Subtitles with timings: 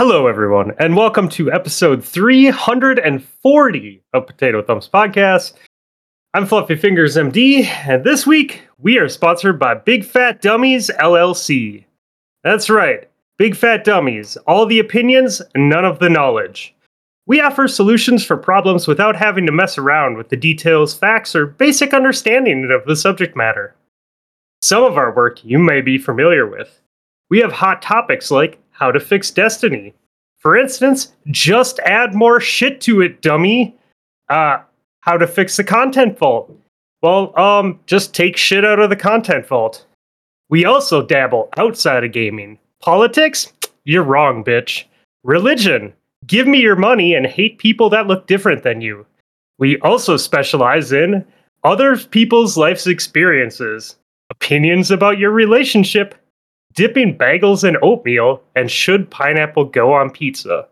[0.00, 5.52] Hello, everyone, and welcome to episode 340 of Potato Thumbs Podcast.
[6.32, 11.84] I'm Fluffy Fingers MD, and this week we are sponsored by Big Fat Dummies LLC.
[12.42, 16.74] That's right, Big Fat Dummies, all the opinions, none of the knowledge.
[17.26, 21.44] We offer solutions for problems without having to mess around with the details, facts, or
[21.44, 23.74] basic understanding of the subject matter.
[24.62, 26.80] Some of our work you may be familiar with.
[27.28, 29.94] We have hot topics like how to fix Destiny.
[30.38, 33.76] For instance, just add more shit to it, dummy.
[34.28, 34.58] Uh,
[35.02, 36.50] how to fix the content vault.
[37.02, 39.86] Well, um, just take shit out of the content vault.
[40.48, 42.58] We also dabble outside of gaming.
[42.80, 43.52] Politics?
[43.84, 44.84] You're wrong, bitch.
[45.22, 45.92] Religion?
[46.26, 49.06] Give me your money and hate people that look different than you.
[49.58, 51.24] We also specialize in
[51.64, 53.96] other people's life's experiences,
[54.30, 56.14] opinions about your relationship,
[56.74, 60.66] dipping bagels in oatmeal, and should pineapple go on pizza?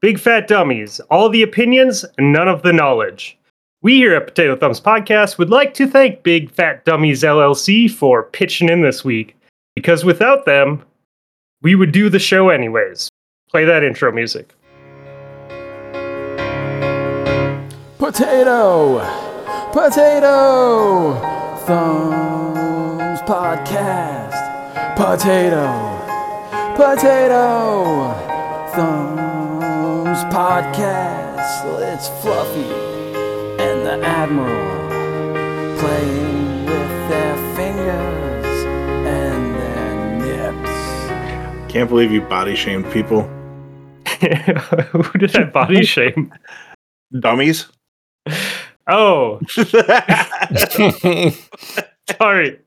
[0.00, 3.38] Big fat dummies, all the opinions, none of the knowledge.
[3.82, 8.24] We here at Potato Thumbs Podcast would like to thank Big Fat Dummies LLC for
[8.24, 9.36] pitching in this week,
[9.74, 10.82] because without them,
[11.62, 13.08] we would do the show anyways.
[13.48, 14.52] Play that intro music.
[17.98, 18.98] Potato!
[19.72, 21.14] Potato!
[21.66, 24.25] Thumbs Podcast.
[24.96, 25.66] Potato!
[26.74, 27.44] Potato!
[28.74, 31.64] Thumbs Podcast.
[31.82, 32.72] It's Fluffy
[33.62, 34.88] and the Admiral
[35.78, 38.64] playing with their fingers
[39.06, 40.76] and their nips.
[41.70, 43.22] Can't believe you body shamed people.
[44.22, 46.32] Who did I body shame?
[47.20, 47.66] Dummies.
[48.88, 49.40] Oh,
[52.16, 52.58] sorry.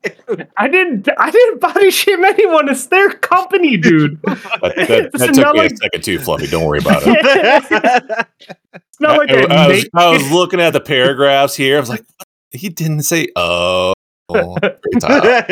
[0.57, 1.07] I didn't.
[1.17, 2.69] I didn't body shame anyone.
[2.69, 4.19] It's their company, dude.
[4.61, 6.47] That, that, that took me like- a second too, Fluffy.
[6.47, 8.27] Don't worry about it.
[8.73, 11.77] It's not like I, I, I was, make- I was looking at the paragraphs here.
[11.77, 12.03] I was like,
[12.51, 13.94] he didn't say oh.
[14.29, 15.44] Great time.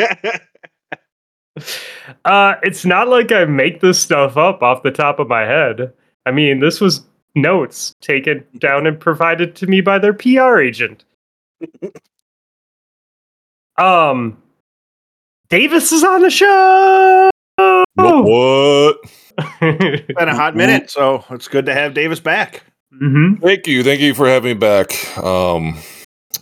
[2.24, 5.92] uh, it's not like I make this stuff up off the top of my head.
[6.26, 7.02] I mean, this was
[7.34, 11.04] notes taken down and provided to me by their PR agent.
[13.78, 14.40] Um,
[15.48, 17.30] Davis is on the show.
[17.56, 18.24] What?
[18.24, 18.96] what?
[19.60, 22.62] Been a hot minute, so it's good to have Davis back.
[22.92, 23.82] hmm Thank you.
[23.82, 25.16] Thank you for having me back.
[25.18, 25.78] Um,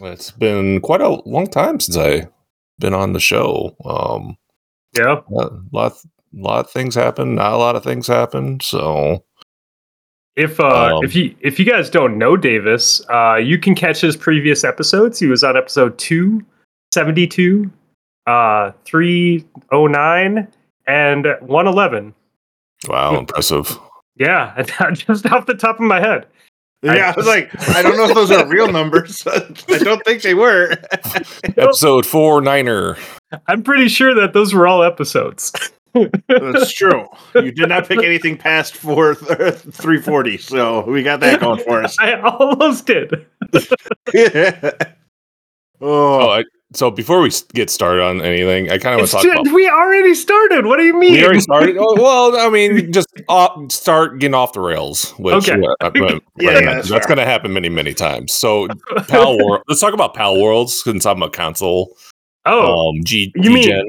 [0.01, 2.29] it's been quite a long time since I
[2.79, 3.77] been on the show.
[3.85, 4.37] Um,
[4.99, 5.21] Yeah.
[5.31, 5.93] a lot,
[6.35, 7.35] lot of things happen.
[7.37, 8.61] Not a lot of things happen.
[8.61, 9.25] So
[10.37, 14.01] If uh, Um, if you if you guys don't know Davis, uh, you can catch
[14.01, 15.19] his previous episodes.
[15.19, 16.45] He was on episode two
[16.97, 17.71] seventy two,
[18.27, 20.49] uh, three oh nine,
[20.89, 22.15] and one eleven.
[22.89, 23.79] wow, impressive.
[24.17, 24.63] Yeah,
[24.95, 26.27] just off the top of my head.
[26.83, 29.23] Yeah, I, was like, I don't know if those are real numbers.
[29.27, 30.71] I don't think they were.
[31.45, 32.97] Episode four niner.
[33.47, 35.53] I'm pretty sure that those were all episodes.
[36.29, 37.07] That's true.
[37.35, 41.83] You did not pick anything past four three forty, so we got that going for
[41.83, 41.99] us.
[41.99, 43.27] I almost did.
[45.81, 49.17] Oh, oh, I, so before we get started on anything, I kind of want to
[49.17, 49.55] talk about.
[49.55, 50.67] we already started.
[50.67, 51.13] What do you mean?
[51.13, 51.77] We already started.
[51.81, 55.13] Oh, well, I mean, just off, start getting off the rails.
[55.19, 55.61] Which, Okay.
[55.81, 55.91] uh, uh,
[56.39, 58.33] Yeah, that's that's going to happen many, many times.
[58.35, 58.67] So,
[59.09, 59.63] Pal World.
[59.69, 61.97] Let's talk about Pal Worlds since I'm a console.
[62.47, 63.33] oh, Um, G.
[63.37, 63.85] You mean- G-Gen.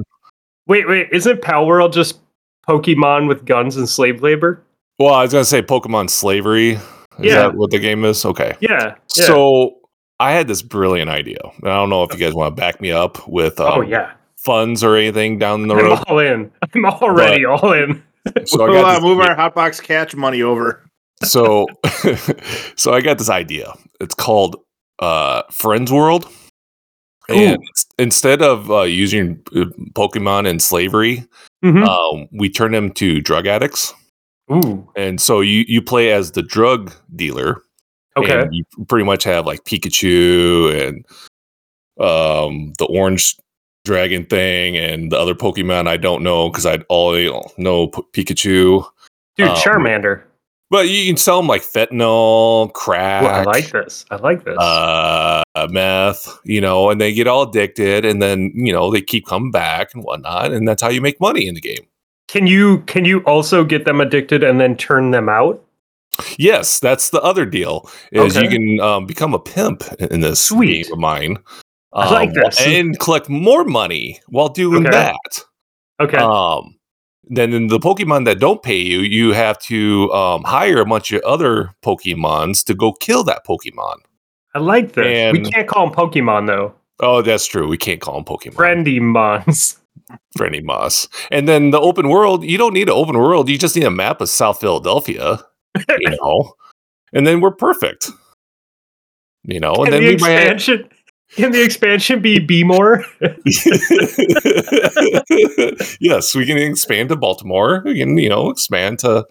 [0.68, 1.08] wait, wait.
[1.12, 2.20] Isn't Pal World just
[2.68, 4.62] Pokemon with guns and slave labor?
[5.00, 6.72] Well, I was going to say Pokemon Slavery.
[6.72, 6.82] Is
[7.20, 7.36] Yeah.
[7.44, 8.26] that what the game is?
[8.26, 8.56] Okay.
[8.60, 8.70] Yeah.
[8.70, 8.96] yeah.
[9.08, 9.78] So,
[10.20, 11.38] I had this brilliant idea.
[11.44, 13.82] And I don't know if you guys want to back me up with um, oh
[13.82, 14.14] yeah.
[14.38, 16.00] funds or anything down the I'm road.
[16.08, 16.52] all in.
[16.74, 18.04] I'm already all in.
[18.46, 20.84] So, I we'll got uh, this- move our hotbox catch money over.
[21.24, 21.66] so
[22.76, 24.58] so i got this idea it's called
[25.00, 26.26] uh friends world
[27.30, 29.64] and it's- instead of uh, using uh,
[29.94, 31.26] pokemon in slavery
[31.64, 31.88] Mhm.
[31.88, 33.94] um, we turn them to drug addicts
[34.52, 34.88] Ooh.
[34.96, 37.64] and so you you play as the drug dealer
[38.18, 38.42] Okay.
[38.42, 41.06] and you pretty much have like pikachu and
[42.00, 43.36] um the orange
[43.86, 48.86] dragon thing and the other pokemon i don't know because i only know P- pikachu
[49.38, 50.24] Dude, um, Charmander.
[50.70, 54.06] but you can sell them like fentanyl crack Well, I like this.
[54.12, 54.58] I like this.
[54.60, 59.26] uh, meth, you know, and they get all addicted, and then you know they keep
[59.28, 61.86] coming back and whatnot, and that's how you make money in the game.
[62.28, 65.64] can you can you also get them addicted and then turn them out?
[66.38, 70.84] Yes, that's the other deal is you can um, become a pimp in this Sweet.
[70.86, 71.38] game of mine.
[71.94, 72.62] I like um, this.
[72.66, 74.92] and collect more money while doing Okay.
[74.96, 75.44] that.
[76.00, 76.18] Okay.
[76.18, 76.76] Um,
[77.30, 81.12] then in the Pokemon that don't pay you, you have to um, hire a bunch
[81.12, 83.98] of other Pokemons to go kill that Pokemon.
[84.56, 85.34] I like this.
[85.34, 86.74] we can't call them Pokemon though.
[87.00, 87.68] Oh, that's true.
[87.68, 88.54] We can't call them Pokemon.
[88.56, 89.78] Friendy Mons.
[90.38, 91.08] Freddy Moss.
[91.32, 93.50] And then the open world, you don't need an open world.
[93.50, 95.40] You just need a map of South Philadelphia,
[96.00, 96.54] you know,
[97.14, 98.10] and then we're perfect.
[99.44, 100.34] You know, and Can then the we might.
[100.42, 100.90] expansion
[101.36, 103.04] can the expansion be be more?
[106.00, 107.82] yes, we can expand to Baltimore.
[107.86, 109.26] We can, you know, expand to,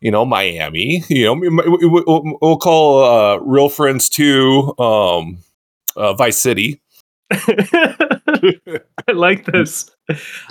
[0.00, 1.02] you know, Miami.
[1.08, 5.38] You know, we- we- we- we'll, we'll call uh, Real Friends Two, um,
[5.96, 6.80] uh, Vice City.
[7.30, 9.93] I like this.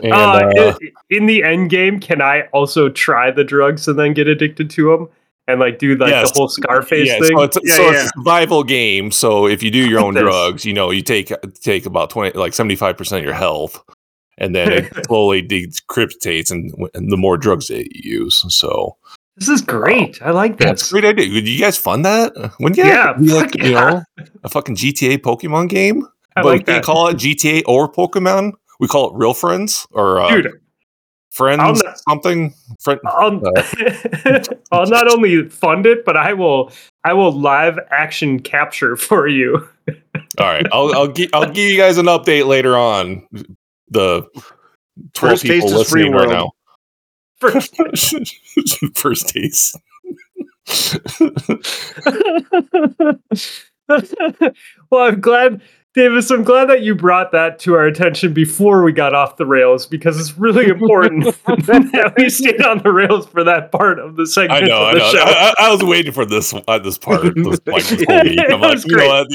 [0.02, 0.76] And, uh, uh,
[1.10, 4.90] in the end game, can I also try the drugs and then get addicted to
[4.90, 5.10] them
[5.48, 6.32] and like do like Yes.
[6.32, 7.24] the whole Scarface thing?
[7.38, 7.92] so it's, Yeah, so yeah.
[7.92, 9.12] it's a survival game.
[9.12, 12.54] So if you do your own drugs, you know, you take take about twenty, like
[12.54, 13.84] seventy five percent of your health,
[14.38, 18.44] and then it slowly decryptates, and, and the more drugs that you use.
[18.54, 18.98] So
[19.38, 20.22] this is great.
[20.22, 20.66] I like that.
[20.66, 21.32] that's a great idea.
[21.34, 22.34] Would you guys fund that?
[22.60, 22.86] Wouldn't you?
[22.86, 24.02] Yeah, like, you know,
[24.44, 26.08] a fucking GTA Pokemon game.
[26.36, 28.54] I but we like can't call it GTA or Pokemon.
[28.80, 30.52] We call it Real Friends or uh, Dude,
[31.32, 32.54] Friends I'll not- something.
[32.82, 33.00] Friend.
[33.08, 33.42] I'll,
[34.72, 36.72] I'll not only fund it, but I will
[37.04, 39.68] I will live action capture for you.
[40.40, 43.28] All right, I'll I'll, gi- I'll give you guys an update later on.
[43.90, 44.24] The
[45.14, 46.52] twelve First people taste is free listening right world.
[47.42, 47.50] now.
[47.50, 47.62] For-
[48.96, 49.76] First taste.
[54.90, 55.62] well, I'm glad,
[55.94, 56.32] Davis.
[56.32, 59.86] I'm glad that you brought that to our attention before we got off the rails
[59.86, 64.24] because it's really important that we stayed on the rails for that part of the
[64.24, 65.12] I segment know, of I know.
[65.12, 65.20] show.
[65.20, 67.22] I, I- I was waiting for this uh, this part.
[67.36, 68.40] This point this whole week.
[68.50, 69.28] I'm like, you know what?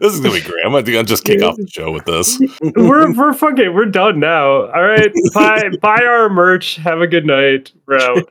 [0.00, 0.64] This is gonna be great.
[0.64, 2.40] I'm gonna, just kick off the show with this.
[2.76, 4.66] we're we're fucking we're done now.
[4.72, 6.76] All right, buy buy our merch.
[6.76, 7.72] Have a good night.
[7.86, 8.22] We're.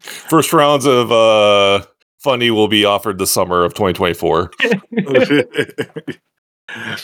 [0.00, 1.84] First rounds of uh
[2.24, 4.50] funny will be offered the summer of 2024.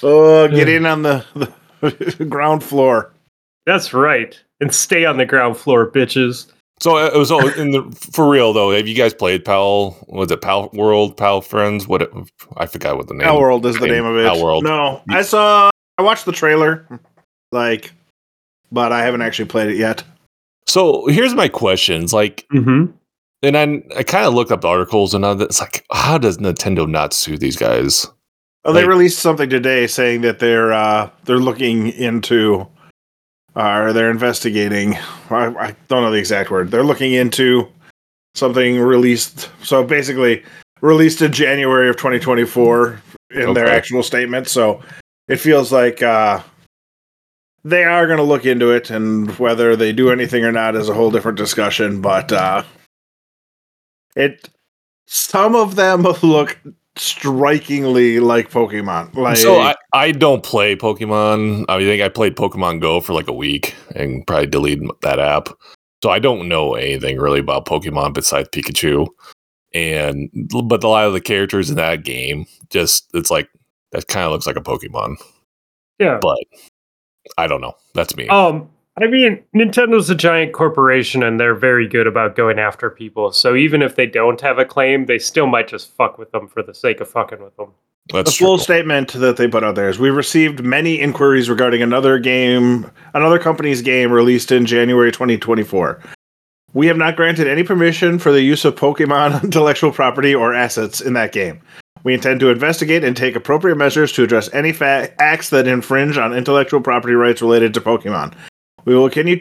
[0.02, 1.24] oh, get in on the,
[1.80, 3.12] the ground floor.
[3.66, 4.38] That's right.
[4.60, 6.50] And stay on the ground floor, bitches.
[6.80, 7.82] So uh, it was all in the
[8.12, 8.70] for real though.
[8.72, 9.96] Have you guys played Pal?
[10.08, 11.16] Was it Pal World?
[11.16, 11.86] Pal Friends?
[11.86, 12.02] What?
[12.02, 12.10] It,
[12.56, 13.26] I forgot what the name.
[13.26, 14.26] Pal World is the name- name of it.
[14.26, 14.64] Pal World.
[14.64, 15.70] No, I saw.
[15.98, 16.88] I watched the trailer,
[17.52, 17.92] like,
[18.72, 20.02] but I haven't actually played it yet.
[20.66, 22.14] So here's my questions.
[22.14, 22.92] Like, Mm-hmm.
[23.42, 25.40] And I I kind of looked up the articles and all.
[25.40, 28.06] It's like, how does Nintendo not sue these guys?
[28.64, 32.66] Oh, they released something today saying that they're uh, they're looking into,
[33.56, 34.96] uh, or they're investigating.
[35.30, 36.70] I, I don't know the exact word.
[36.70, 37.66] They're looking into
[38.34, 39.48] something released.
[39.62, 40.44] So basically,
[40.82, 43.00] released in January of 2024
[43.30, 44.48] in their actual statement.
[44.48, 44.82] So
[45.28, 46.42] it feels like uh,
[47.64, 50.90] they are going to look into it, and whether they do anything or not is
[50.90, 52.02] a whole different discussion.
[52.02, 52.64] But uh,
[54.16, 54.48] it,
[55.06, 56.58] some of them look
[56.96, 59.14] strikingly like Pokemon.
[59.14, 61.64] Like so I, I don't play Pokemon.
[61.68, 65.48] I think I played Pokemon Go for like a week and probably deleted that app.
[66.02, 69.06] So I don't know anything really about Pokemon besides Pikachu.
[69.72, 70.30] And
[70.68, 73.48] but a lot of the characters in that game just it's like
[73.92, 75.16] that kind of looks like a Pokemon.
[75.98, 76.18] Yeah.
[76.20, 76.38] But
[77.38, 77.74] I don't know.
[77.94, 78.28] That's me.
[78.28, 78.68] Um,
[79.02, 83.32] I mean, Nintendo's a giant corporation and they're very good about going after people.
[83.32, 86.48] So even if they don't have a claim, they still might just fuck with them
[86.48, 87.68] for the sake of fucking with them.
[88.08, 88.64] That's the That's full true.
[88.64, 93.38] statement that they put out there is we received many inquiries regarding another game, another
[93.38, 96.02] company's game released in January 2024.
[96.72, 101.00] We have not granted any permission for the use of Pokemon intellectual property or assets
[101.00, 101.60] in that game.
[102.02, 106.16] We intend to investigate and take appropriate measures to address any fa- acts that infringe
[106.16, 108.34] on intellectual property rights related to Pokemon.
[108.90, 109.36] We will continue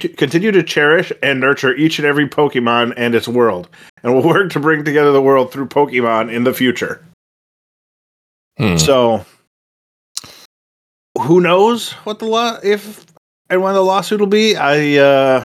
[0.52, 3.68] to, cherish and nurture each and every Pokemon and its world,
[4.04, 7.04] and will work to bring together the world through Pokemon in the future.
[8.60, 8.78] Hmm.
[8.78, 9.26] So,
[11.20, 13.08] who knows what the law if
[13.50, 14.56] and when the lawsuit will be?
[14.56, 15.42] I uh,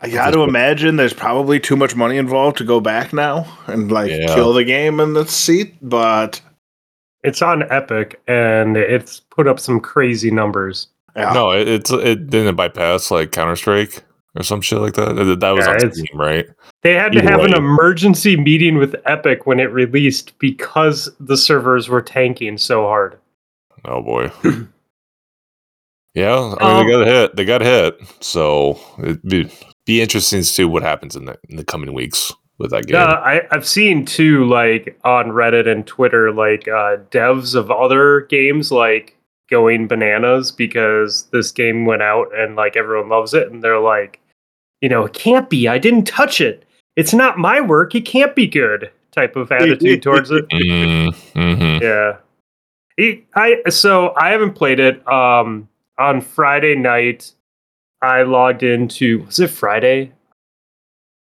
[0.00, 3.92] I got to imagine there's probably too much money involved to go back now and
[3.92, 4.34] like Yeah.
[4.34, 5.74] kill the game in the seat.
[5.82, 6.40] But
[7.22, 10.86] It's on Epic and it's put up some crazy numbers.
[11.16, 14.02] Yeah, No, it, it's it didn't bypass like Counter Strike
[14.34, 15.14] or some shit like that.
[15.16, 16.46] That- That was Yeah, on Steam, right?
[16.82, 21.36] They had to Either have an emergency meeting with Epic when it released because the
[21.36, 23.18] servers were tanking so hard.
[23.84, 24.30] Oh boy.
[26.14, 27.36] yeah, I mean Um, they got hit.
[27.36, 27.94] They got hit.
[28.20, 29.50] So it'd be
[29.86, 32.94] be interesting to see what happens in the in the coming weeks with that game.
[32.94, 38.22] Yeah, I, I've seen too, like on Reddit and Twitter, like uh, devs of other
[38.22, 39.16] games like
[39.50, 44.20] going bananas because this game went out and like everyone loves it and they're like,
[44.80, 45.68] you know, it can't be.
[45.68, 46.64] I didn't touch it.
[46.96, 47.94] It's not my work.
[47.94, 50.48] It can't be good type of attitude towards it.
[50.50, 51.80] Mm, mhm.
[51.80, 52.16] Yeah.
[52.96, 55.06] It- I so I haven't played it.
[55.10, 55.68] Um
[55.98, 57.32] on Friday night
[58.00, 60.12] I logged into was it Friday?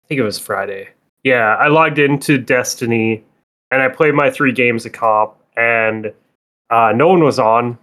[0.03, 0.89] I think it was Friday.
[1.23, 3.23] Yeah, I logged into Destiny
[3.71, 6.13] and I played my three games of comp and
[6.69, 7.77] uh no one was on.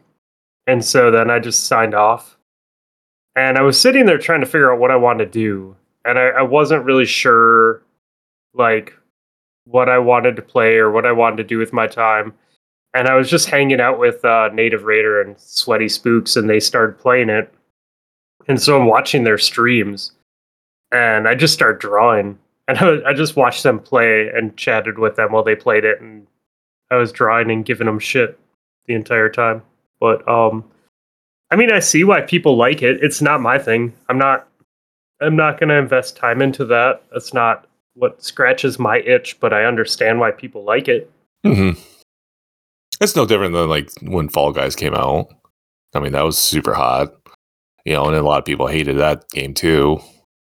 [0.67, 2.37] And so then I just signed off.
[3.37, 5.77] And I was sitting there trying to figure out what I wanted to do.
[6.05, 7.83] And I, I wasn't really sure
[8.55, 8.95] like
[9.65, 12.35] what I wanted to play or what I wanted to do with my time.
[12.95, 16.61] And I was just hanging out with uh, Native Raider and Sweaty Spooks, and they
[16.61, 17.53] started playing it.
[18.47, 20.13] And so I'm watching their streams,
[20.93, 22.39] and I just start drawing.
[22.69, 26.01] And I, I just watched them play and chatted with them while they played it,
[26.01, 26.27] and
[26.91, 28.39] I was drawing and giving them shit
[28.87, 29.63] the entire time.
[30.05, 30.63] But um,
[31.51, 33.03] I mean, I see why people like it.
[33.03, 33.95] It's not my thing.
[34.11, 34.47] I'm not.
[35.23, 37.03] I'm not going to invest time into that.
[37.11, 41.11] That's not what scratches my itch, but I understand why people like it.
[41.47, 41.79] Mhm.
[43.01, 45.29] It's no different than like when Fall Guys came out.
[45.95, 47.15] I mean, that was super hot.
[47.87, 50.01] You know, and a lot of people hated that game too.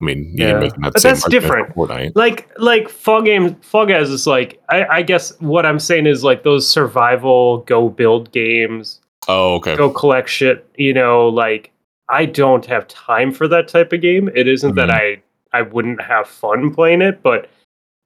[0.02, 0.58] I mean, Yeah.
[0.58, 1.76] that But that's different.
[2.16, 6.24] Like like Fall Game Fall Guys is like I, I guess what I'm saying is
[6.24, 9.76] like those survival go build games, Oh, okay.
[9.76, 11.70] go collect shit, you know, like
[12.08, 14.28] I don't have time for that type of game.
[14.34, 17.48] It isn't that I I wouldn't have fun playing it, but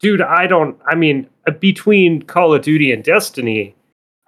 [0.00, 3.74] dude, I don't I mean, uh, between Call of Duty and Destiny,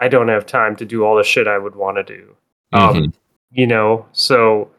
[0.00, 2.35] I don't have time to do all the shit I would want to do.
[2.73, 3.12] Um, Mhm.
[3.52, 4.70] you know, so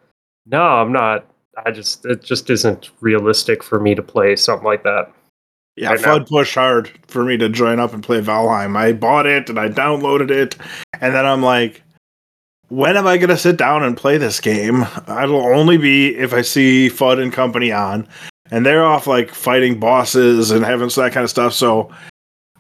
[0.46, 1.26] no, I'm not
[1.66, 5.12] I just it just isn't realistic for me to play something like that.
[5.78, 6.18] Yeah, Right now.
[6.18, 8.76] FUD pushed hard for me to join up and play Valheim.
[8.76, 10.58] I bought it and I downloaded it,
[11.00, 11.82] and then I'm like,
[12.72, 14.88] when am I going to sit down and play this game?
[15.06, 18.08] It'll only be if I see FUD and company on,
[18.50, 21.54] and they're off like fighting bosses and having that kind of stuff.
[21.54, 21.92] So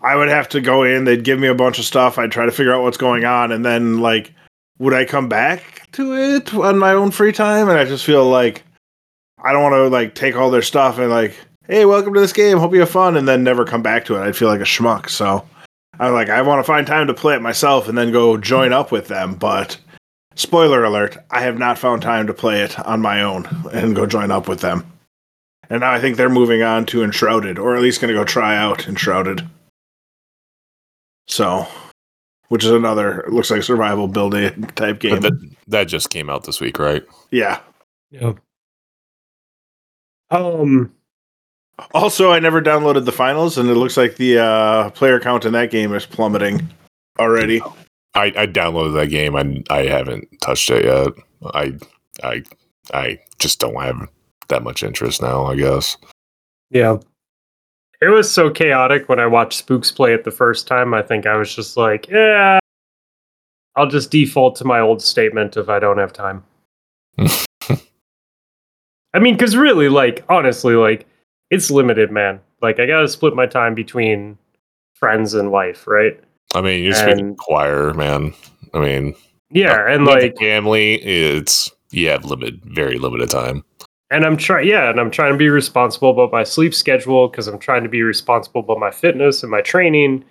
[0.01, 2.46] I would have to go in, they'd give me a bunch of stuff, I'd try
[2.46, 4.34] to figure out what's going on, and then like,
[4.80, 7.70] would I come back to it on my own free time?
[7.70, 8.63] And I just feel like
[9.41, 11.38] I don't want to like take all their stuff and like
[11.68, 12.58] hey, welcome to this game.
[12.58, 14.22] Hope you have fun, and then never come back to it.
[14.22, 15.08] I'd feel like a schmuck.
[15.08, 15.48] So
[16.01, 18.74] I'm like, I want to find time to play it myself and then go join
[18.74, 19.36] up with them.
[19.36, 19.77] But
[20.35, 24.05] spoiler alert, I have not found time to play it on my own and go
[24.05, 24.85] join up with them.
[25.69, 28.25] And now I think they're moving on to Enshrouded, or at least going to go
[28.25, 29.47] try out Enshrouded.
[31.27, 31.65] So,
[32.50, 35.21] which is another looks like survival building type game.
[35.21, 37.03] But that, that just came out this week, right?
[37.31, 37.59] yeah.
[38.09, 38.33] Yeah.
[40.29, 40.91] Um
[41.93, 45.53] Also, I never downloaded the finals, and it looks like the uh, player count in
[45.53, 46.67] that game is plummeting
[47.17, 47.61] already.
[48.13, 51.13] I, I downloaded that game and I haven't touched it yet.
[51.53, 51.77] I
[52.24, 52.44] I
[52.94, 54.10] I just don't have
[54.50, 55.46] that much interest now.
[55.46, 55.98] I guess.
[56.70, 56.98] Yeah.
[58.01, 60.94] It was so chaotic when I watched Spooks play it the first time.
[60.94, 62.60] I think I was just like, yeah,
[63.75, 66.44] I'll just default to my old statement if I don't have time.
[69.13, 71.06] I mean, because really, like, honestly, like,
[71.51, 72.39] it's limited, man.
[72.62, 74.38] Like, I gotta split my time between
[74.96, 76.20] friends and wife, right?
[76.55, 78.34] I mean, you're speaking And- choir, man.
[78.74, 79.15] I mean,
[79.50, 83.63] Yeah, and like, family, it's you have limited, very limited time.
[84.10, 87.48] and I'm trying, yeah, and I'm trying to be responsible about my sleep schedule because
[87.48, 90.24] I'm trying to be responsible about my fitness and my training.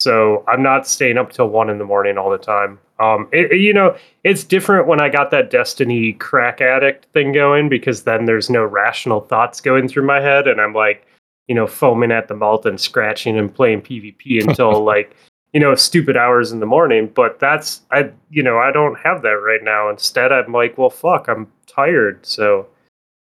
[0.00, 2.78] So I'm not staying up till one in the morning all the time.
[3.00, 3.94] Um, it- you know,
[4.24, 8.64] it's different when I got that Destiny crack addict thing going because then there's no
[8.64, 11.04] rational thoughts going through my head, and I'm like,
[11.48, 15.14] you know, foaming at the mouth and scratching and playing PvP until like,
[15.52, 17.10] you know, stupid hours in the morning.
[17.14, 19.88] But that's I, you know, I don't have that right now.
[19.88, 22.66] Instead, I'm like, well, fuck, I'm tired, so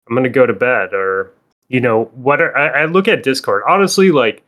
[0.08, 1.30] I'm gonna go to bed or
[1.68, 4.42] you know what are, I, I look at discord honestly like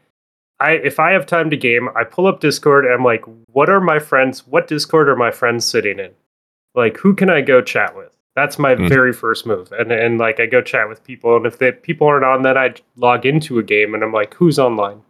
[0.60, 3.70] i if i have time to game i pull up discord and i'm like what
[3.70, 6.10] are my friends what discord are my friends sitting in
[6.74, 8.86] like who can i go chat with that's my Hmm.
[8.88, 12.06] very first move and and like i go chat with people and if the people
[12.06, 15.00] aren't on then i log into a game and i'm like who's online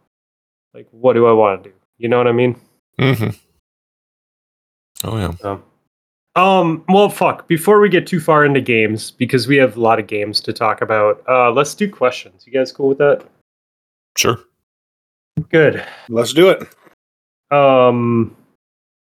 [0.73, 2.59] like what do i want to do you know what i mean
[2.99, 3.29] Mm-hmm.
[5.03, 5.33] Oh yeah.
[5.43, 5.63] um,
[6.35, 7.47] um, well, fuck.
[7.47, 10.53] Before we get too far into games, because we have a lot of games to
[10.53, 12.45] talk about, uh, let's do questions.
[12.45, 13.23] You guys cool with that?
[14.17, 14.39] Sure.
[15.49, 15.85] Good.
[16.09, 16.61] Let's do it.
[17.55, 18.35] Um,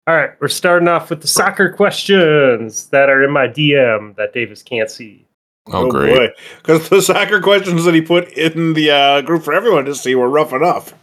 [0.07, 4.33] all right, we're starting off with the soccer questions that are in my DM that
[4.33, 5.26] Davis can't see.
[5.69, 6.33] Oh, great.
[6.59, 10.14] Because the soccer questions that he put in the uh, group for everyone to see
[10.14, 10.95] were rough enough.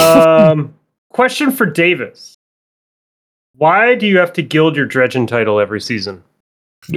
[0.00, 0.74] Um,
[1.10, 2.34] question for Davis:
[3.56, 6.22] Why do you have to gild your Dredgen title every season?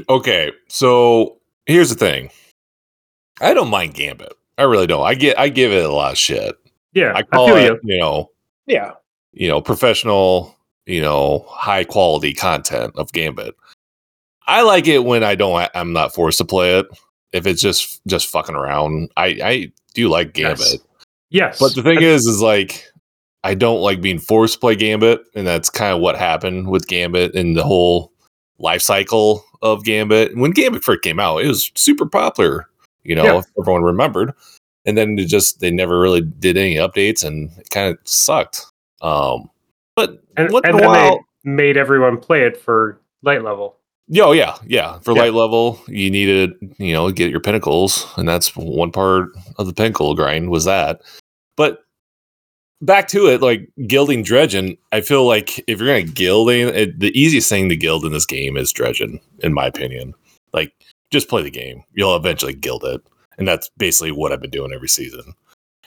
[0.10, 2.30] Okay, so here's the thing.
[3.42, 4.34] I don't mind Gambit.
[4.58, 5.06] I really don't.
[5.06, 6.56] I get I give it a lot of shit.
[6.94, 7.94] Yeah, I I, call feel it, you.
[7.96, 8.32] you know,
[8.68, 8.94] Yeah.
[9.34, 13.54] you know, professional, you know, high quality content of Gambit.
[14.48, 16.88] I like it when I don't I'm not forced to play it.
[17.34, 19.10] If it's just just fucking around.
[19.18, 20.60] I I do like Gambit.
[20.60, 20.78] Yes.
[21.36, 22.86] Yes, But the thing is is like
[23.44, 26.88] I don't like being forced to play Gambit, and that's kind of what happened with
[26.88, 28.12] Gambit and the whole
[28.58, 30.38] life cycle of Gambit.
[30.38, 32.70] When Gambit first came out, it was super popular,
[33.04, 33.38] you know, Yeah.
[33.40, 34.32] if everyone remembered.
[34.86, 38.66] And then it just they never really did any updates and it kind of sucked.
[39.02, 39.50] Um
[39.96, 43.44] but and, once and in a then while, they made everyone play it for light
[43.44, 43.76] level.
[44.08, 45.00] Yeah, oh, yeah, yeah.
[45.00, 45.24] For Yeah.
[45.24, 49.74] light level, you needed, you know, get your pinnacles, and that's one part of the
[49.74, 51.02] pinnacle grind was that.
[51.58, 51.80] But
[52.82, 57.18] back to it, like gilding dredgen, I feel like if you're gonna gild, it, the
[57.20, 60.14] easiest thing to gild in this game is dredgen, in my opinion.
[60.54, 60.74] Like,
[61.12, 63.02] just play the game; you'll eventually gild it,
[63.38, 65.34] and that's basically what I've been doing every season.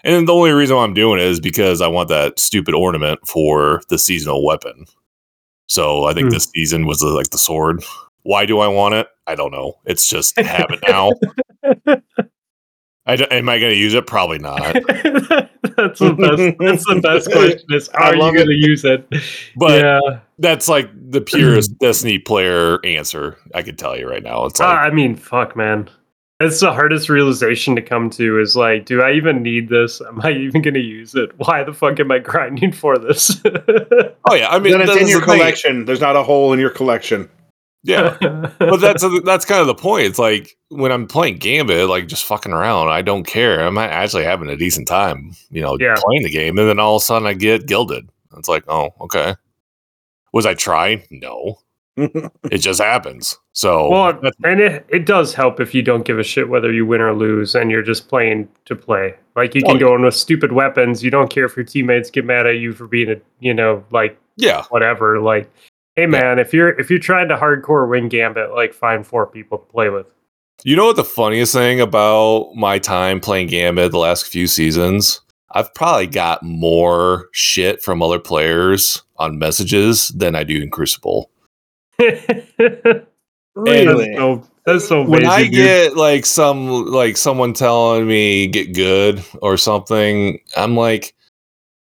[0.04, 3.18] And the only reason why I'm doing it is because I want that stupid ornament
[3.26, 4.86] for the seasonal weapon.
[5.68, 6.34] So I think Hmm.
[6.34, 7.82] this season was uh, like the sword.
[8.22, 9.08] Why do I want it?
[9.26, 9.74] I don't know.
[9.84, 11.12] It's just have it now.
[13.08, 14.06] I d- am I going to use it?
[14.06, 14.60] Probably not.
[14.62, 16.58] that's the best.
[16.58, 17.66] That's the best question.
[17.70, 19.08] Is I are you going to use it?
[19.56, 23.36] But yeah, that's like the purest Destiny player answer.
[23.54, 24.44] I can tell you right now.
[24.44, 25.88] It's Uh, like I mean, fuck, man.
[26.38, 28.38] That's the hardest realization to come to.
[28.38, 30.00] Is like, do I even need this?
[30.00, 31.30] Am I even going to use it?
[31.38, 33.40] Why the fuck am I grinding for this?
[33.46, 34.48] oh yeah.
[34.50, 35.38] I mean, then it's in your the thing.
[35.38, 35.84] collection.
[35.86, 37.28] There's not a hole in your collection.
[37.88, 38.16] Yeah.
[38.58, 40.04] but that's that's kind of the point.
[40.06, 42.88] It's like when I'm playing Gambit, like just fucking around.
[42.88, 43.60] I don't care.
[43.66, 45.96] I'm actually having a decent time, you know, Yeah.
[45.98, 48.08] playing the game, and then all of a sudden I get gilded.
[48.36, 49.34] It's like, oh, okay.
[50.32, 51.02] Was I trying?
[51.10, 51.58] No,
[51.96, 53.38] it just happens.
[53.54, 56.84] So well, and it it does help if you don't give a shit whether you
[56.84, 59.14] win or lose, and you're just playing to play.
[59.34, 61.02] Like you Oh, can go in with stupid weapons.
[61.02, 63.82] You don't care if your teammates get mad at you for being a, you know,
[63.90, 65.18] like yeah, whatever.
[65.18, 65.50] Like,
[65.98, 69.58] hey man, if you're if you're trying to hardcore win Gambit, like find four people
[69.58, 70.06] to play with.
[70.62, 75.20] You know what the funniest thing about my time playing Gambit the last few seasons?
[75.52, 81.30] I've probably got more shit from other players on messages than I do in Crucible.
[83.56, 84.10] Really?
[84.10, 85.26] That's so that's so when.
[85.26, 85.52] I dude.
[85.52, 91.12] get like some like someone telling me get good or something, I'm like,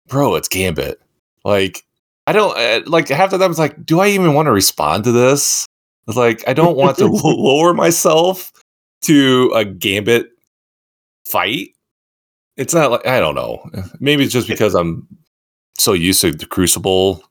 [0.08, 1.00] bro, it's Gambit.
[1.46, 1.84] Like,
[2.28, 3.52] I don't uh, like half the time.
[3.52, 5.66] It's like, do I even want to respond to this?
[6.08, 8.52] It's like I don't want to lower myself
[9.04, 10.30] to a Gambit
[11.26, 11.70] fight.
[12.58, 13.70] It's not like I don't know.
[14.00, 15.08] Maybe it's just because I'm
[15.78, 17.24] so used to the Crucible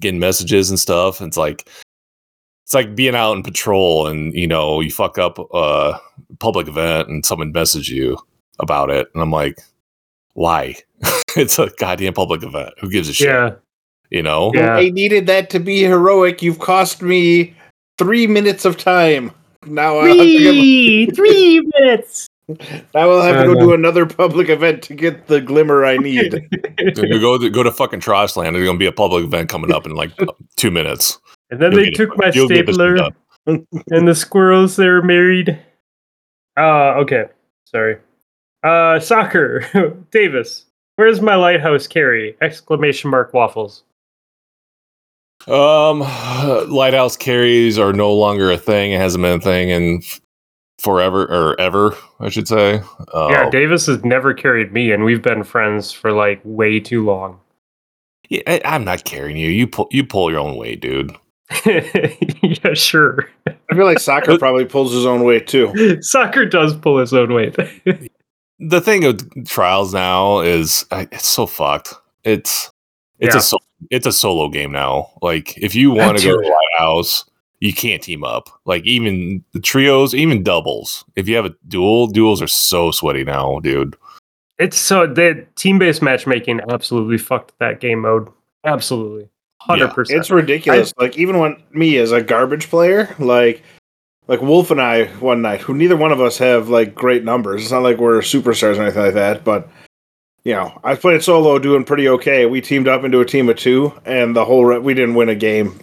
[0.00, 1.20] getting messages and stuff.
[1.20, 1.68] It's like
[2.68, 5.98] it's like being out in patrol and you know you fuck up a
[6.38, 8.18] public event and someone message you
[8.58, 9.58] about it and i'm like
[10.34, 10.74] why
[11.36, 13.52] it's a goddamn public event who gives a shit yeah,
[14.10, 14.74] you know Yeah.
[14.76, 16.42] I needed that to be heroic.
[16.42, 17.54] You've cost me
[17.98, 19.30] three minutes of time.
[19.66, 22.28] Now I'll have to, three three minutes.
[22.48, 23.60] now I'll have I to go know.
[23.66, 26.32] do another public event to get the glimmer I need.
[26.78, 28.52] you go to go to fucking Trashland.
[28.54, 30.12] There's gonna be a public event coming up in like
[30.56, 31.18] two minutes.
[31.50, 31.96] And then You'll they get it.
[32.06, 33.14] took my You'll get this shit stapler
[33.90, 35.58] and the squirrels they were married.
[36.56, 37.24] Uh okay.
[37.64, 37.96] Sorry.
[38.62, 40.04] Uh soccer.
[40.10, 40.66] Davis.
[40.96, 42.36] Where's my lighthouse carry?
[42.40, 43.84] Exclamation mark waffles.
[45.46, 46.00] Um,
[46.70, 48.92] lighthouse carries are no longer a thing.
[48.92, 50.02] It hasn't been a thing in
[50.78, 52.82] forever or ever, I should say.
[53.14, 57.04] Uh, Yeah, Davis has never carried me and we've been friends for like way too
[57.04, 57.40] long.
[58.28, 59.48] yeah, I, I'm not carrying you.
[59.48, 61.16] You pull you pull your own weight, dude.
[61.66, 63.28] yeah, sure.
[63.46, 65.98] I feel like soccer probably pulls his own weight too.
[66.02, 67.56] Soccer does pull his own weight.
[68.58, 71.94] the thing of trials now is it's so fucked.
[72.22, 72.70] It's
[73.18, 73.38] it's Yeah.
[73.38, 73.58] a so,
[73.90, 75.10] it's a solo game now.
[75.22, 76.52] Like if you want to go to dude.
[76.78, 77.24] Lighthouse,
[77.60, 78.48] you can't team up.
[78.64, 81.04] Like even the trios, even doubles.
[81.16, 83.96] If you have a duel, duels are so sweaty now, dude.
[84.58, 88.28] It's so the team based matchmaking absolutely fucked that game mode.
[88.64, 89.28] Absolutely.
[89.60, 90.18] Hundred percent.
[90.20, 90.92] It's ridiculous.
[90.98, 93.62] like even when me as a garbage player, like
[94.28, 97.62] like Wolf and I one night, who neither one of us have like great numbers.
[97.62, 99.68] It's not like we're superstars or anything like that, but
[100.44, 102.46] you know, I played solo doing pretty okay.
[102.46, 105.28] We teamed up into a team of two, and the whole re- we didn't win
[105.28, 105.78] a game.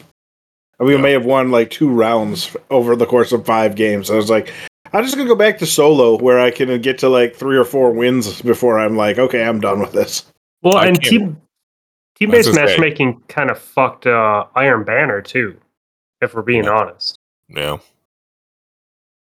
[0.80, 1.02] We Yeah.
[1.02, 4.10] may have won like two rounds over the course of five games.
[4.12, 4.52] I was like,
[4.94, 7.65] I'm just gonna go back to solo where I can get to like three or
[7.65, 10.26] four wins before I'm like, okay, I'm done with this.
[10.62, 11.41] Well, I and team
[12.18, 15.58] Team I was based matchmaking kind of fucked uh, Iron Banner too,
[16.22, 16.72] if we're being Yeah.
[16.72, 17.20] honest.
[17.50, 17.78] Yeah.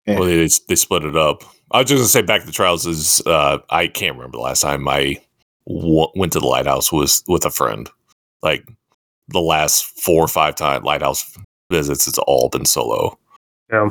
[0.06, 0.18] Yeah.
[0.20, 1.42] Well, they they split it up.
[1.70, 4.42] I was just gonna say back to the trials is uh, I can't remember the
[4.42, 5.16] last time I
[5.68, 7.88] w- went to the lighthouse was with a friend.
[8.42, 8.66] Like
[9.28, 11.36] the last four or five time lighthouse
[11.70, 13.18] visits, it's all been solo.
[13.72, 13.90] Yeah.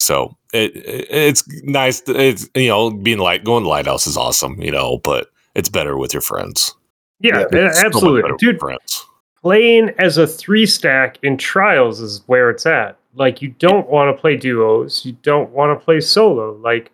[0.00, 2.00] So it, it it's nice.
[2.02, 5.68] to- It's you know being like going to lighthouse is awesome, you know, but it's
[5.68, 6.74] better with your friends.
[7.20, 8.22] Yeah, Yeah, a- It's so much absolutely.
[8.22, 9.04] better with Dude, friends.
[9.42, 12.96] Playing as a three stack in trials is where it's at.
[13.14, 16.52] Like you don't want to play duos, you don't want to play solo.
[16.52, 16.90] Like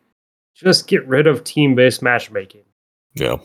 [0.55, 2.63] just get rid of team based matchmaking.
[3.15, 3.37] Yeah.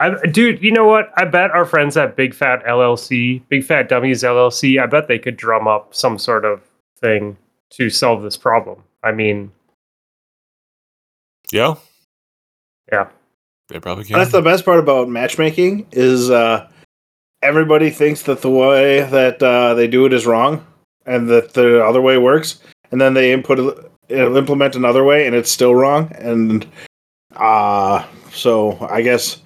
[0.00, 1.10] I, dude, you know what?
[1.16, 5.18] I bet our friends at Big Fat LLC, Big Fat Dummies LLC, I bet they
[5.18, 6.62] could drum up some sort of
[7.00, 7.36] thing
[7.70, 8.84] to solve this problem.
[9.02, 9.50] I mean,
[11.52, 11.74] Yeah.
[12.92, 13.08] Yeah.
[13.68, 14.18] They probably can.
[14.18, 16.68] That's the best part about matchmaking is uh,
[17.42, 20.66] everybody thinks that the way that uh, they do it is wrong,
[21.06, 23.58] and that the other way works, and then they input
[24.10, 26.10] uh, implement another way, and it's still wrong.
[26.16, 26.66] And
[27.36, 29.42] uh, so I guess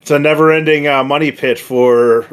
[0.00, 2.26] it's a never-ending uh, money pit for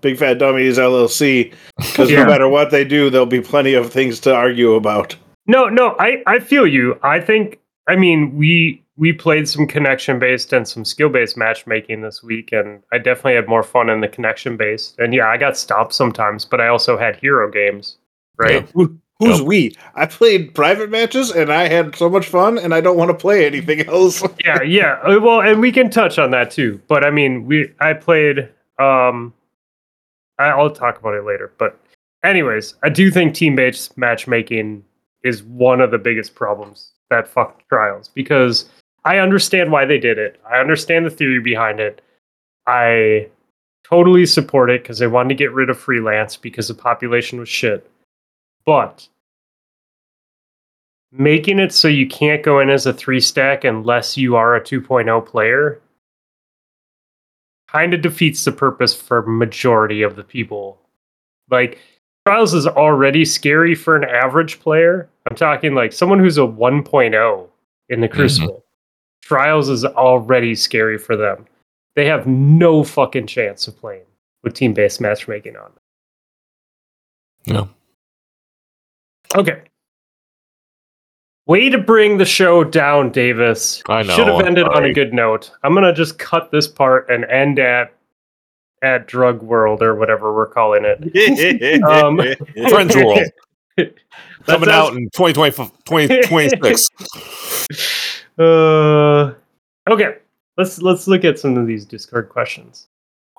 [0.00, 2.20] Big Fat Dummies LLC because Yeah.
[2.24, 5.16] no matter what they do, there'll be plenty of things to argue about.
[5.46, 6.98] No, no, I, I feel you.
[7.02, 12.02] I think I mean we we played some connection based and some skill based matchmaking
[12.02, 14.98] this week, and I definitely had more fun in the connection based.
[14.98, 17.96] And yeah, I got stopped sometimes, but I also had hero games,
[18.36, 18.68] right?
[18.74, 19.46] Who, who's Yep.
[19.46, 19.74] we?
[19.94, 23.16] I played private matches and I had so much fun, and I don't want to
[23.16, 24.22] play anything else.
[24.44, 24.98] Yeah, yeah.
[25.02, 26.78] Uh, Well, and we can touch on that too.
[26.86, 28.50] But I mean, we I played.
[28.78, 29.32] um
[30.38, 31.52] I, I'll talk about it later.
[31.56, 31.80] But
[32.22, 34.84] anyways, I do think team based matchmaking
[35.24, 38.68] is one of the biggest problems that fucked trials because
[39.04, 40.40] I understand why they did it.
[40.48, 42.02] I understand the theory behind it.
[42.66, 43.28] I
[43.84, 47.48] totally support it because they wanted to get rid of freelance because the population was
[47.48, 47.90] shit.
[48.66, 49.08] But
[51.12, 54.60] making it so you can't go in as a three stack unless you are a
[54.60, 55.80] 2.0 player
[57.68, 60.78] kind of defeats the purpose for majority of the people.
[61.50, 61.78] Like
[62.26, 65.08] Trials is already scary for an average player.
[65.28, 67.48] I'm talking like someone who's a 1.0
[67.88, 68.16] in the mm-hmm.
[68.16, 68.64] Crucible.
[69.30, 71.46] Trials is already scary for them.
[71.94, 74.02] They have no fucking chance of playing
[74.42, 75.70] with team-based matchmaking on.
[77.46, 77.68] No.
[79.36, 79.62] Okay.
[81.46, 83.84] Way to bring the show down, Davis.
[83.88, 85.52] I know, Should have I'm ended on a good note.
[85.62, 87.94] I'm gonna just cut this part and end at
[88.82, 91.84] at Drug World or whatever we're calling it.
[91.84, 92.16] Um,
[92.68, 93.20] Friends World
[94.46, 94.74] coming us.
[94.74, 95.52] out in 2020,
[95.84, 96.88] 2026.
[98.40, 99.34] Uh,
[99.90, 100.16] okay,
[100.56, 102.88] let's let's look at some of these Discord questions.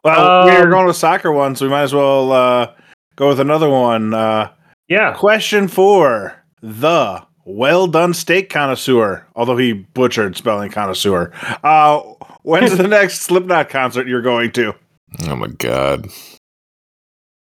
[0.03, 2.73] well, we were Um, going with soccer one, so we might as well uh,
[3.15, 4.13] go with another one.
[4.13, 4.51] Uh,
[4.87, 11.31] Yeah, question four: the well done steak connoisseur, although he butchered spelling connoisseur.
[11.63, 11.99] Uh,
[12.43, 14.73] when's the next Slipknot concert you're going to?
[15.27, 16.07] Oh my god.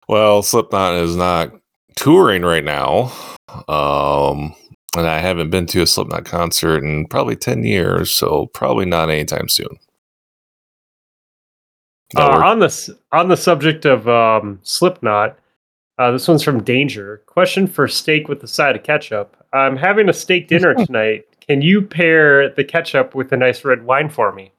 [0.09, 1.53] Well, Slipknot is not
[1.97, 3.13] touring right now.
[3.69, 4.55] Um
[4.97, 9.11] and I haven't been to a Slipknot concert in probably 10 years, so probably not
[9.11, 9.79] anytime soon.
[12.15, 15.39] Uh, on this on the subject of um, Slipknot,
[15.99, 17.23] uh, this one's from Danger.
[17.27, 19.37] Question for steak with the side of ketchup.
[19.55, 21.27] I'm having a steak dinner tonight.
[21.47, 24.53] Can you pair the ketchup with a nice red wine for me?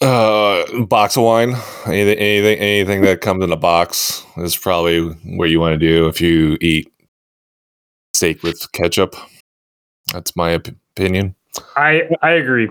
[0.00, 1.54] Uh, box of wine.
[1.86, 6.06] Anything, anything, anything that comes in a box is probably what you want to do
[6.06, 6.92] if you eat
[8.14, 9.14] steak with ketchup.
[10.12, 11.34] That's my op- opinion.
[11.76, 12.68] I I agree.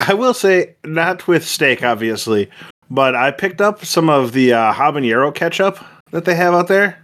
[0.00, 2.50] I will say, not with steak, obviously,
[2.90, 5.78] but I picked up some of the uh, habanero ketchup
[6.10, 6.98] that they have out there.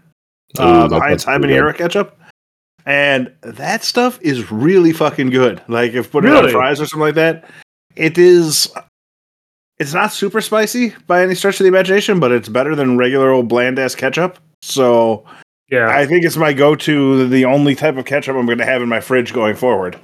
[0.59, 2.19] Uh, Ooh, the Heinz sounds pretty habanero ketchup.
[2.87, 5.61] And that stuff is really fucking good.
[5.69, 7.45] Like, if put it on fries or something like that,
[7.97, 8.73] it is.
[9.79, 13.31] It's not super spicy by any stretch of the imagination, but it's better than regular
[13.31, 14.39] old bland ass ketchup.
[14.63, 15.27] So
[15.69, 18.65] Yeah, I think it's my go to, the only type of ketchup I'm going to
[18.65, 19.99] have in my fridge going forward.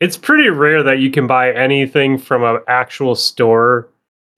[0.00, 3.88] it's pretty rare that you can buy anything from an actual store,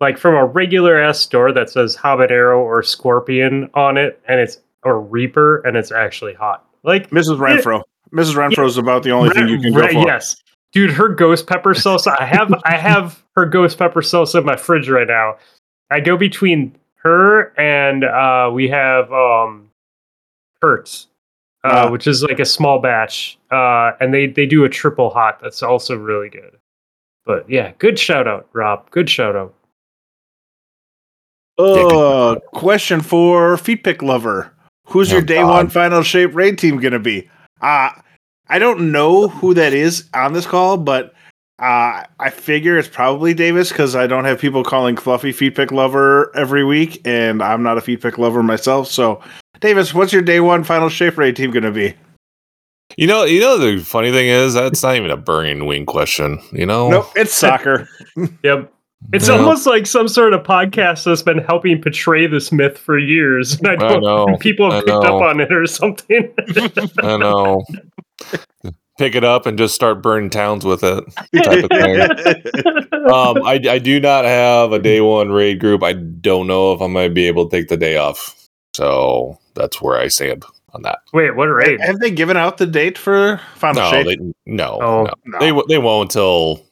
[0.00, 4.58] like from a regular ass store that says habanero or scorpion on it, and it's
[4.84, 6.64] or Reaper, and it's actually hot.
[6.84, 7.38] Like Mrs.
[7.38, 7.82] Renfro.
[8.12, 8.34] Mrs.
[8.36, 10.06] Renfro is about the only thing you can go for.
[10.06, 10.36] Yes,
[10.72, 12.14] dude, her ghost pepper salsa.
[12.18, 15.36] I have I have her ghost pepper salsa in my fridge right now.
[15.90, 19.67] I go between her and uh, we have um,
[20.60, 21.06] Kurtz,
[21.64, 21.90] uh, Ah.
[21.90, 25.62] which is like a small batch, uh, and they they do a triple hot that's
[25.62, 26.56] also really good.
[27.24, 28.90] But yeah, good shout out, Rob.
[28.90, 29.54] Good shout out.
[31.58, 34.52] Uh, question for Feet Pick Lover.
[34.86, 35.48] Who's your Oh, day God.
[35.48, 37.28] one final shape raid team going to be?
[37.60, 37.90] Uh,
[38.48, 41.12] I don't know who that is on this call, but
[41.58, 45.72] uh, I figure it's probably Davis because I don't have people calling Fluffy Feet Pick
[45.72, 48.86] Lover every week, and I'm not a Feet Pick Lover myself.
[48.86, 49.20] So,
[49.60, 51.94] Davis, what's your day one final shape raid team going to be?
[52.96, 56.40] You know, you know the funny thing is that's not even a burning wing question.
[56.52, 57.88] You know, Nope, it's soccer.
[58.42, 58.72] Yep.
[59.12, 59.34] It's Yeah.
[59.36, 63.56] almost like some sort of podcast that's been helping portray this myth for years.
[63.58, 66.34] And I I don't know, think people have I picked up on it or something.
[66.98, 67.64] I know.
[68.98, 71.04] Pick it up and just start burning towns with it.
[71.44, 72.98] Type of thing.
[73.08, 75.84] Um, I, I do not have a day one raid group.
[75.84, 78.34] I don't know if I'm going to be able to take the day off.
[78.74, 80.98] So that's where I stand on that.
[81.12, 81.80] Wait, what raid?
[81.80, 84.06] have they given out the date for final No, shape?
[84.06, 85.12] they, no, Oh, no.
[85.24, 85.38] no.
[85.38, 86.64] They, they won't until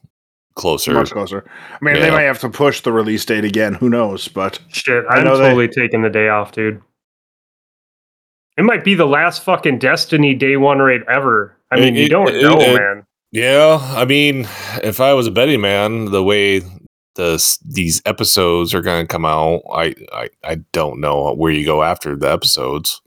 [0.55, 0.93] closer.
[0.95, 1.45] Much closer.
[1.71, 2.11] I mean, they Yeah.
[2.13, 3.75] might have to push the release date again.
[3.75, 4.29] Who knows?
[4.29, 6.81] But Shit, I I'm know they- totally taking the day off, dude.
[8.57, 11.57] It might be the last fucking Destiny day one raid ever.
[11.71, 13.05] I It- mean, you don't it- know, it- man.
[13.33, 14.49] Yeah, I mean,
[14.83, 16.63] if I was a betting man, the way
[17.17, 21.67] the these episodes are going to come out, I, I I don't know where you
[21.67, 23.01] go after the episodes,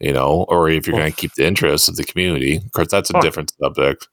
[0.00, 2.56] you know, or if you're Well, going to keep the interest of the community.
[2.58, 3.22] Of course, that's a fuck.
[3.22, 4.08] different subject.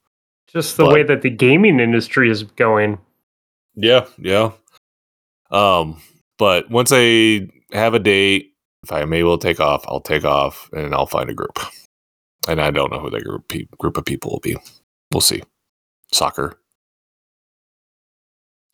[0.47, 2.97] Just the but- way that the gaming industry is going.
[3.75, 4.51] Yeah, yeah.
[5.51, 6.01] Um,
[6.37, 10.69] but once I have a date, if I'm able to take off, I'll take off
[10.73, 11.59] and I'll find a group.
[12.47, 14.55] And I don't know who that group pe- group of people will be.
[15.11, 15.41] We'll see.
[16.11, 16.59] Soccer.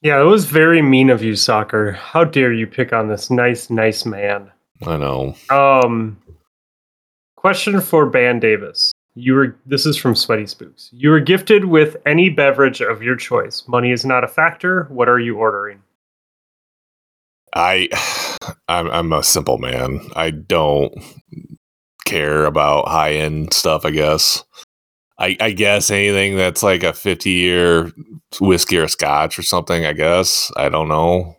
[0.01, 1.91] Yeah, it was very mean of you, soccer.
[1.91, 4.51] How dare you pick on this nice, nice man?
[4.85, 5.35] I know.
[5.51, 6.17] Um,
[7.35, 8.91] question for Ban Davis.
[9.13, 9.55] You were.
[9.65, 10.89] This is from Sweaty Spooks.
[10.91, 13.63] You were gifted with any beverage of your choice.
[13.67, 14.85] Money is not a factor.
[14.85, 15.83] What are you ordering?
[17.53, 17.89] I
[18.67, 19.99] I'm I'm a simple man.
[20.15, 20.93] I don't
[22.05, 24.43] care about high end stuff, I guess.
[25.21, 27.91] I, I guess anything that's like a 50 year
[28.39, 30.51] whiskey or scotch or something, I guess.
[30.57, 31.38] I don't know.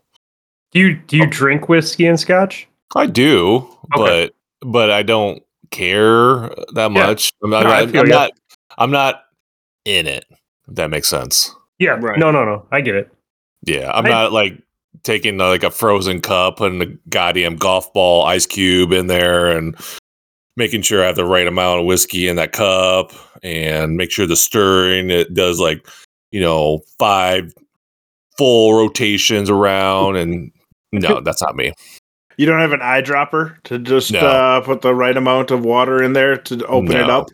[0.70, 1.24] Do you do Oh.
[1.24, 2.68] you drink whiskey and scotch?
[2.94, 3.56] I do,
[3.96, 4.30] Okay.
[4.30, 7.06] but but I don't care that Yeah.
[7.06, 7.32] much.
[7.42, 8.14] I'm not No, I I'm, feel ya.
[8.14, 8.30] not
[8.78, 9.22] I'm not
[9.84, 10.24] in it.
[10.68, 11.54] If that makes sense.
[11.78, 11.98] Yeah.
[12.00, 12.18] Right.
[12.18, 12.66] No, no, no.
[12.70, 13.10] I get it.
[13.64, 14.62] Yeah, I'm I- not like
[15.02, 19.74] taking like a frozen cup and a goddamn golf ball ice cube in there and
[20.56, 23.12] making sure I have the right amount of whiskey in that cup
[23.42, 25.86] and make sure the stirring it does like
[26.30, 27.52] you know five
[28.38, 30.50] full rotations around and
[30.92, 31.72] no, that's not me.
[32.36, 34.20] you don't have an eyedropper to just No.
[34.20, 37.28] uh, put the right amount of water in there to open it up.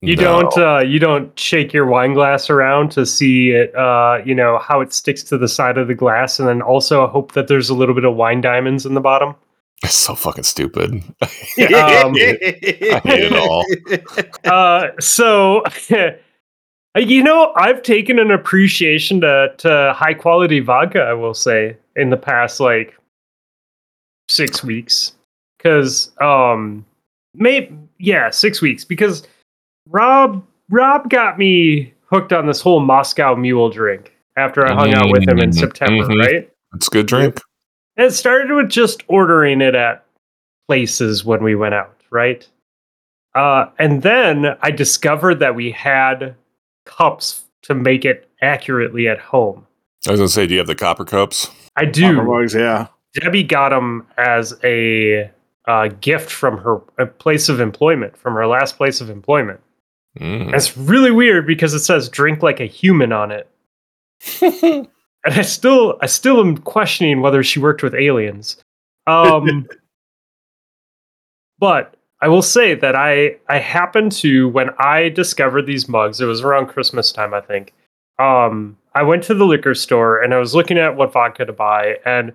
[0.00, 0.22] You No.
[0.42, 4.58] don't uh you don't shake your wine glass around to see it uh you know
[4.58, 7.70] how it sticks to the side of the glass and then also hope that there's
[7.70, 9.34] a little bit of wine diamonds in the bottom.
[9.88, 10.92] It's so fucking stupid.
[11.58, 13.64] Um, I hate it all.
[14.44, 15.62] uh so
[16.96, 22.10] you know i've taken an appreciation to, to high quality vodka i will say in
[22.10, 22.96] the past like
[24.28, 25.12] six weeks
[25.58, 26.84] because um
[27.34, 29.26] maybe yeah six weeks because
[29.88, 35.10] rob rob got me hooked on this whole moscow mule drink after i hung out
[35.10, 36.18] with him in Mhm, september mhm.
[36.26, 37.40] right It's a good drink.
[37.96, 40.04] It started with just ordering it at
[40.66, 42.46] places when we went out, right?
[43.34, 46.34] Uh, and then I discovered that we had
[46.86, 49.66] cups to make it accurately at home.
[50.06, 51.50] I was gonna say, do you have the copper cups?
[51.76, 52.22] I Copper do.
[52.22, 52.88] mugs, yeah.
[53.14, 55.30] Debbie got them as a
[55.66, 59.60] uh, gift from her place of employment, from her last place of employment.
[60.18, 60.46] Mm.
[60.46, 63.48] And it's really weird because it says "drink like a human" on it,
[65.24, 68.56] and I still, I still am questioning whether she worked with aliens.
[69.06, 69.66] Um,
[71.58, 76.20] but I will say that I, I happened to when I discovered these mugs.
[76.20, 77.72] It was around Christmas time, I think.
[78.18, 81.52] Um, I went to the liquor store and I was looking at what vodka to
[81.52, 82.32] buy, and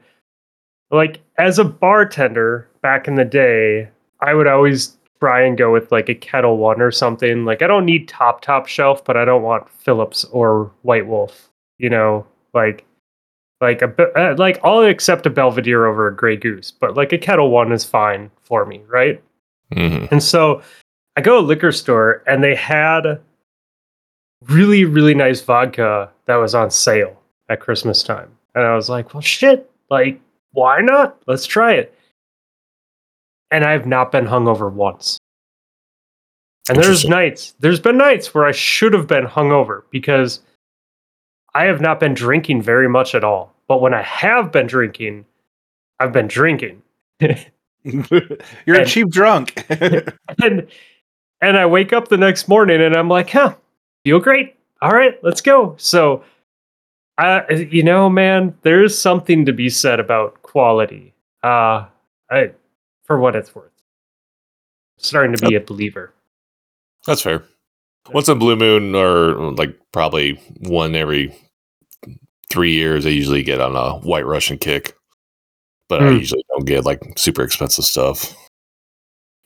[0.91, 3.89] like as a bartender back in the day,
[4.21, 7.45] I would always try and go with like a Ketel One or something.
[7.45, 11.49] Like I don't need top top shelf, but I don't want Phillips or White Wolf.
[11.77, 12.85] You know, like
[13.61, 17.17] like a uh, like I'll accept a Belvedere over a Grey Goose, but like a
[17.17, 19.21] Ketel One is fine for me, right?
[19.73, 20.11] Mhm.
[20.11, 20.61] And so
[21.15, 23.19] I go to a liquor store and they had
[24.47, 28.29] really, really nice vodka that was on sale at Christmas time.
[28.55, 30.19] And I was like, well, shit, like,
[30.51, 31.17] why not?
[31.27, 31.93] Let's try it.
[33.51, 35.17] And I've not been hungover once.
[36.69, 40.41] And there's nights, there's been nights where I should have been hungover because
[41.53, 43.53] I have not been drinking very much at all.
[43.67, 45.25] But when I have been drinking,
[45.99, 46.81] I've been drinking.
[47.19, 49.63] You're a cheap drunk.
[50.43, 50.67] and
[51.41, 53.55] and I wake up the next morning and I'm like, huh,
[54.03, 54.55] feel great.
[54.81, 55.75] All right, let's go.
[55.77, 56.23] So,
[57.17, 61.13] I, you know, man, there's something to be said about quality.
[61.43, 61.85] Uh,
[62.29, 62.51] I,
[63.03, 63.71] for what it's worth,
[64.97, 66.13] starting to be a believer.
[67.05, 67.43] That's fair.
[68.13, 70.33] Once in Blue Moon, or like probably
[70.67, 71.35] one every
[72.49, 74.95] three years, I usually get on a White Russian kick.
[75.87, 76.17] But I Hmm.
[76.17, 78.35] usually don't get like super expensive stuff.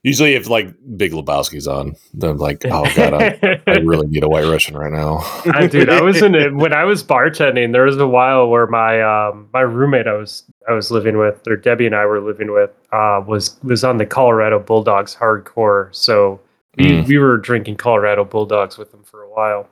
[0.03, 4.23] Usually, if like Big Lebowski's on, then I'm like, oh god, I, I really need
[4.25, 5.19] a White Russian right now.
[5.45, 7.71] Uh, dude, I was in it when I was bartending.
[7.71, 11.47] There was a while where my um my roommate I was I was living with,
[11.47, 15.87] or Debbie and I were living with, uh, was was on the Colorado Bulldogs hardcore.
[15.95, 16.41] So
[16.77, 17.07] Mm.
[17.07, 19.69] we were drinking Colorado Bulldogs with them for a while.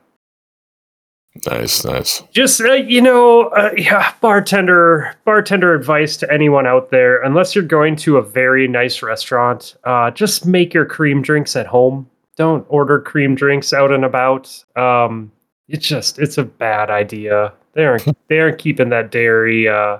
[1.46, 2.22] Nice, nice.
[2.30, 7.64] Just uh, you know, uh, yeah, bartender bartender advice to anyone out there: unless you're
[7.64, 12.08] going to a very nice restaurant, uh, just make your cream drinks at home.
[12.36, 14.62] Don't order cream drinks out and about.
[14.76, 15.32] Um,
[15.68, 17.52] it's just it's a bad idea.
[17.72, 19.68] They aren't they aren't keeping that dairy.
[19.68, 19.98] Uh,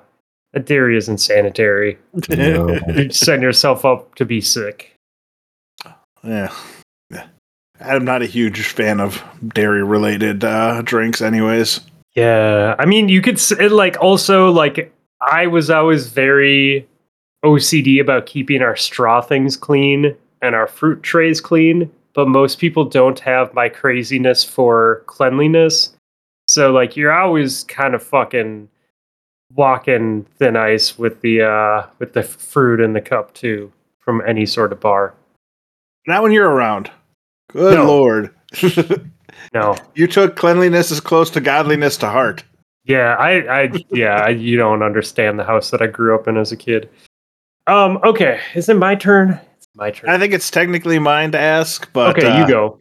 [0.53, 1.99] that dairy isn't sanitary.
[2.29, 2.79] No.
[2.89, 4.95] You send yourself up to be sick.
[6.23, 6.53] yeah.
[7.85, 9.23] I'm not a huge fan of
[9.55, 11.81] dairy related uh, drinks, anyways.
[12.15, 16.87] Yeah, I mean, you could s- it, like also like I was always very
[17.45, 22.85] OCD about keeping our straw things clean and our fruit trays clean, but most people
[22.85, 25.95] don't have my craziness for cleanliness.
[26.49, 28.69] So like you're always kind of fucking
[29.55, 34.47] walking thin ice with the uh with the fruit in the cup too from any
[34.47, 35.15] sort of bar.
[36.07, 36.91] Not when you're around.
[37.53, 37.87] Good No.
[37.87, 38.35] lord.
[39.55, 39.75] No.
[39.95, 42.43] you took cleanliness as close to godliness to heart.
[42.85, 46.37] Yeah, I, I, yeah, I, you don't understand the house that I grew up in
[46.39, 46.89] as a kid.
[47.67, 49.39] Um, okay, is it my turn?
[49.57, 50.09] It's my turn.
[50.11, 52.79] I think it's technically mine to ask, but okay, uh, you go.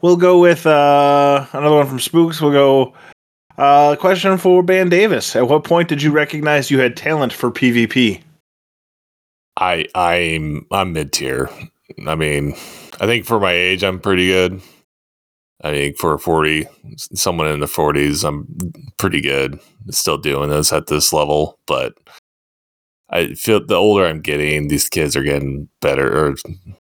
[0.00, 2.40] We'll go with uh, another one from Spooks.
[2.40, 2.94] We'll go.
[3.58, 7.50] Uh, question for Ben Davis: At what point did you recognize you had talent for
[7.50, 8.22] PvP?
[9.56, 11.50] I I'm I'm mid tier.
[12.06, 12.52] I mean,
[13.00, 14.60] I think for my age, I'm pretty good.
[15.62, 16.66] I think for a 40,
[17.14, 18.46] someone in the 40s, I'm
[18.98, 19.58] pretty good.
[19.90, 21.94] Still doing this at this level, but
[23.08, 26.34] I feel the older I'm getting, these kids are getting better, or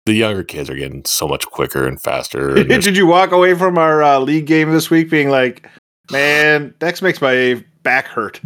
[0.06, 2.56] the younger kids are getting so much quicker and faster.
[2.56, 5.68] and did you walk away from our uh, league game this week being like,
[6.10, 8.40] "Man, Dex makes my back hurt."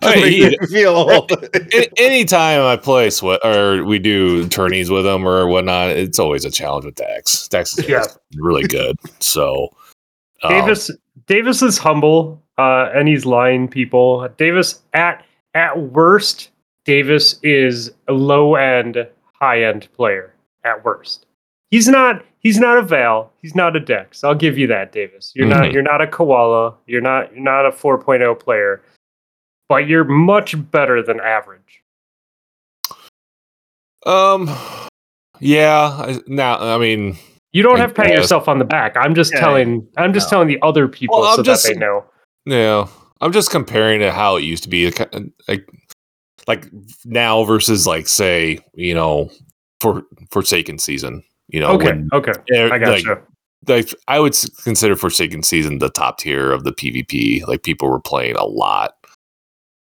[0.02, 1.30] Just Hey, makes he- feel old.
[1.32, 6.44] A- anytime I play sweat or we do tourneys with them or whatnot, it's always
[6.44, 7.48] a challenge with Dex.
[7.48, 8.04] Dex is Yeah.
[8.36, 8.96] really good.
[9.20, 9.68] So
[10.42, 10.90] um, Davis,
[11.26, 14.28] Davis is humble, uh, and he's lying people.
[14.36, 16.50] Davis at at worst,
[16.84, 19.06] Davis is a low end,
[19.40, 20.32] high end player.
[20.64, 21.26] At worst,
[21.70, 22.24] he's not.
[22.40, 23.30] He's not a Val.
[23.42, 24.24] He's not a Dex.
[24.24, 25.32] I'll give you that, Davis.
[25.34, 25.64] You're not.
[25.64, 25.72] Mhm.
[25.74, 26.74] You're not a Koala.
[26.86, 27.32] You're not.
[27.34, 28.82] You're not a 4.0 player.
[29.70, 31.84] But you're much better than average.
[34.04, 34.50] Um,
[35.38, 35.88] yeah.
[35.96, 37.16] I- Now, I mean,
[37.52, 38.96] You don't I have to pat yourself on the back.
[38.96, 39.40] I'm just Yeah.
[39.40, 39.86] telling.
[39.96, 40.30] I'm just No.
[40.36, 42.04] telling the other people Well, I'm so just- that they know.
[42.46, 42.86] yeah.
[43.20, 44.90] I'm just comparing to how it used to be,
[45.46, 45.68] like,
[46.48, 46.66] like
[47.04, 49.30] now versus like say, you know,
[49.80, 50.02] for
[50.32, 51.22] Forsaken season.
[51.48, 51.86] You know, Okay.
[51.86, 52.32] when- okay.
[52.52, 53.18] eh, I got like, you.
[53.68, 57.44] like I would consider Forsaken Season the top tier of the PvP.
[57.46, 58.94] Like people were playing a lot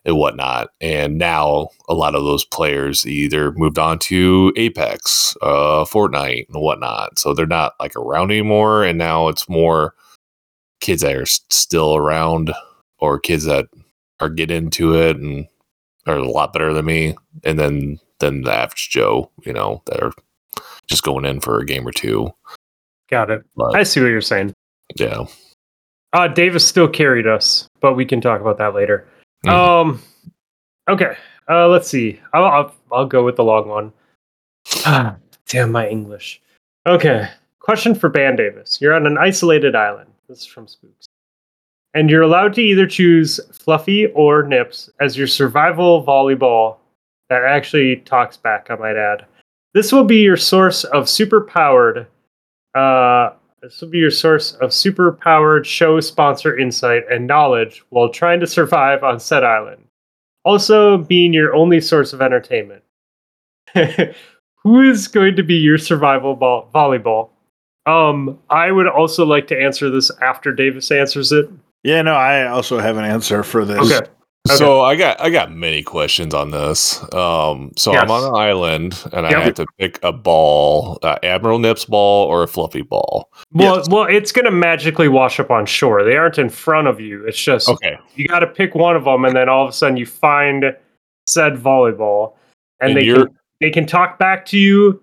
[0.06, 5.86] and whatnot, and now a lot of those players either moved on to Apex, uh,
[5.86, 7.18] Fortnite, and whatnot.
[7.18, 9.94] So they're not like around anymore, and now it's more
[10.82, 12.54] kids that are still around
[13.00, 13.68] or kids that
[14.20, 15.48] are getting into it and
[16.06, 20.02] are a lot better than me, and then then the average Joe, you know, that
[20.02, 20.12] are
[20.88, 22.32] just going in for a game or two.
[23.10, 23.44] Got it.
[23.56, 24.54] But I see what you're saying.
[24.96, 25.26] yeah.
[26.14, 29.08] Uh, Davis still carried us, but we can talk about that later.
[29.48, 30.02] Um,
[30.90, 31.16] okay.
[31.50, 32.20] Uh, let's see.
[32.34, 33.92] I'll, I'll I'll go with the long one.
[34.86, 35.16] Ah,
[35.48, 36.42] damn my English.
[36.86, 37.30] Okay.
[37.60, 38.80] Question for Ban Davis.
[38.82, 40.10] You're on an isolated island.
[40.28, 41.08] This is from Spooks.
[41.94, 46.78] And you're allowed to either choose Fluffy or Nips as your survival volleyball
[47.30, 49.26] that actually talks back, I might add.
[49.74, 52.08] This will be your source of super powered
[52.76, 53.30] uh
[53.64, 58.42] this will be your source of super powered show sponsor insight and knowledge while trying
[58.42, 59.86] to survive on said island.
[60.44, 62.84] Also, being your only source of entertainment.
[63.74, 67.30] Who is going to be your survival ball- volleyball?
[67.86, 71.50] Um, I would also like to answer this after Davis answers it.
[71.84, 73.92] yeah, no, I also have an answer for this.
[73.92, 74.10] Okay.
[74.48, 77.02] So I got I got many questions on this.
[77.14, 79.34] Um, so I'm on an island and Yep.
[79.36, 83.30] I have to pick a ball, uh, Admiral Nips ball or a fluffy ball.
[83.54, 83.90] Well, Yes.
[83.90, 86.04] well, it's gonna magically wash up on shore.
[86.04, 87.26] They aren't in front of you.
[87.26, 89.74] It's just Okay, you got to pick one of them, and then all of a
[89.74, 90.76] sudden you find
[91.26, 92.34] said volleyball,
[92.82, 95.02] and, And they you're- can, they can talk back to you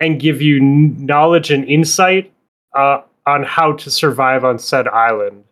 [0.00, 2.30] and give you knowledge and insight
[2.76, 5.44] uh, on how to survive on said island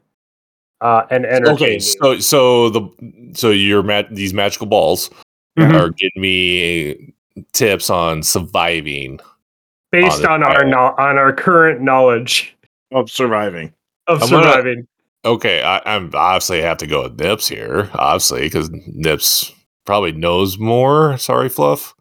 [0.81, 1.79] uh, and entertain okay.
[1.79, 5.11] So so the so your ma- these magical balls
[5.59, 5.75] Mhm.
[5.75, 7.15] are giving me
[7.53, 9.19] tips on surviving.
[9.93, 12.57] based on on our no- on our current knowledge
[12.93, 13.73] Of surviving.
[14.07, 14.87] of I'm gonna- surviving.
[15.25, 19.53] Okay, I, I'm obviously have to go with Nips here, obviously, because Nips
[19.85, 21.19] probably knows more.
[21.19, 21.95] Sorry, Fluff,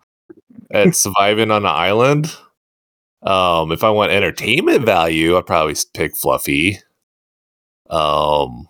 [0.72, 2.34] at surviving on an island.
[3.22, 6.78] Um, if I want entertainment value, I'd probably pick Fluffy.
[7.90, 8.69] Um,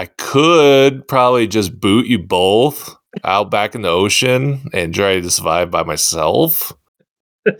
[0.00, 5.30] I could probably just boot you both out back in the ocean and try to
[5.30, 6.72] survive by myself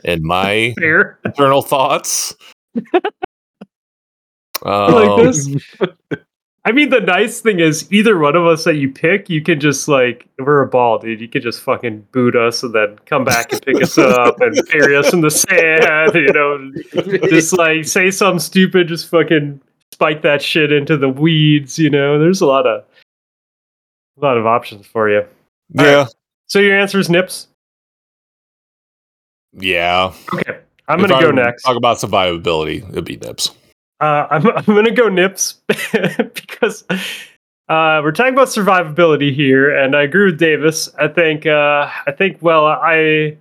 [0.06, 1.18] and my Fair.
[1.22, 2.34] internal thoughts.
[2.74, 2.80] I
[4.90, 5.54] like Um, this.
[6.64, 9.60] I mean, the nice thing is, either one of us that you pick, you can
[9.60, 11.20] just like we're a ball, dude.
[11.20, 14.58] You can just fucking boot us and then come back and pick us up and
[14.72, 16.14] bury us in the sand.
[16.14, 16.72] You know,
[17.28, 19.60] just like say something stupid, just fucking
[20.00, 21.78] spike that shit into the weeds.
[21.78, 22.84] You know, there's a lot of
[24.16, 25.26] a lot of options for you.
[25.74, 26.06] yeah,
[26.46, 27.48] So your answer is nips.
[29.52, 30.12] yeah.
[30.32, 31.64] Okay, I'm If gonna go I'm next.
[31.64, 32.88] Talk about survivability.
[32.90, 33.50] It'd be Nips.
[34.00, 40.02] Uh, I'm I'm gonna go Nips because uh, we're talking about survivability here, and I
[40.04, 40.88] agree with Davis.
[40.98, 43.36] I think uh, I think well, I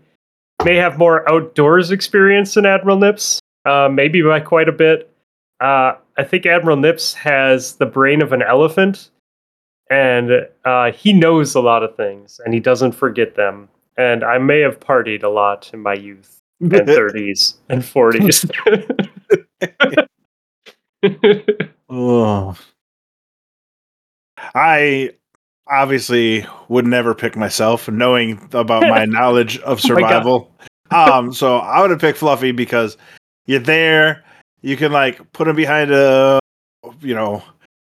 [0.65, 5.05] may have more outdoors experience than Admiral Nips, uh, maybe by quite a bit.
[5.59, 9.09] Uh, I think Admiral Nips has the brain of an elephant,
[9.89, 13.67] and uh, he knows a lot of things, and he doesn't forget them.
[13.97, 18.49] And I may have partied a lot in my youth and 30s and 40s.
[21.89, 22.55] Oh.
[24.55, 25.11] I
[25.67, 30.51] obviously would never pick myself, knowing about my knowledge of Oh survival.
[30.91, 32.95] um, so I would have picked Fluffy because
[33.45, 34.23] you're there.
[34.61, 36.39] You can like put him behind a,
[37.01, 37.43] you know,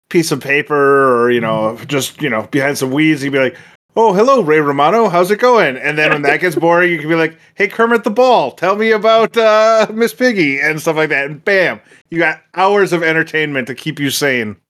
[0.10, 0.76] piece of paper,
[1.24, 3.24] or you know, just you know, behind some weeds.
[3.24, 3.58] You'd be like,
[3.96, 5.10] "Oh, hello, Ray Romano.
[5.10, 8.04] How's it going?" And then when that gets boring, you can be like, "Hey, Kermit
[8.04, 12.20] the Ball, tell me about uh, Miss Piggy and stuff like that." And bam, you
[12.20, 14.58] got hours of entertainment to keep you sane.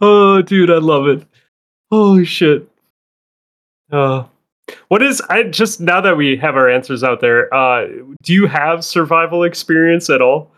[0.00, 1.26] Oh, dude, I love it.
[1.90, 2.70] Holy shit.
[3.90, 4.24] Uh,
[4.88, 7.52] what is I just now that we have our answers out there?
[7.54, 7.86] Uh,
[8.22, 10.50] do you have survival experience at all?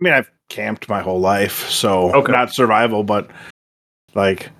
[0.00, 2.32] I mean, I've camped my whole life, so Okay.
[2.32, 3.30] not survival, but
[4.14, 4.50] like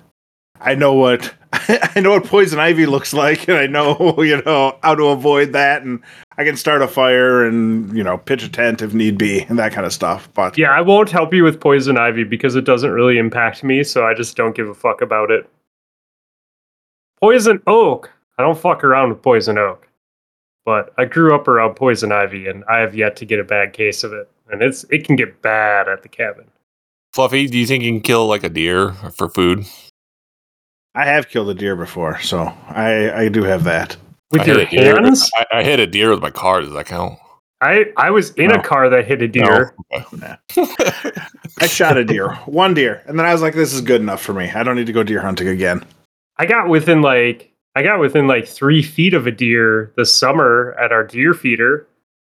[0.61, 4.77] I know what I know what poison ivy looks like, and I know you know
[4.81, 6.01] how to avoid that, and
[6.37, 9.59] I can start a fire and you know pitch a tent if need be, and
[9.59, 10.29] that kind of stuff.
[10.33, 13.83] But Yeah, I won't help you with poison ivy because it doesn't really impact me,
[13.83, 15.47] so I just don't give a fuck about it.
[17.21, 18.09] Poison oak.
[18.37, 19.87] I don't fuck around with poison oak.
[20.65, 23.73] But I grew up around poison ivy and I have yet to get a bad
[23.73, 24.29] case of it.
[24.49, 26.45] And it's it can get bad at the cabin.
[27.13, 29.65] Fluffy, do you think you can kill like a deer for food?
[30.95, 33.97] I have killed a deer before, so I I do have that.
[34.31, 35.29] With I your hit a deer- hands?
[35.35, 36.61] I, I hit a deer with my car.
[36.61, 37.19] Does that count?
[37.61, 38.55] I, I was in No.
[38.55, 39.73] a car that hit a deer.
[40.11, 40.35] No.
[41.61, 44.21] I shot a deer, one deer, and then I was like, "This is good enough
[44.21, 44.49] for me.
[44.51, 45.83] I don't need to go deer hunting again."
[46.37, 50.75] I got within like I got within like three feet of a deer this summer
[50.79, 51.87] at our deer feeder.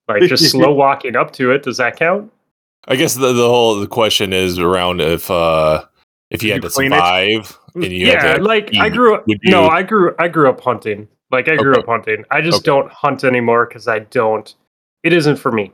[0.07, 1.63] Like just slow walking up to it.
[1.63, 2.31] Does that count?
[2.87, 5.85] I guess the, the whole the question is around if uh
[6.29, 6.71] if you had to it?
[6.71, 9.25] survive and you yeah, to, like I grew up.
[9.45, 10.15] No, I grew.
[10.19, 11.07] I grew up hunting.
[11.31, 11.81] Like I grew Okay.
[11.81, 12.25] up hunting.
[12.31, 12.65] I just Okay.
[12.65, 14.53] don't hunt anymore because I don't.
[15.03, 15.71] It isn't for me.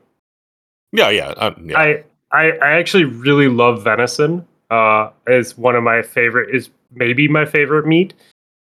[0.91, 1.79] yeah yeah, uh, yeah.
[1.79, 4.45] I, I I actually really love venison.
[4.69, 6.53] Uh, is one of my favorite.
[6.53, 8.13] Is maybe my favorite meat.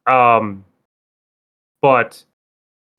[0.08, 0.66] Um,
[1.82, 2.24] but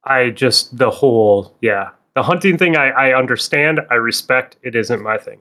[0.05, 2.77] I just the whole yeah the hunting thing.
[2.77, 3.81] I I understand.
[3.91, 4.57] I respect.
[4.63, 5.41] It isn't my thing.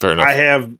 [0.00, 0.26] fair enough.
[0.26, 0.70] I have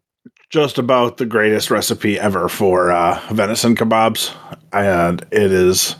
[0.50, 4.32] just about the greatest recipe ever for uh, venison kebabs,
[4.72, 5.96] and it is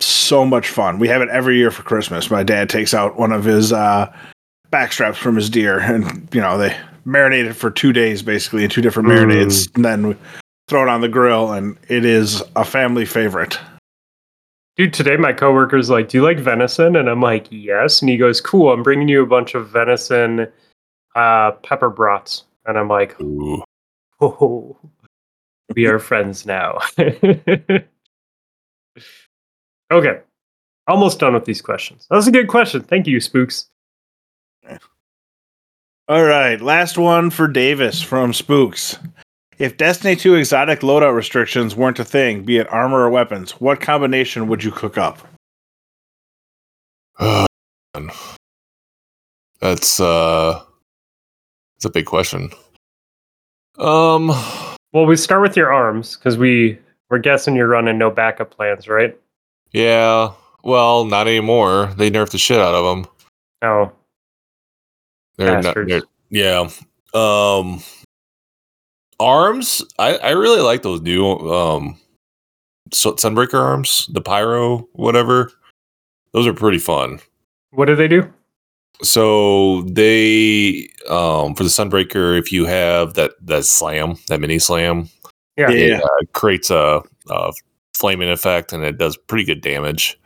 [0.00, 0.98] so much fun.
[0.98, 2.30] We have it every year for Christmas.
[2.30, 4.12] My dad takes out one of his uh,
[4.72, 6.76] backstraps from his deer, and you know they
[7.06, 9.12] marinate it for two days, basically in two different Mm.
[9.18, 10.16] marinades, and then we
[10.68, 13.58] throw it on the grill, and it is a family favorite.
[14.76, 18.16] Dude, today my coworker's like, "Do you like venison?" And I'm like, "Yes." And he
[18.16, 18.72] goes, "Cool.
[18.72, 20.46] I'm bringing you a bunch of venison
[21.16, 23.64] uh, pepper brats." and I'm like, Ooh.
[24.20, 24.76] oh,
[25.74, 26.78] we are friends now.
[29.90, 30.20] okay,
[30.86, 32.06] almost done with these questions.
[32.08, 32.82] That was a good question.
[32.82, 33.66] Thank you, Spooks.
[36.08, 38.98] All right, last one for Davis from Spooks.
[39.58, 43.80] If Destiny 2 exotic loadout restrictions weren't a thing, be it armor or weapons, what
[43.80, 45.18] combination would you cook up?
[47.20, 47.46] Man.
[49.60, 50.62] That's uh
[51.76, 52.50] it's a big question.
[53.78, 54.28] Um
[54.92, 56.78] Well, we start with your arms because we
[57.10, 59.18] we're guessing you're running no backup plans, right?
[59.72, 60.32] yeah,
[60.62, 61.92] well, not anymore.
[61.96, 63.12] They nerfed the shit out of them.
[63.62, 63.92] Oh,
[65.36, 66.68] They're not, they're, yeah.
[67.14, 67.82] Um
[69.20, 71.98] arms, I I really like those new um
[72.90, 75.52] Sunbreaker arms, the pyro whatever.
[76.32, 77.20] Those are pretty fun.
[77.70, 78.32] what do they do?
[79.02, 85.08] So they um for the Sunbreaker if you have that that slam, that mini slam,
[85.56, 85.70] Yeah.
[85.70, 87.52] it uh, creates a, a
[87.94, 90.18] flaming effect and it does pretty good damage.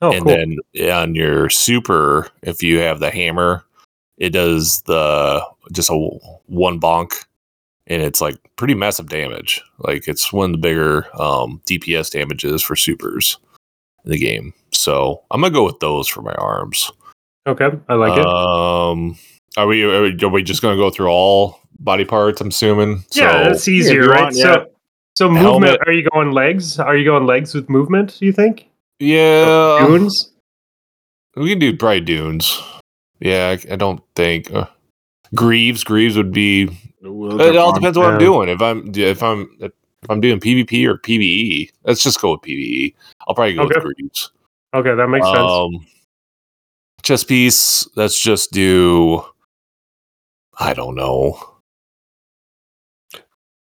[0.00, 0.34] Oh, and cool.
[0.76, 3.64] then on your super, if you have the hammer,
[4.18, 5.40] it does the
[5.72, 5.94] just a
[6.46, 7.24] one bonk,
[7.92, 9.60] and it's like pretty massive damage.
[9.78, 13.38] Like it's one of the bigger um, DPS damages for supers
[14.04, 14.54] in the game.
[14.72, 16.90] So I'm gonna go with those for my arms.
[17.46, 18.24] okay, I like it.
[18.26, 19.16] Um,
[19.56, 22.40] are we are we, are we just gonna go through all body parts?
[22.40, 23.04] I'm assuming.
[23.12, 24.22] yeah, So- that's easier, you right?
[24.22, 24.42] want, yeah.
[24.54, 24.66] So,
[25.14, 25.44] so movement.
[25.46, 25.80] Helmet.
[25.86, 26.78] Are you going legs?
[26.78, 28.16] Are you going legs with movement?
[28.18, 28.68] Do you think?
[28.98, 29.84] yeah.
[29.86, 30.30] Goons?
[31.36, 32.60] We can do probably dunes.
[33.20, 34.66] Yeah, I, I don't think uh,
[35.34, 35.84] Greaves.
[35.84, 36.68] Greaves would be.
[37.02, 38.48] It all depends what I'm doing.
[38.48, 39.72] If I'm if I'm if
[40.08, 42.94] I'm doing PvP or PVE, let's just go with PVE.
[43.26, 43.74] I'll probably go Okay.
[43.84, 44.30] with Greaves.
[44.74, 45.50] Okay, that makes sense.
[45.50, 45.86] Um,
[47.02, 47.88] chess piece.
[47.96, 49.24] Let's just do.
[50.58, 51.40] I don't know.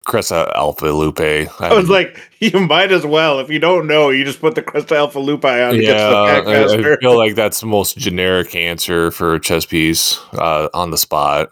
[0.05, 1.49] Crest of Alpha Lupi.
[1.59, 3.39] I, I was like, you might as well.
[3.39, 6.09] If you don't know, you just put the Crest of Alpha Lupi on to yeah,
[6.09, 10.69] the I, I feel like that's the most generic answer for a chess piece uh,
[10.75, 11.49] on the spot.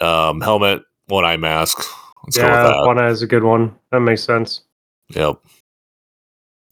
[0.00, 1.78] Um, helmet, one eye mask.
[2.24, 2.86] Let's go with yeah, that.
[2.86, 3.74] one eye is a good one.
[3.92, 4.62] That makes sense.
[5.10, 5.40] Yep.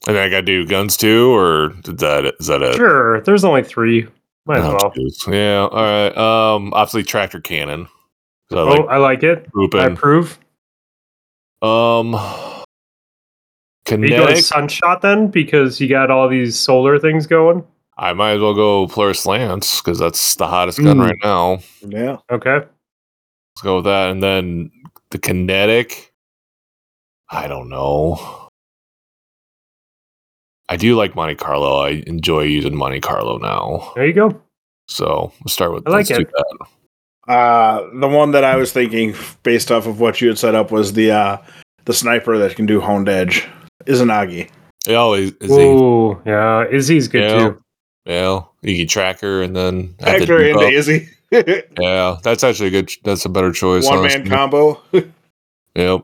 [0.07, 2.75] And then I gotta do guns too, or is that is that it?
[2.77, 4.09] Sure, there's only three.
[4.47, 4.93] Might as Oh, well.
[4.93, 5.33] jeez.
[5.33, 5.68] Yeah.
[5.70, 6.16] All right.
[6.16, 7.87] Um, obviously tractor cannon.
[8.51, 9.47] I oh, like I like it.
[9.75, 10.39] I approve.
[11.62, 12.64] Um, Are
[13.89, 14.45] you going kinetic.
[14.45, 15.29] sunshot then?
[15.29, 17.62] Because you got all these solar things going.
[17.99, 21.05] I might as well go Polaris Lance because that's the hottest gun Mm.
[21.05, 21.59] right now.
[21.87, 22.16] Yeah.
[22.31, 22.62] Okay.
[23.55, 24.11] Let's go with that.
[24.11, 24.71] And then
[25.11, 26.13] the kinetic.
[27.31, 28.49] I don't know.
[30.69, 31.77] I do like Monte Carlo.
[31.81, 33.93] I enjoy using Monte Carlo now.
[33.95, 34.41] There you go.
[34.89, 36.31] So we'll start with I like let's do it.
[36.31, 37.33] that.
[37.33, 40.71] Uh, the one that I was thinking, based off of what you had set up,
[40.71, 41.37] was the uh,
[41.85, 43.47] the sniper that can do honed edge.
[43.87, 44.51] Izanagi.
[44.89, 45.63] Oh, is, is he?
[45.63, 46.67] Ooh, yeah.
[46.69, 47.39] Izzy's good Yeah.
[47.39, 47.63] too.
[48.05, 50.69] Yeah, you can track her and then have to Factor dupe into.
[50.69, 51.09] Izzy.
[51.80, 52.91] Yeah, that's actually a good.
[53.05, 53.87] That's a better choice.
[53.87, 54.80] One man combo.
[55.74, 56.03] Yep.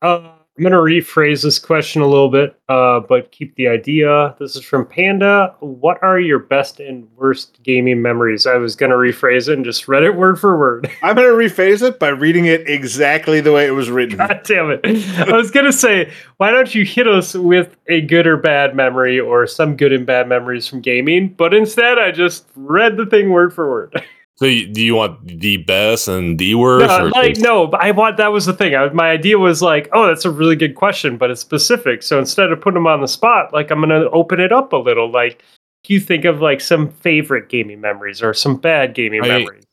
[0.00, 4.36] Uh, I'm going to rephrase this question a little bit, uh, but keep the idea.
[4.38, 5.54] This is from Panda.
[5.60, 8.46] What are your best and worst gaming memories?
[8.46, 10.90] I was going to rephrase it and just read it word for word.
[11.02, 14.18] I'm going to rephrase it by reading it exactly the way it was written.
[14.18, 14.84] God damn it.
[15.26, 18.76] I was going to say, why don't you hit us with a good or bad
[18.76, 21.30] memory or some good and bad memories from gaming?
[21.30, 24.04] But instead, I just read the thing word for word.
[24.36, 26.88] So, you, do you want the best and the worst?
[26.88, 28.74] No, like no, but I want that was the thing.
[28.74, 32.02] I, my idea was like, oh, that's a really good question, but it's specific.
[32.02, 34.78] So instead of putting them on the spot, like I'm gonna open it up a
[34.78, 35.10] little.
[35.10, 35.42] Like,
[35.86, 39.64] you think of like some favorite gaming memories or some bad gaming I- memories.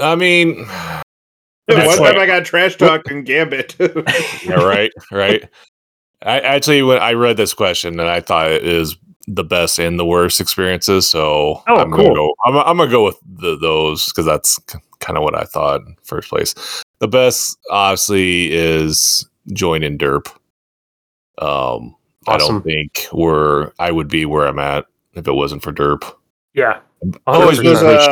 [0.00, 0.66] I mean,
[1.66, 3.76] One That's time I got trash talked in Gambit.
[4.44, 5.48] yeah, right, right.
[6.20, 8.96] I actually, when I read this question, and I thought it is
[9.26, 11.08] the best and the worst experiences.
[11.08, 12.02] So Oh, I'm cool.
[12.04, 12.34] gonna go.
[12.44, 14.58] I'm, I'm gonna go with the, those because that's
[15.00, 16.54] kind of what I thought in first place.
[17.00, 20.26] The best, obviously, is joining Derp.
[21.38, 21.96] Um,
[22.26, 26.10] I don't think we're I would be where I'm at if it wasn't for Derp.
[26.54, 26.80] Yeah.
[27.26, 28.08] Always this, was 100%.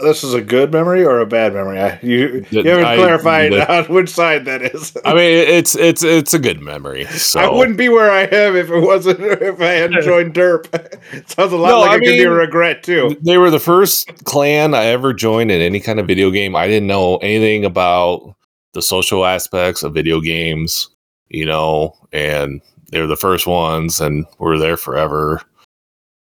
[0.00, 1.78] a, this is a good memory or a bad memory?
[1.80, 4.96] I, you, you haven't I- clarified the- on which side that is.
[5.04, 7.04] I mean, it's it's it's a good memory.
[7.06, 10.66] So I wouldn't be where I am if it wasn't if I hadn't joined Derp.
[11.12, 13.16] It Sounds a lot No, like I it could be a regret too.
[13.22, 16.54] They were the first clan I ever joined in any kind of video game.
[16.56, 18.34] I didn't know anything about
[18.72, 20.88] the social aspects of video games,
[21.28, 22.60] you know, and
[22.90, 25.40] they were the first ones and we were there forever.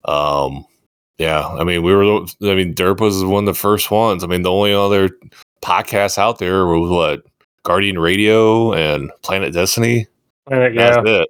[0.04, 0.66] Um,
[1.18, 2.02] Yeah, I mean, we were.
[2.42, 4.24] I mean, Derp was one of the first ones.
[4.24, 5.10] I mean, the only other
[5.62, 7.22] podcasts out there was what
[7.62, 10.06] Guardian Radio and Planet Destiny.
[10.50, 10.90] Uh, yeah.
[11.02, 11.28] That's it.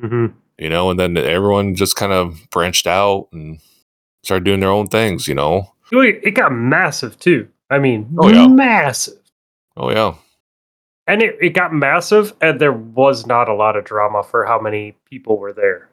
[0.00, 0.26] hmm
[0.58, 3.58] You know, and then everyone just kind of branched out and
[4.22, 5.26] started doing their own things.
[5.26, 5.72] You know.
[5.90, 7.48] It it got massive too.
[7.70, 8.46] I mean, Oh, yeah.
[8.46, 9.18] massive.
[9.76, 10.14] Oh yeah.
[11.06, 14.58] And it, it got massive, and there was not a lot of drama for how
[14.60, 15.88] many people were there.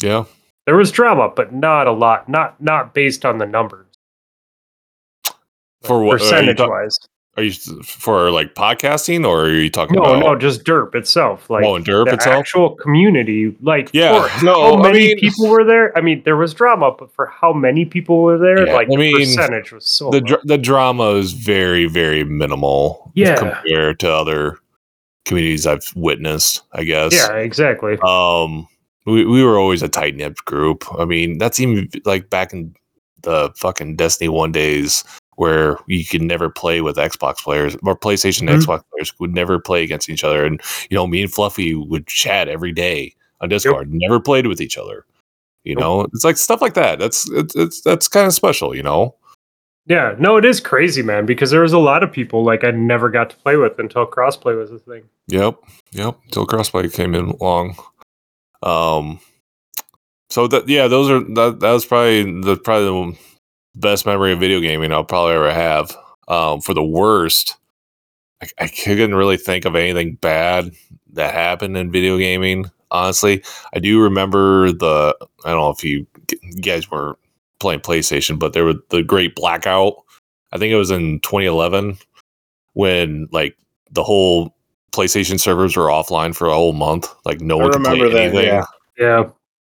[0.00, 0.24] Yeah.
[0.66, 2.28] There was drama, but not a lot.
[2.28, 3.86] Not not based on the numbers.
[5.84, 6.98] For what- percentage talk- wise?
[7.38, 7.52] Are you
[7.84, 10.20] for like podcasting, or are you talking No, about?
[10.20, 11.50] no, just Derp itself.
[11.50, 12.34] Like oh, and Derp the itself.
[12.34, 13.54] actual community.
[13.60, 15.96] Like Yeah, for no, how I many mean- people were there?
[15.96, 18.96] I mean, there was drama, but for how many people were there, Yeah, like I
[18.96, 23.12] mean, the percentage was so the dr- the drama is very very minimal.
[23.14, 23.36] Yeah.
[23.36, 24.58] compared to other
[25.26, 26.62] communities I've witnessed.
[26.72, 27.12] I guess.
[27.12, 27.98] yeah, exactly.
[28.02, 28.66] Um,
[29.06, 30.84] we we were always a tight knit group.
[30.98, 32.74] I mean, that's even like back in
[33.22, 35.04] the fucking Destiny One days
[35.36, 38.62] where you could never play with Xbox players or PlayStation Mhm.
[38.62, 40.44] Xbox players would never play against each other.
[40.44, 43.92] And you know, me and Fluffy would chat every day on Discord.
[43.92, 45.04] Never played with each other.
[45.64, 45.80] You Nope.
[45.82, 46.98] know, it's like stuff like that.
[46.98, 48.74] That's it's, it's that's kind of special.
[48.74, 49.14] You know.
[49.88, 52.72] Yeah, no, it is crazy, man, because there was a lot of people like I
[52.72, 55.04] never got to play with until crossplay was a thing.
[55.28, 55.58] Yep,
[55.92, 56.16] yep.
[56.24, 57.76] Until crossplay came in along.
[58.66, 59.20] Um,
[60.28, 63.18] so that yeah, those are that that was probably the probably the
[63.76, 65.96] best memory of video gaming I'll probably ever have.
[66.28, 67.56] Um, for the worst,
[68.42, 70.72] I, I couldn't really think of anything bad
[71.12, 72.68] that happened in video gaming.
[72.90, 76.06] Honestly, I do remember the I don't know if you,
[76.42, 77.16] you guys were
[77.60, 79.94] playing PlayStation, but there was the Great Blackout.
[80.50, 81.98] I think it was in 2011
[82.72, 83.56] when like
[83.92, 84.55] the whole
[84.96, 87.12] PlayStation servers were offline for a whole month.
[87.24, 88.46] Like no I one could play remember that, anything.
[88.46, 88.64] yeah.
[88.98, 89.24] Yeah,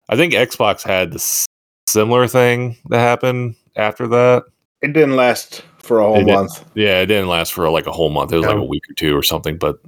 [0.07, 1.45] I think Xbox had this
[1.87, 4.43] similar thing that happened after that.
[4.81, 6.63] It didn't last for a whole It month.
[6.75, 8.31] Yeah, it didn't last for like a whole month.
[8.31, 9.57] It was like a week or two or something.
[9.57, 9.79] But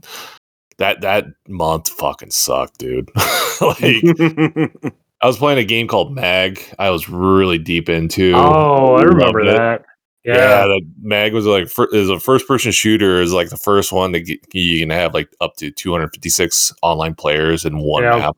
[0.77, 3.09] that that month fucking sucked, dude.
[3.61, 4.03] like
[5.21, 6.61] I was playing a game called Mag.
[6.79, 8.33] I was really deep into.
[8.35, 9.85] oh, I remember that.
[10.29, 13.21] Yeah, Yeah, the Mag was like is a first person shooter.
[13.21, 17.15] Is like the first one that get, you can have like up to 256 online
[17.15, 18.17] players in one Yeah.
[18.17, 18.37] map.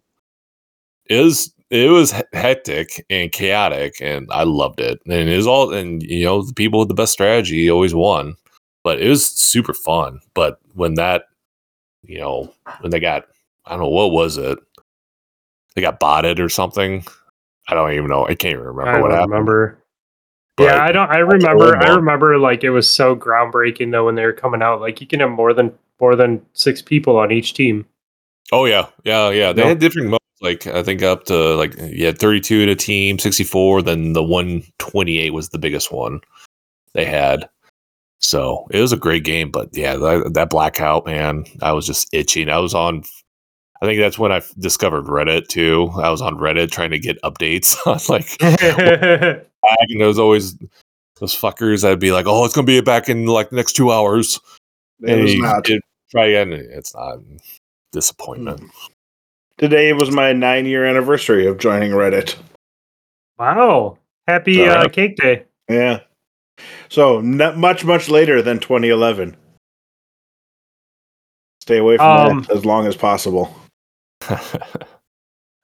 [1.07, 4.99] It was it was hectic and chaotic, and I loved it.
[5.05, 8.35] And it was all and you know the people with the best strategy always won,
[8.83, 10.19] but it was super fun.
[10.33, 11.23] But when that
[12.03, 13.25] you know when they got
[13.65, 14.57] I don't know what was it
[15.75, 17.05] they got botted or something.
[17.67, 18.25] I don't even know.
[18.25, 19.31] I can't even remember I what happened.
[19.31, 19.80] remember.
[20.61, 21.09] But- yeah, I don't.
[21.09, 21.77] I remember.
[21.77, 24.81] I remember like it was so groundbreaking though when they were coming out.
[24.81, 27.85] Like you can have more than more than six people on each team.
[28.51, 29.53] Oh yeah, yeah, yeah.
[29.53, 29.67] They No.
[29.69, 30.17] had different modes.
[30.41, 33.83] Like I think up to like you had 32 in a team, 64.
[33.83, 36.19] Then the 128 was the biggest one
[36.93, 37.47] they had.
[38.19, 39.51] So it was a great game.
[39.51, 42.49] But yeah, that, that blackout man, I was just itching.
[42.49, 43.03] I was on.
[43.83, 45.91] I think that's when I discovered Reddit too.
[45.95, 50.55] I was on Reddit trying to get updates on like back, and there was always
[51.19, 53.91] those fuckers that'd be like, "Oh, it's gonna be back in like the next two
[53.91, 54.39] hours."
[55.03, 55.63] It was you not.
[55.63, 55.81] get-
[56.11, 56.53] try again.
[56.53, 57.19] It's not.
[57.91, 58.61] Disappointment.
[59.57, 62.35] Today was my nine year anniversary of joining Reddit.
[63.37, 63.97] wow!
[64.27, 64.93] Happy uh, Alright.
[64.93, 65.45] cake day.
[65.69, 65.99] Yeah.
[66.89, 69.35] So not much, much later than 2011.
[71.61, 73.55] Stay away from Um, that as long as possible.
[74.29, 74.37] All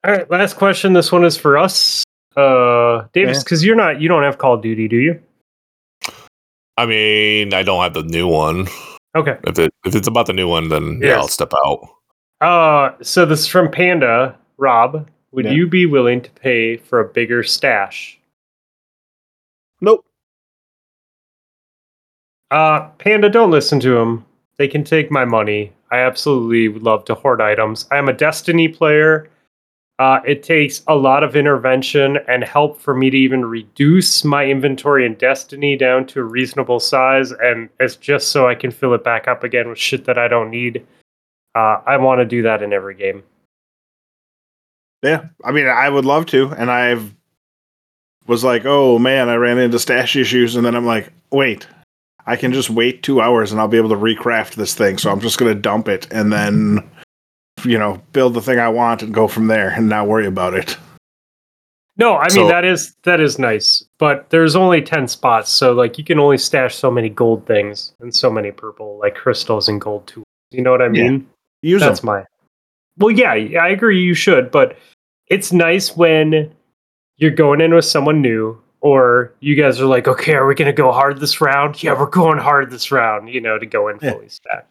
[0.06, 0.94] right, last question.
[0.94, 2.04] This one is for us,
[2.38, 3.44] uh, Davis, Yeah.
[3.44, 4.00] because you're not.
[4.00, 5.20] You don't have Call of Duty, do you?
[6.78, 8.68] I mean, I don't have the new one.
[9.16, 9.38] Okay.
[9.46, 11.90] If it if it's about the new one, then yeah, I'll step out.
[12.40, 15.10] Uh, so this is from Panda Rob.
[15.32, 15.52] Would Yeah.
[15.52, 18.20] you be willing to pay for a bigger stash?
[19.82, 20.06] Nope.
[22.52, 24.26] Uh, Panda, don't listen to him.
[24.58, 25.74] They can take my money.
[25.92, 27.88] I absolutely would love to hoard items.
[27.92, 29.30] I'm a Destiny player.
[30.00, 34.46] Uh, it takes a lot of intervention and help for me to even reduce my
[34.46, 38.94] inventory in Destiny down to a reasonable size, and it's just so I can fill
[38.94, 40.86] it back up again with shit that I don't need.
[41.56, 43.24] Uh, I want to do that in every game.
[45.04, 45.26] Yeah.
[45.44, 46.50] I mean, I would love to.
[46.50, 47.14] And I've
[48.28, 50.56] was like, oh man, I ran into stash issues.
[50.56, 51.68] And then I'm like, wait,
[52.26, 54.98] I can just wait two hours and I'll be able to recraft this thing.
[54.98, 56.88] So I'm just going to dump it and then,
[57.66, 60.54] you know, build the thing I want and go from there and not worry about
[60.54, 60.78] it.
[62.00, 65.74] No, I mean So- that is that is nice, but there's only ten spots, so
[65.74, 69.68] like you can only stash so many gold things and so many purple like crystals
[69.68, 70.26] and gold tools.
[70.52, 71.10] You know what I Yeah.
[71.10, 71.28] mean?
[71.64, 72.08] Use That's them.
[72.08, 72.26] my.
[73.00, 74.00] Well, yeah, I agree.
[74.00, 74.78] You should, but
[75.28, 76.52] it's nice when
[77.18, 80.72] you're going in with someone new or you guys are like, okay, are we gonna
[80.72, 81.82] go hard this round?
[81.82, 83.30] Yeah, we're going hard this round.
[83.30, 84.12] You know, to go in Yeah.
[84.12, 84.70] fully stacked.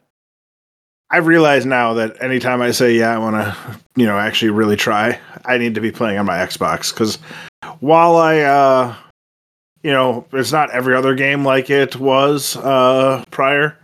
[1.10, 3.56] I realize now that anytime I say yeah, I want to,
[3.94, 7.16] you know, actually really try, I need to be playing on my Xbox because
[7.80, 8.96] while I, uh,
[9.82, 13.78] you know, it's not every other game like it was uh, prior.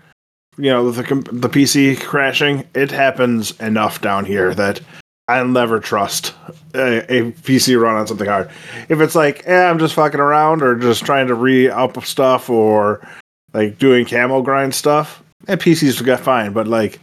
[0.59, 1.03] You know, the
[1.33, 4.81] the PC crashing, it happens enough down here that
[5.29, 6.35] I'll never trust
[6.75, 8.51] a, a PC run on something hard.
[8.89, 12.51] If it's like, eh, I'm just fucking around or just trying to re up stuff
[12.51, 13.07] or
[13.55, 16.53] like doing camo grind stuff, and PCs got fine.
[16.53, 16.99] But like,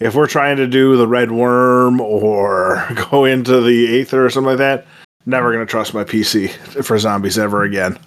[0.00, 4.48] if we're trying to do the red worm or go into the Aether or something
[4.50, 4.86] like that,
[5.26, 6.50] never gonna trust my PC
[6.84, 7.98] for zombies ever again.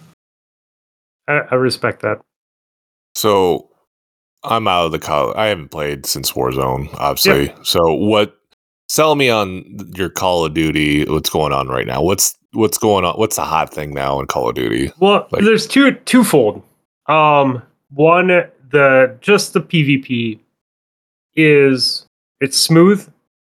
[1.28, 2.20] I, I respect that.
[3.16, 3.70] So
[4.44, 5.34] I'm out of the call.
[5.38, 7.54] I haven't played since Warzone, obviously.
[7.64, 8.38] So what?
[8.90, 9.64] Sell me on
[9.96, 11.06] your Call of Duty.
[11.06, 12.02] What's going on right now?
[12.02, 13.16] What's what's going on?
[13.16, 14.92] What's the hot thing now in Call of Duty?
[15.00, 16.62] Well, Like- there's two twofold.
[17.08, 20.40] Um, one, the just the PvP
[21.36, 22.06] is
[22.40, 23.08] it's smooth.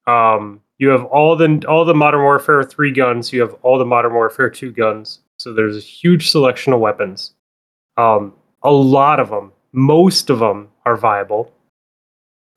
[0.08, 3.32] Um, you have all the all the Modern Warfare three guns.
[3.32, 5.20] You have all the Modern Warfare two guns.
[5.38, 7.34] So there's a huge selection of weapons.
[7.98, 11.54] Um, a lot of them, most of them are viable.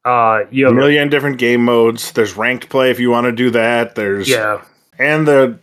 [0.04, 2.12] Uh, you A have million different game modes.
[2.12, 3.96] There's ranked play if you want to do that.
[3.96, 4.62] There's yeah,
[4.98, 5.58] and the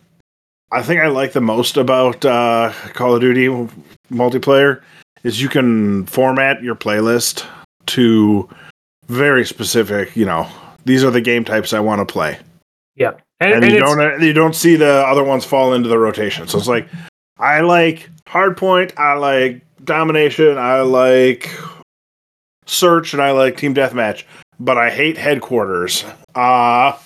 [0.70, 3.46] I think I like the most about uh, Call of Duty
[4.12, 4.82] multiplayer
[5.22, 7.46] is you can format your playlist
[7.86, 8.48] to
[9.08, 10.16] very specific.
[10.16, 10.48] You know,
[10.84, 12.38] these are the game types I want to play,
[12.96, 16.48] yeah, and, and, you don't you don't see the other ones fall into the rotation.
[16.48, 16.88] So it's like
[17.38, 21.50] I like hardpoint, I like domination, I like
[22.66, 24.24] search, and I like team deathmatch,
[24.58, 26.04] but I hate headquarters.
[26.34, 26.98] Uh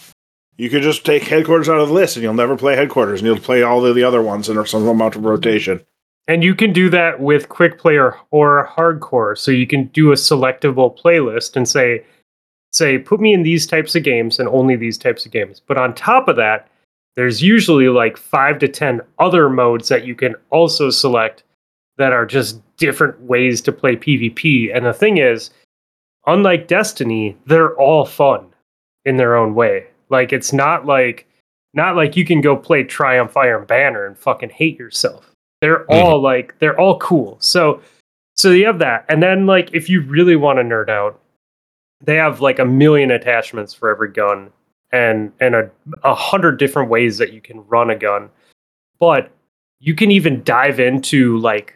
[0.58, 3.26] you could just take headquarters out of the list, and you'll never play headquarters, and
[3.26, 5.80] you'll play all of the other ones in some amount of rotation.
[6.28, 9.36] And you can do that with quick play or, or hardcore.
[9.36, 12.04] So you can do a selectable playlist and say,
[12.70, 15.62] say, put me in these types of games and only these types of games.
[15.66, 16.68] But on top of that,
[17.16, 21.44] there's usually like five to ten other modes that you can also select
[21.96, 24.70] that are just different ways to play PvP.
[24.72, 25.50] And the thing is,
[26.26, 28.46] unlike Destiny, they're all fun
[29.06, 29.86] in their own way.
[30.10, 31.26] Like it's not like
[31.72, 35.27] not like you can go play Triumph Iron Banner and fucking hate yourself
[35.60, 35.86] they're Mhm.
[35.90, 37.36] all like they're all cool.
[37.40, 37.80] So
[38.36, 39.04] so you have that.
[39.08, 41.18] And then like if you really want to nerd out
[42.04, 44.50] they have like a million attachments for every gun
[44.92, 45.70] and and a,
[46.04, 48.30] a hundred different ways that you can run a gun.
[49.00, 49.30] But
[49.80, 51.74] you can even dive into like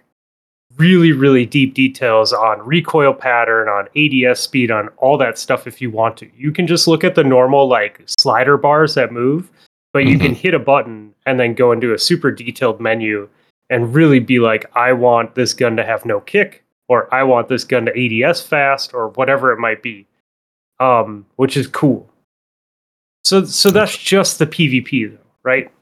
[0.77, 5.83] really really deep details on recoil pattern on ads speed on all that stuff if
[5.83, 6.31] you want to.
[6.37, 9.51] You can just look at the normal like slider bars that move
[9.93, 13.29] but you can hit a button and then go into a super detailed menu
[13.73, 17.49] and really be like, I want this gun to have no kick, or I want
[17.49, 20.07] this gun to ADS fast, or whatever it might be,
[20.79, 22.07] um, which is cool.
[23.25, 25.73] So, so that's just the PvP, though, right?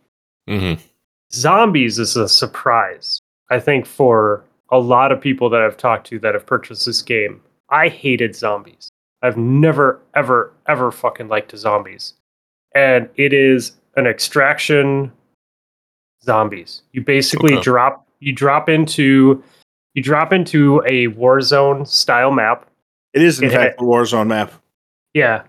[0.48, 0.74] hmm
[1.32, 3.20] Zombies is a surprise,
[3.50, 7.02] I think, for a lot of people that I've talked to that have purchased this
[7.02, 7.40] game.
[7.70, 8.88] I hated zombies.
[9.22, 12.14] I've never, ever, ever fucking liked zombies.
[12.72, 15.12] And it is an extraction
[16.24, 16.82] zombies.
[16.92, 17.62] You basically Okay.
[17.62, 19.42] drop you drop into
[19.94, 22.66] you drop into a Warzone style map.
[23.12, 24.52] It is, in It fact, the Warzone map.
[25.14, 25.42] Yeah.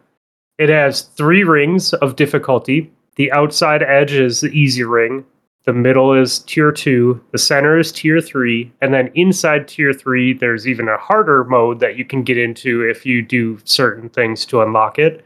[0.57, 2.91] It has three rings of difficulty.
[3.17, 5.25] The outside edge is the easy ring.
[5.65, 7.21] The middle is tier two.
[7.31, 8.71] The center is tier three.
[8.81, 12.81] And then inside tier three, there's even a harder mode that you can get into
[12.89, 15.23] if you do certain things to unlock it.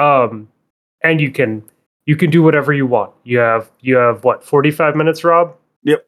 [0.00, 0.48] Um,
[1.04, 1.62] and you can
[2.06, 3.12] you can do whatever you want.
[3.24, 5.54] You have you have what, 45 minutes, Rob?
[5.82, 6.06] Yep.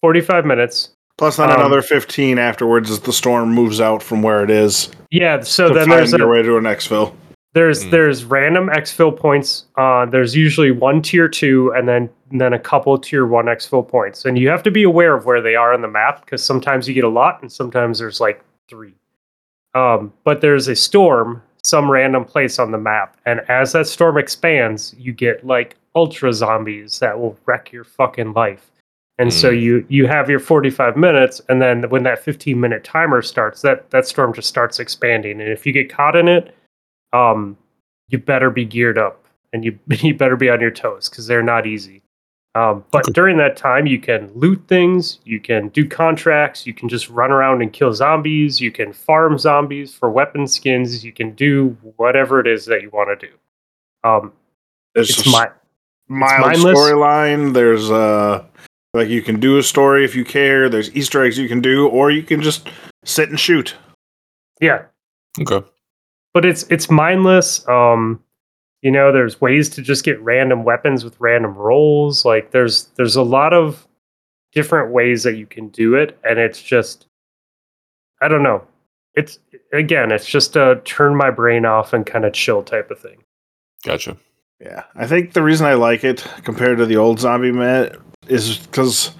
[0.00, 0.90] 45 minutes.
[1.16, 4.90] Plus, then Um, another 15 afterwards as the storm moves out from where it is.
[5.10, 7.14] Yeah, so to then find there's a, your way to an exfil.
[7.52, 7.90] There's Mm.
[7.92, 9.66] there's random exfil points.
[9.76, 13.86] Uh, there's usually one tier two, and then and then a couple tier one exfil
[13.86, 16.42] points, and you have to be aware of where they are on the map because
[16.42, 18.94] sometimes you get a lot, and sometimes there's like three.
[19.74, 24.18] Um, but there's a storm, some random place on the map, and as that storm
[24.18, 28.70] expands, you get like ultra zombies that will wreck your fucking life.
[29.18, 29.60] And so Mm.
[29.62, 33.90] you you have your 45 minutes, and then when that 15 minute timer starts, that
[33.90, 36.54] that storm just starts expanding, and if you get caught in it,
[37.12, 37.56] um,
[38.08, 41.42] you better be geared up and you you better be on your toes because they're
[41.42, 42.02] not easy.
[42.56, 46.88] Um, but during that time, you can loot things, you can do contracts, you can
[46.88, 51.32] just run around and kill zombies, you can farm zombies for weapon skins, you can
[51.34, 53.32] do whatever it is that you want to do.
[54.08, 54.32] Um,
[54.94, 55.50] There's it's a my
[56.06, 56.78] mild mindless.
[56.78, 57.54] storyline.
[57.54, 58.44] There's uh,
[58.92, 60.68] Like you can do a story if you care.
[60.68, 62.68] There's Easter eggs you can do, or you can just
[63.04, 63.74] sit and shoot.
[64.60, 64.82] Yeah,
[65.40, 65.66] Okay.
[66.32, 67.66] but it's it's mindless.
[67.66, 68.22] Um,
[68.84, 72.26] you know, there's ways to just get random weapons with random rolls.
[72.26, 73.88] Like there's there's a lot of
[74.52, 77.06] different ways that you can do it, and it's just
[78.20, 78.62] I don't know.
[79.14, 79.38] It's
[79.72, 83.24] again, it's just a turn my brain off and kind of chill type of thing.
[83.86, 84.18] Gotcha.
[84.60, 87.96] Yeah, I think the reason I like it compared to the old Zombie Met
[88.28, 89.12] is because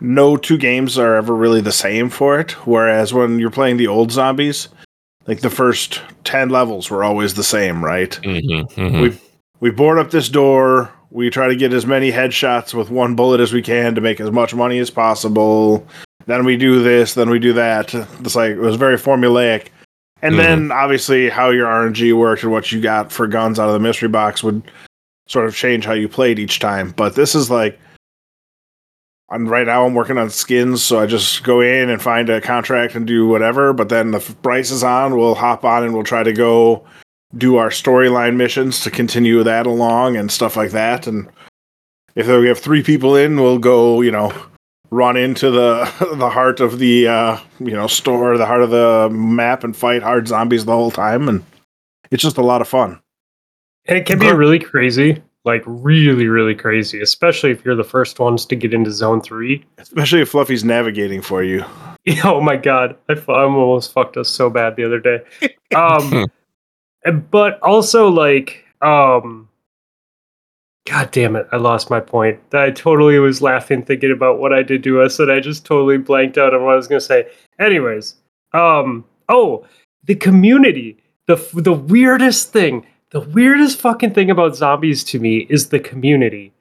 [0.00, 2.52] no two games are ever really the same for it.
[2.66, 4.68] Whereas when you're playing the old zombies,
[5.26, 8.10] like the first ten levels were always the same, right?
[8.22, 9.00] Mm-hmm.
[9.00, 9.18] We
[9.60, 10.92] we board up this door.
[11.10, 14.20] We try to get as many headshots with one bullet as we can to make
[14.20, 15.86] as much money as possible.
[16.26, 17.14] Then we do this.
[17.14, 17.94] Then we do that.
[17.94, 19.68] It's like it was very formulaic.
[20.22, 23.74] And then obviously how your RNG worked and what you got for guns out of
[23.74, 24.62] the mystery box would
[25.26, 26.92] sort of change how you played each time.
[26.92, 27.78] But this is like
[29.32, 32.40] I'm right now I'm working on skins, so I just go in and find a
[32.40, 33.72] contract and do whatever.
[33.72, 36.84] But then the price is on, we'll hop on and we'll try to go
[37.38, 41.06] do our storyline missions to continue that along and stuff like that.
[41.06, 41.28] And
[42.14, 44.34] if we have three people in, we'll go, you know,
[44.90, 49.08] run into the the heart of the uh, you know store, the heart of the
[49.10, 51.28] map, and fight hard zombies the whole time.
[51.28, 51.42] And
[52.10, 53.00] it's just a lot of fun.
[53.86, 58.18] And it can be really crazy, like really, really crazy, especially if you're the first
[58.18, 59.64] ones to get into zone three.
[59.78, 61.64] Especially if Fluffy's navigating for you.
[62.24, 65.20] Oh my god, I, almost fucked us so bad the other day.
[65.72, 66.26] Um,
[67.30, 69.48] but also like, um,
[70.84, 72.40] god damn it, I lost my point.
[72.52, 75.96] I totally was laughing thinking about what I did to us, and I just totally
[75.96, 77.26] blanked out on what I was gonna say.
[77.58, 78.16] Anyways,
[78.52, 79.64] um, oh,
[80.04, 85.46] the community, the f- the weirdest thing, the weirdest fucking thing about zombies to me
[85.50, 86.52] is the community.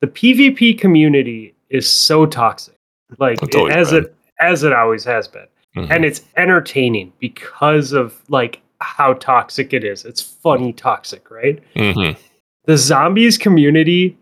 [0.00, 2.76] The PvP community is so toxic,
[3.18, 4.04] like always as been.
[4.04, 5.90] it as it always has been Mhm.
[5.90, 10.04] and it's entertaining because of like how toxic it is.
[10.04, 11.62] It's funny toxic, right?
[11.74, 12.16] Mhm.
[12.64, 14.16] The zombies community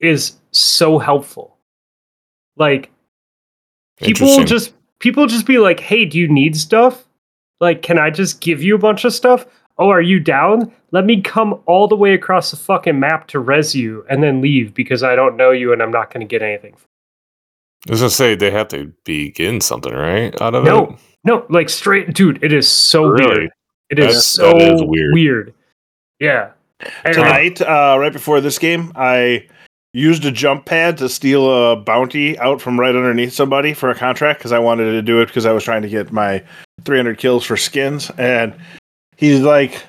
[0.00, 1.56] is so helpful.
[2.56, 2.90] Like
[4.00, 7.04] people just people just be like, "Hey, do you need stuff?
[7.60, 9.46] Like can I just give you a bunch of stuff?
[9.78, 10.72] Oh, are you down?
[10.92, 14.40] Let me come all the way across the fucking map to res you and then
[14.40, 16.74] leave because I don't know you and I'm not going to get anything."
[17.86, 20.84] I was gonna say they have to be getting something right out of No.
[20.84, 20.90] it.
[21.24, 23.38] No, No, like straight dude, it is so Really?
[23.40, 23.50] weird.
[23.90, 25.12] It is That's- so that is weird.
[25.12, 25.54] weird.
[26.18, 26.50] Yeah.
[27.04, 29.46] And Tonight, uh, right before this game, I
[29.92, 33.94] used a jump pad to steal a bounty out from right underneath somebody for a
[33.94, 36.42] contract because I wanted to do it because I was trying to get my
[36.84, 38.10] 300 kills for skins.
[38.16, 38.54] And
[39.16, 39.84] he's like,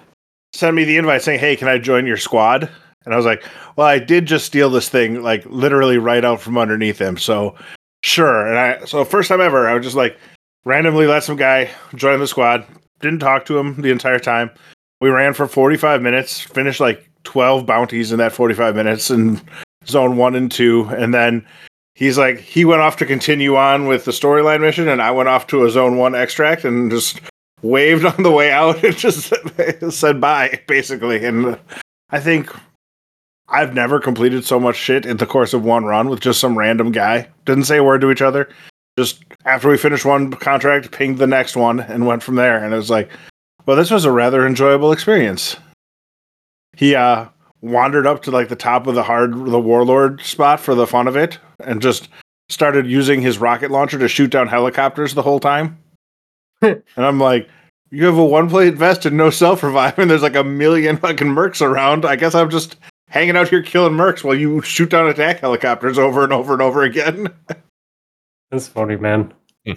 [0.54, 2.70] send me the invite saying, hey, can I join your squad?
[3.06, 3.44] And I was like,
[3.76, 7.18] well, I did just steal this thing, like literally right out from underneath him.
[7.18, 7.56] So
[8.04, 8.48] sure.
[8.48, 10.18] And I, so first time ever, I was just like,
[10.64, 12.66] randomly let some guy join the squad.
[13.02, 14.50] Didn't talk to him the entire time.
[15.02, 19.42] We ran for 45 minutes, finished like 12 bounties in that 45 minutes in
[19.86, 20.86] zone one and two.
[20.86, 21.46] And then
[21.94, 25.30] he's like, he went off to continue on with the storyline mission, and I went
[25.30, 27.20] off to a zone one extract and just
[27.66, 29.34] waved on the way out and just
[29.90, 31.26] said bye, basically.
[31.26, 31.60] And
[32.12, 32.54] I think
[33.50, 36.58] I've never completed so much shit in the course of one run with just some
[36.58, 37.28] random guy.
[37.46, 38.50] Didn't say a word to each other.
[38.98, 42.64] Just after we finished one contract, pinged the next one and went from there.
[42.64, 43.10] And it was like,
[43.66, 45.58] well, this was a rather enjoyable experience.
[46.78, 47.28] He uh
[47.62, 51.08] wandered up to like the top of the hard the warlord spot for the fun
[51.08, 52.10] of it and just
[52.48, 55.78] started using his rocket launcher to shoot down helicopters the whole time.
[56.96, 57.50] and I'm like,
[57.92, 60.98] you have a one plate vest and no self revive, and there's like a million
[60.98, 62.06] fucking mercs around.
[62.06, 62.76] I guess I'm just
[63.08, 66.62] hanging out here killing mercs while you shoot down attack helicopters over and over and
[66.62, 67.28] over again.
[68.52, 69.34] that's funny, man.
[69.66, 69.74] Hmm.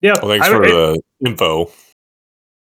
[0.00, 0.14] Yeah.
[0.22, 1.70] Well, thanks I- for it- the info.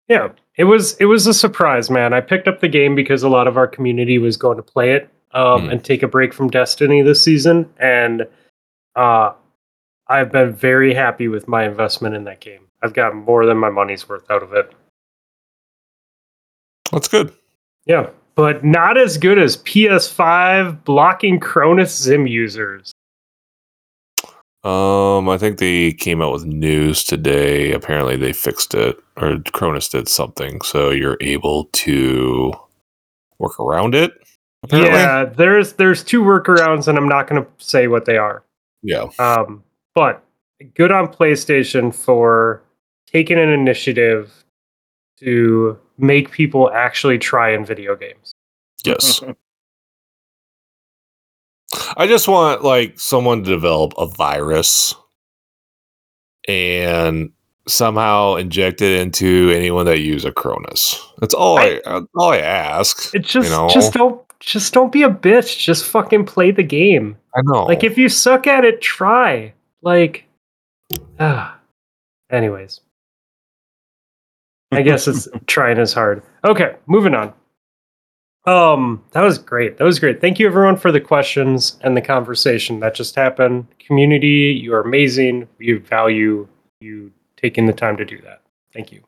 [0.08, 0.30] yeah.
[0.58, 2.14] It was it was a surprise, man.
[2.14, 4.94] I picked up the game because a lot of our community was going to play
[4.94, 5.70] it um, Hmm.
[5.70, 8.26] and take a break from Destiny this season, and
[8.96, 9.34] uh,
[10.08, 12.62] I've been very happy with my investment in that game.
[12.84, 14.72] I've got more than my money's worth out of it.
[16.92, 17.34] That's good.
[17.86, 22.92] Yeah, but not as good as PS5 blocking Cronus Zen users.
[24.64, 27.72] Um, I think they came out with news today.
[27.72, 32.52] Apparently, they fixed it, or Cronus did something, so you're able to
[33.38, 34.12] work around it.
[34.64, 38.44] Apparently, Yeah, there's there's two workarounds, and I'm not going to say what they are.
[38.82, 39.06] yeah.
[39.20, 39.64] Um,
[39.96, 40.24] but
[40.76, 42.62] good on PlayStation for
[43.08, 44.46] taking an initiative
[45.20, 48.34] to make people actually try in video games.
[48.84, 49.24] Yes.
[51.98, 54.94] I just want like someone to develop a virus
[56.48, 57.32] and
[57.68, 61.02] somehow inject it into anyone that use a Cronus.
[61.20, 63.14] That's all I, I all I ask.
[63.16, 63.70] It just you know?
[63.70, 65.58] just don't just don't be a bitch.
[65.58, 67.18] Just fucking play the game.
[67.36, 67.66] I know.
[67.66, 69.54] Like if you suck at it, try.
[69.82, 70.26] Like
[71.20, 71.60] ah.
[72.32, 72.82] Anyways.
[74.72, 76.24] I guess it's trying as hard.
[76.44, 77.34] Okay, moving on.
[78.46, 79.78] Um, that was great.
[79.78, 80.22] That was great.
[80.22, 83.68] Thank you everyone for the questions and the conversation that just happened.
[83.80, 85.48] Community, you are amazing.
[85.58, 86.48] We value
[86.80, 88.42] you taking the time to do that.
[88.74, 89.02] Thank you.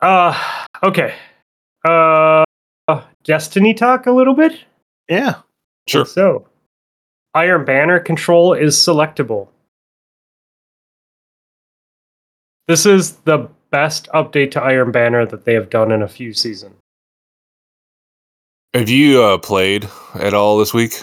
[0.00, 1.14] Uh okay.
[1.84, 2.44] Uh
[3.24, 4.64] Destiny talk a little bit?
[5.08, 5.36] Yeah.
[5.86, 6.04] sure.
[6.04, 6.46] So,
[7.34, 9.48] Iron Banner control is selectable.
[12.68, 16.34] This is the best update to Iron Banner that they have done in a few
[16.34, 16.74] seasons.
[18.74, 21.02] Have you uh, played at all this week?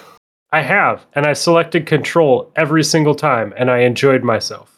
[0.51, 4.77] I have, and I selected control every single time, and I enjoyed myself.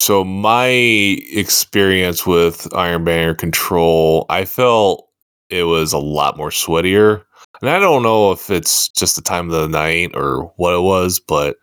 [0.00, 5.08] So my experience with Iron Banner control, I felt
[5.50, 7.24] it was a lot more sweatier.
[7.60, 10.80] And I don't know if it's just the time of the night or what it
[10.82, 11.56] was, but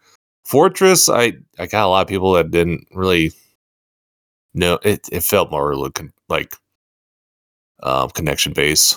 [0.46, 3.32] Fortress, I I got a lot of people that didn't really
[4.54, 5.10] know it.
[5.12, 5.76] It felt more
[6.30, 6.54] like
[7.84, 8.96] um, connection base.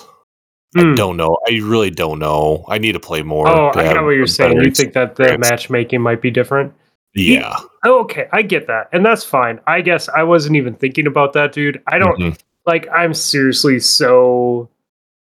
[0.77, 0.93] I Hmm.
[0.95, 1.37] don't know.
[1.47, 2.63] I really don't know.
[2.67, 3.47] I need to play more.
[3.49, 4.61] Oh, I get what you're saying.
[4.61, 6.73] You think that the matchmaking might be different?
[7.15, 7.55] Yeah.
[7.83, 9.59] Oh, okay, I get that, and that's fine.
[9.65, 11.81] I guess I wasn't even thinking about that, dude.
[11.87, 12.39] I don't Mhm.
[12.67, 12.87] like.
[12.89, 14.69] I'm seriously so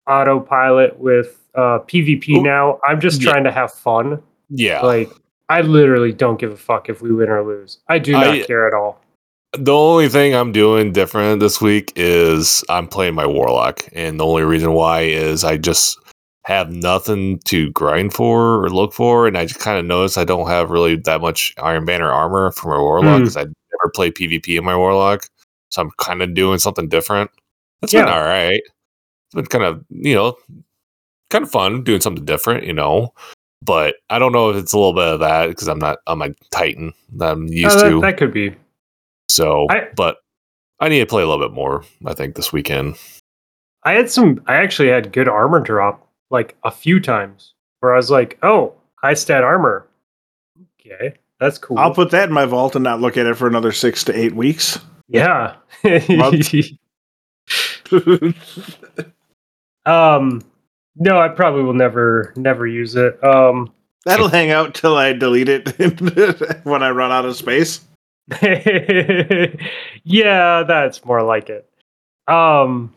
[0.08, 2.80] autopilot with uh, PvP Ooh, now.
[2.88, 3.32] I'm just yeah.
[3.32, 4.22] trying to have fun.
[4.50, 4.82] Yeah.
[4.82, 5.10] Like,
[5.50, 7.80] I literally don't give a fuck if we win or lose.
[7.88, 9.02] I do not I- care at all.
[9.54, 14.26] The only thing I'm doing different this week is I'm playing my warlock, and the
[14.26, 15.98] only reason why is I just
[16.46, 20.24] have nothing to grind for or look for, and I just kind of noticed I
[20.24, 23.22] don't have really that much Iron Banner armor for my warlock Hmm.
[23.24, 25.26] because I never play PvP in my warlock,
[25.70, 27.32] so I'm kind of doing something different.
[27.82, 28.14] That's been Yeah.
[28.14, 28.62] all right.
[28.62, 30.38] It's been kind of you know
[31.30, 33.14] kind of fun doing something different, you know.
[33.62, 36.18] But I don't know if it's a little bit of that because I'm not on
[36.18, 38.02] my Titan that I'm used that, to.
[38.02, 38.56] that could be.
[39.28, 40.18] So, I- but
[40.80, 41.84] I need to play a little bit more.
[42.06, 42.96] I think this weekend.
[43.84, 44.42] I had some.
[44.48, 48.74] I actually had good armor drop like a few times where I was like, "Oh,
[48.96, 49.88] high stat armor.
[50.80, 53.48] Okay, that's cool." I'll put that in my vault and not look at it for
[53.48, 54.80] another six to eight weeks.
[55.08, 55.56] yeah.
[59.86, 60.44] Um,
[61.00, 63.22] no, I probably will never, never use it.
[63.24, 63.72] Um,
[64.06, 65.70] That'll hang out till I delete it
[66.66, 67.82] when I run out of space.
[70.04, 71.70] yeah, that's more like it.
[72.28, 72.94] Um,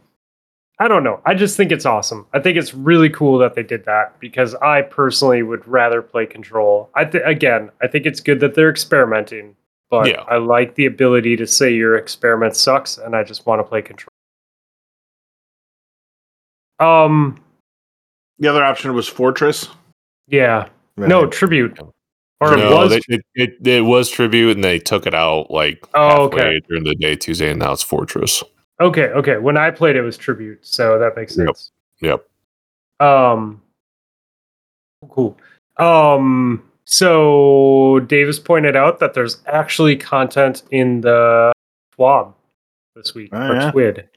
[0.78, 1.20] I don't know.
[1.24, 2.26] I just think it's awesome.
[2.32, 6.26] I think it's really cool that they did that because I personally would rather play
[6.26, 6.90] Control.
[6.94, 9.56] I th- again, I think it's good that they're experimenting,
[9.90, 10.22] but Yeah.
[10.22, 13.80] I like the ability to say your experiment sucks and I just want to play
[13.82, 14.08] Control.
[16.80, 17.38] Um,
[18.42, 19.68] The other option was Fortress.
[20.26, 21.78] yeah, no tribute,
[22.40, 22.90] or it was.
[22.90, 26.60] they, it, it, it was tribute, and they took it out like Oh, halfway okay.
[26.68, 28.42] during the day Tuesday, and now it's Fortress.
[28.80, 29.38] okay, okay.
[29.38, 31.70] When I played, it was tribute, so that makes sense.
[32.00, 32.26] Yep.
[32.98, 33.62] Um,
[35.08, 35.38] cool.
[35.76, 41.52] Um, so Davis pointed out that there's actually content in the
[41.96, 42.34] TWAB
[42.96, 43.70] this week, Oh, or yeah?
[43.70, 44.08] Twid,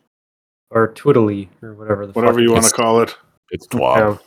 [0.72, 3.16] or Twiddly, or whatever the Whatever fuck you want to call it.
[3.56, 3.98] It's TWAB.
[3.98, 4.18] Yeah.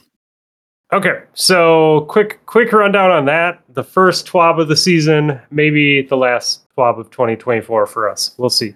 [0.96, 3.62] Okay, so quick quick rundown on that.
[3.74, 8.34] The first TWAB of the season, maybe the last TWAB of 2024 for us.
[8.38, 8.74] We'll see.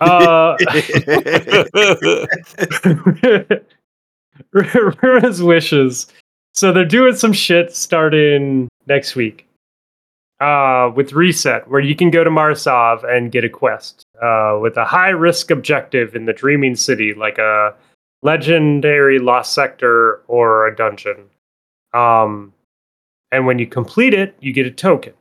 [0.00, 0.56] Uh,
[5.00, 6.08] Riven's wishes.
[6.54, 9.46] So they're doing some shit starting next week.
[10.40, 14.58] Uh, with reset, where you can go to Mara Sov and get a quest uh,
[14.60, 17.76] with a high risk objective in the Dreaming City, like a
[18.24, 21.30] legendary lost sector or a dungeon.
[21.92, 22.52] Um,
[23.30, 25.12] and when you complete it, you get a token.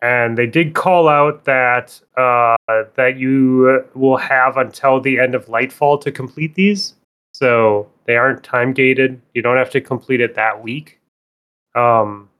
[0.00, 2.56] And they did call out that uh,
[2.96, 6.94] that you will have until the end of Lightfall to complete these.
[7.34, 9.20] So they aren't time gated.
[9.34, 10.98] You don't have to complete it that week.
[11.74, 12.30] Um.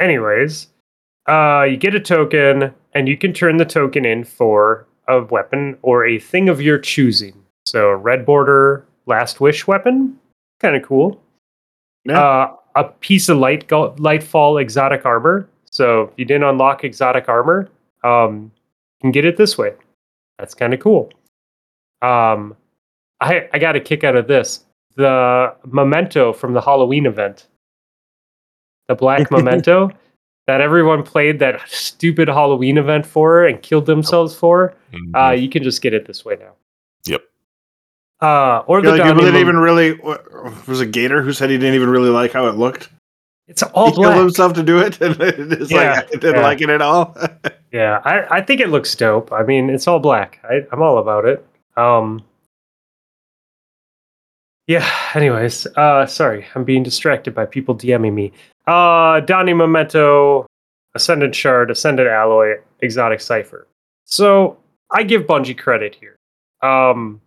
[0.00, 0.68] Anyways,
[1.28, 5.78] uh, you get a token, and you can turn the token in for a weapon
[5.82, 7.41] or a thing of your choosing.
[7.72, 10.18] So red border, last wish weapon,
[10.60, 11.18] kind of cool.
[12.04, 12.20] Yeah.
[12.20, 15.48] Uh, a piece of light go- lightfall exotic armor.
[15.70, 17.70] So if you didn't unlock exotic armor,
[18.04, 18.52] um,
[18.98, 19.72] you can get it this way.
[20.38, 21.10] That's kind of cool.
[22.02, 22.54] Um,
[23.22, 24.66] I I got a kick out of this.
[24.96, 27.48] the memento from the Halloween event.
[28.88, 29.90] The black memento
[30.46, 34.74] that everyone played that stupid Halloween event for and killed themselves for.
[34.92, 35.14] Mhm.
[35.14, 36.52] Uh, you can just get it this way now.
[38.22, 39.98] Uh, or the like people didn't even really.
[40.68, 42.88] Was a Gator who said he didn't even really like how it looked?
[43.48, 44.18] It's all he killed black.
[44.18, 46.42] himself to do it, and it's Yeah, like I didn't yeah.
[46.42, 47.16] like it at all.
[47.72, 49.32] Yeah, I, I think it looks dope.
[49.32, 50.38] I mean, it's all black.
[50.44, 51.42] I, I'm all about it.
[51.74, 52.22] Um,
[54.66, 54.86] yeah.
[55.14, 58.32] Anyways, uh, sorry, I'm being distracted by people DMing me.
[58.66, 60.44] Uh, Donnie Memento,
[60.94, 63.66] Ascendant Shard, Ascendant Alloy, Exotic Cipher.
[64.04, 64.58] So
[64.90, 66.16] I give Bungie credit here.
[66.60, 67.22] Um,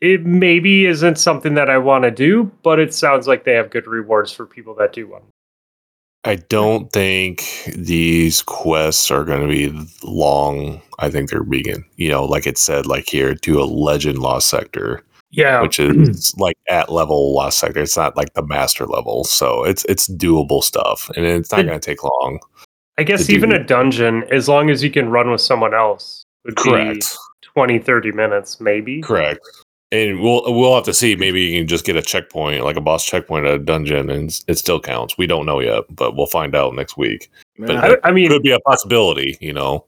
[0.00, 3.70] it maybe isn't something that I want to do, but it sounds like they have
[3.70, 5.22] good rewards for people that do one.
[6.24, 7.44] I don't think
[7.74, 10.82] these quests are going to be long.
[10.98, 11.84] I think they're vegan.
[11.96, 16.34] you know, like it said, like here, do a legend lost sector, Yeah, which is
[16.38, 17.80] like at level lost sector.
[17.80, 21.78] It's not like the master level, so it's it's doable stuff, and it's not going
[21.80, 22.40] to take long.
[22.98, 26.24] I guess even do- a dungeon, as long as you can run with someone else,
[26.44, 29.00] would be Correct, 20, 30 minutes, maybe.
[29.02, 29.40] correct.
[29.90, 31.16] And we'll we'll have to see.
[31.16, 34.38] Maybe you can just get a checkpoint, like a boss checkpoint at a dungeon, and
[34.46, 35.16] it still counts.
[35.16, 37.30] We don't know yet, but we'll find out next week.
[37.58, 39.86] But I, I mean, Could be a possibility, you know.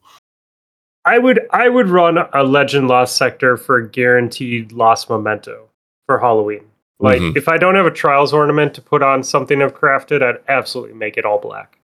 [1.05, 5.69] I would I would run a legend lost sector for a guaranteed lost memento
[6.07, 6.65] for Halloween.
[6.99, 7.37] Like Mhm.
[7.37, 10.95] if I don't have a trials ornament to put on something I've crafted, I'd absolutely
[10.95, 11.79] make it all black.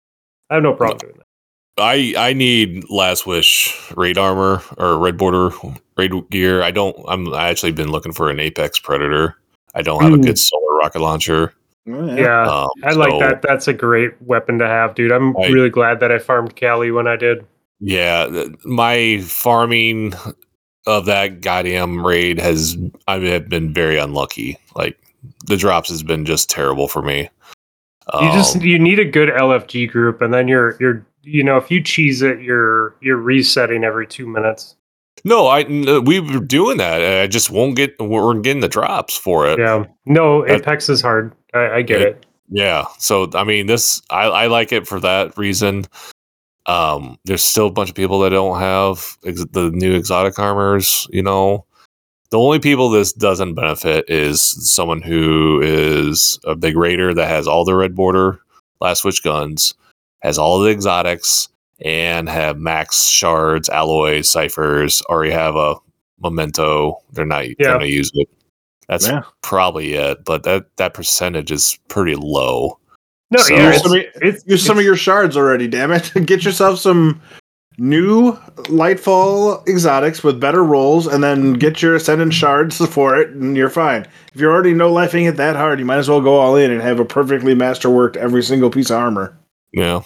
[0.50, 1.25] I have no problem doing that.
[1.78, 5.50] I I need last wish raid armor or red border
[5.98, 6.62] raid gear.
[6.64, 6.96] I don't.
[7.08, 9.36] I'm I actually been looking for an apex predator.
[9.74, 10.24] I don't have a Mm.
[10.26, 11.54] good solar rocket launcher.
[11.86, 12.16] Yeah.
[12.16, 12.44] Yeah.
[12.50, 13.42] Um, I like so, that.
[13.42, 15.12] That's a great weapon to have, dude.
[15.12, 15.52] I'm Right.
[15.52, 17.46] really glad that I farmed Kalli when I did.
[17.82, 20.14] Yeah, th- my farming
[20.88, 24.58] of that goddamn raid has I have been very unlucky.
[24.76, 24.98] Like
[25.48, 27.30] the drops has been just terrible for me.
[28.22, 31.58] You just Um, you need a good LFG group, and then you're you're you know
[31.58, 34.76] if you cheese it, you're you're resetting every two minutes.
[35.24, 35.64] no, I
[36.00, 37.22] we were doing that.
[37.22, 37.96] I just won't get.
[38.00, 39.60] We're getting the drops for it.
[39.60, 41.34] Yeah, no, Apex is hard.
[41.54, 42.08] I, I get Yeah.
[42.08, 42.26] it.
[42.50, 42.86] Yeah.
[43.00, 45.86] So I mean, this I, I like it for that reason.
[46.68, 51.08] Um, there's still a bunch of people that don't have ex- the new exotic armors.
[51.12, 51.66] You know,
[52.32, 54.42] the only people this doesn't benefit is
[54.74, 58.40] someone who is a big raider that has all the red border
[58.82, 59.76] last wish guns,
[60.26, 61.48] has all the exotics,
[61.84, 65.02] and have max shards, alloys, ciphers.
[65.04, 65.76] Already have a
[66.22, 66.98] memento.
[67.14, 67.56] They're not Yeah.
[67.60, 68.28] going to use it.
[68.88, 69.24] That's Yeah.
[69.42, 72.80] probably it, but that that percentage is pretty low.
[73.32, 75.68] No, So- yeah, Use some, of, it's, use some of your shards already.
[75.68, 76.12] Damn it!
[76.26, 77.20] Get yourself some
[77.78, 78.32] new
[78.70, 83.70] Lightfall exotics with better rolls, and then get your Ascendant shards for it, and you're
[83.70, 84.06] fine.
[84.34, 86.72] If you're already no lifing it that hard, you might as well go all in
[86.72, 89.38] and have a perfectly masterworked every single piece of armor.
[89.74, 90.02] Yeah.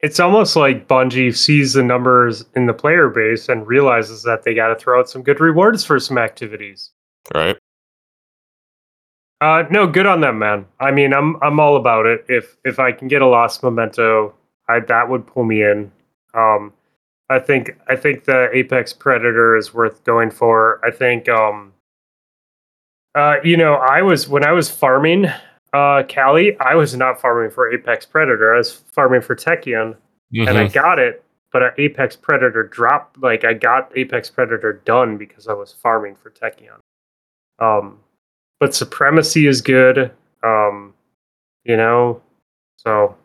[0.00, 4.54] It's almost like Bungie sees the numbers in the player base and realizes that they
[4.54, 6.90] got to throw out some good rewards for some activities.
[7.34, 7.58] Right.
[9.40, 10.66] Uh, no, good on them, man.
[10.80, 12.24] I mean, I'm I'm all about it.
[12.28, 14.34] If if I can get a lost memento,
[14.68, 15.92] I, that would pull me in.
[16.34, 16.72] Um,
[17.30, 20.84] I think I think the Apex Predator is worth going for.
[20.84, 21.72] I think um,
[23.14, 25.26] uh, you know, I was when I was farming
[25.72, 28.54] uh Kalli, I was not farming for Apex Predator.
[28.54, 29.96] I was farming for Techeun,
[30.32, 30.72] and I Mhm.
[30.72, 31.22] got it.
[31.50, 33.18] But Apex Predator dropped.
[33.18, 36.78] Like I got Apex Predator done because I was farming for Techeun.
[37.58, 38.00] Um,
[38.60, 40.10] but Supremacy is good.
[40.42, 40.94] Um,
[41.64, 42.20] you know,
[42.76, 43.16] so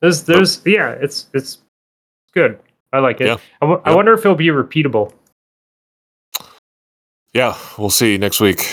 [0.00, 1.58] there's there's yeah, it's it's
[2.34, 2.58] good.
[2.92, 3.26] I like it.
[3.28, 3.36] Yeah.
[3.62, 5.12] I wo- I wonder if it'll be repeatable.
[7.34, 8.66] Yeah, we'll see next week.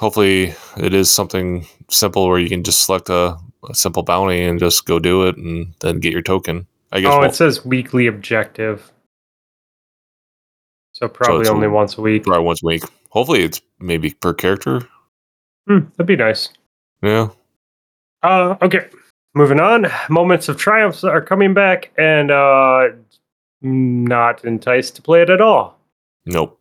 [0.00, 3.36] Hopefully, it is something simple where you can just select a,
[3.68, 6.66] a simple bounty and just go do it, and then get your token.
[6.90, 7.12] I guess.
[7.12, 8.90] Oh, we'll- it says weekly objective.
[10.92, 12.24] So probably it's only a- once a week.
[12.24, 12.82] try once a week.
[13.10, 14.80] Hopefully, it's maybe per character.
[15.68, 16.48] Hmm, that'd be nice.
[17.02, 17.28] Yeah.
[18.22, 18.88] Uh, okay,
[19.34, 19.86] moving on.
[20.08, 22.88] Moments of triumphs are coming back, and uh,
[23.62, 25.78] not enticed to play it at all.
[26.26, 26.58] Nope.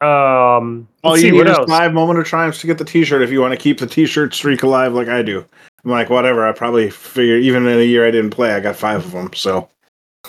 [0.00, 1.70] Um, All you see need what is else.
[1.70, 4.34] five moment of triumphs to get the T-shirt if you want to keep the T-shirt
[4.34, 5.44] streak alive, like I do.
[5.84, 6.46] I'm like, whatever.
[6.46, 9.32] I probably figure even in a year I didn't play, I got five of them.
[9.34, 9.68] So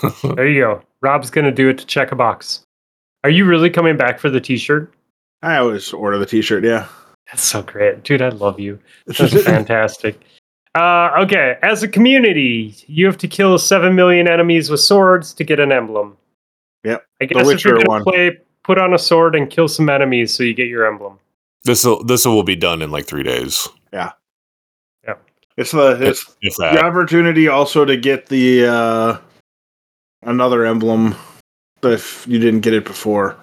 [0.22, 0.82] There you go.
[1.00, 2.62] Rob's gonna do it to check a box.
[3.24, 4.92] Are you really coming back for the T-shirt?
[5.42, 6.64] I always order the T-shirt.
[6.64, 6.86] Yeah.
[7.26, 8.22] That's so great, dude.
[8.22, 8.78] I love you.
[9.06, 10.18] That's fantastic.
[10.74, 15.44] Uh, okay, as a community, you have to kill seven million enemies with swords to
[15.44, 16.16] get an emblem.
[16.84, 18.04] Yep, I guess if Witcher you're gonna one.
[18.04, 18.38] play,
[18.68, 21.18] put on a sword and kill some enemies so you get your emblem.
[21.64, 23.66] This will this will be done in like three days.
[23.94, 24.12] Yeah,
[25.04, 25.14] yeah.
[25.56, 29.18] It's the it's If, if the opportunity also to get the uh
[30.22, 31.16] another emblem
[31.82, 33.36] if you didn't get it before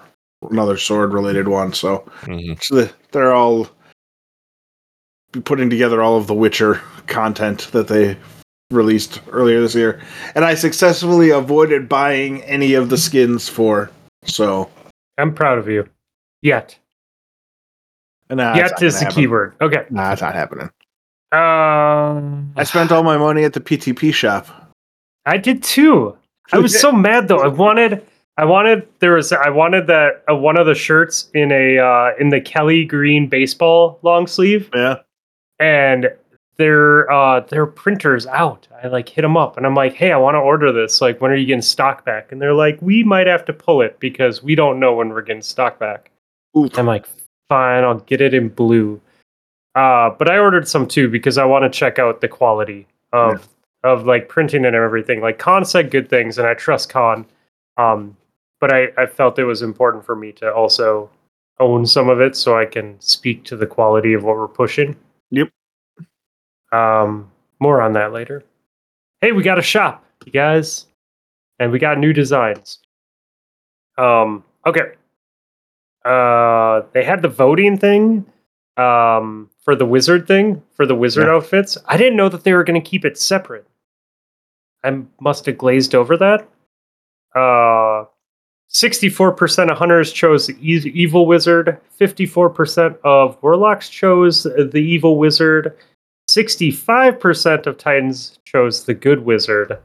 [0.50, 2.62] another sword related one so Mhm.
[2.62, 3.68] So the, they're all
[5.44, 8.16] putting together all of the Witcher content that they
[8.70, 10.00] released earlier this year,
[10.34, 13.90] and I successfully avoided buying any of the skins for.
[14.24, 14.68] So,
[15.18, 15.88] I'm proud of you.
[16.42, 16.78] Yet.
[18.28, 19.54] and nah, Yet is the keyword.
[19.60, 19.86] Okay.
[19.90, 20.70] Nah, it's not happening.
[21.32, 24.46] Um, I spent all my money at the PTP shop.
[25.24, 26.16] I did too.
[26.52, 27.40] I was so mad though.
[27.40, 28.06] I wanted,
[28.36, 32.10] I wanted there was, I wanted that uh, one of the shirts in a uh,
[32.20, 34.98] in the Kelly green baseball long sleeve, Yeah,
[35.58, 36.10] and
[36.58, 38.66] their uh their printers out.
[38.82, 41.00] I like hit them up, and I'm like, hey, I want to order this.
[41.00, 42.32] Like, when are you getting stock back?
[42.32, 45.22] And they're like, we might have to pull it because we don't know when we're
[45.22, 46.10] getting stock back.
[46.56, 46.78] Oof.
[46.78, 47.06] I'm like,
[47.48, 49.00] fine, I'll get it in blue.
[49.74, 53.48] Uh, but I ordered some too because I want to check out the quality of
[53.84, 55.20] of like printing and everything.
[55.20, 57.26] Like Khan said good things, and I trust Khan.
[57.76, 58.16] Um,
[58.58, 61.10] but I, I felt it was important for me to also
[61.60, 64.96] own some of it so I can speak to the quality of what we're pushing.
[65.30, 65.50] Yep.
[66.72, 67.30] Um,
[67.60, 68.42] more on that later.
[69.20, 70.86] Hey, we got a shop, you guys,
[71.58, 72.78] and we got new designs.
[73.96, 74.92] Um, okay.
[76.04, 78.26] Uh, they had the voting thing
[78.76, 81.34] um, for the wizard thing for the wizard Yeah.
[81.34, 81.78] outfits.
[81.86, 83.66] I didn't know that they were going to keep it separate.
[84.84, 86.48] I must have glazed over that.
[87.34, 88.04] Uh,
[88.70, 91.80] 64% of hunters chose the evil wizard.
[91.98, 95.76] 54% of warlocks chose the evil wizard.
[96.36, 99.78] 65% of titans chose the good wizard.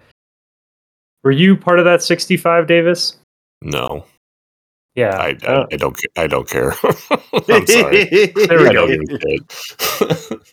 [1.23, 3.17] Were you part of that 65, Davis?
[3.61, 4.05] No,
[4.95, 5.15] Yeah.
[5.17, 5.95] I, I, uh, I don't.
[5.95, 6.73] ca- I don't care.
[7.49, 8.05] I'm sorry.
[8.35, 8.87] There we go.
[8.87, 9.21] don't give
[10.11, 10.47] a shit.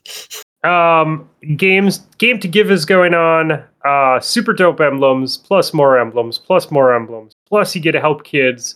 [0.64, 6.92] um games Game2Give is going on uh super dope emblems plus more emblems plus more
[6.96, 8.74] emblems plus you get to help kids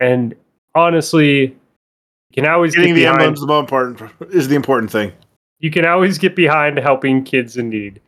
[0.00, 0.34] and
[0.74, 1.54] honestly you
[2.34, 5.12] can always Getting get the behind, emblems the most important is the important thing.
[5.60, 8.00] You can always get behind helping kids in need.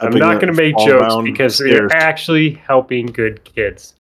[0.00, 1.70] I'm not going to make jokes because scarce.
[1.90, 3.94] they're actually helping good kids.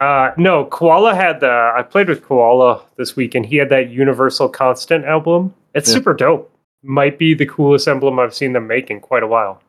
[0.00, 3.90] Uh no koala had the i played with koala this week and he had that
[3.90, 5.52] universal constant emblem.
[5.74, 5.94] It's Yeah.
[5.94, 6.52] super dope.
[6.84, 9.60] Might be the coolest emblem i've seen them make in quite a while.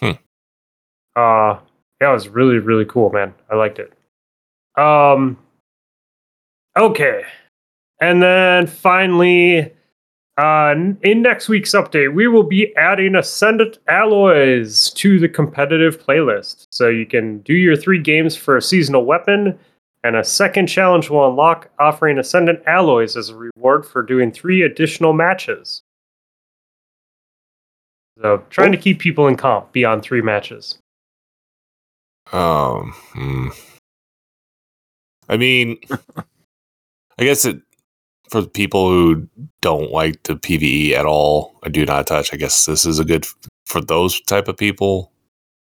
[0.00, 0.12] Hmm.
[1.16, 1.58] uh
[2.00, 3.34] yeah it was really really cool man.
[3.50, 3.92] I liked it.
[4.80, 5.36] Um
[6.74, 7.24] okay.
[8.00, 9.70] And then finally
[10.38, 16.68] uh, in next week's update, we will be adding Ascendant Alloys to the competitive playlist.
[16.70, 19.58] So you can do your three games for a seasonal weapon,
[20.04, 24.62] and a second challenge will unlock offering Ascendant Alloys as a reward for doing three
[24.62, 25.82] additional matches.
[28.22, 30.78] So trying to keep people in comp beyond three matches.
[32.32, 33.48] Um, hmm.
[35.28, 35.78] I mean,
[37.18, 37.60] I guess it
[38.30, 39.26] for people who
[39.60, 42.32] don't like the PVE at all, I do not touch.
[42.32, 43.26] I guess this is a good
[43.66, 45.12] for those type of people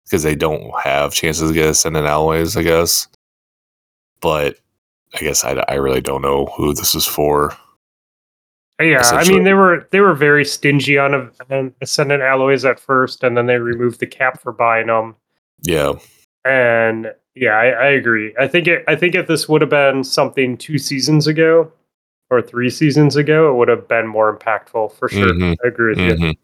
[0.04, 2.56] because they don't have chances to get ascendant alloys.
[2.56, 3.08] I guess,
[4.20, 4.58] but
[5.14, 7.56] I guess I, I really don't know who this is for.
[8.80, 11.30] Yeah, I mean they were they were very stingy on,
[11.80, 15.14] Ascendant Alloys at first, and then they removed the cap for buying them.
[15.62, 15.92] Yeah,
[16.44, 18.34] And yeah, I, I agree.
[18.38, 21.70] I think it, I think if this would have been something two seasons ago
[22.32, 25.32] or three seasons ago, it would have been more impactful for sure.
[25.34, 25.56] Mhm.
[25.64, 26.14] I agree with you.
[26.14, 26.34] Mhm.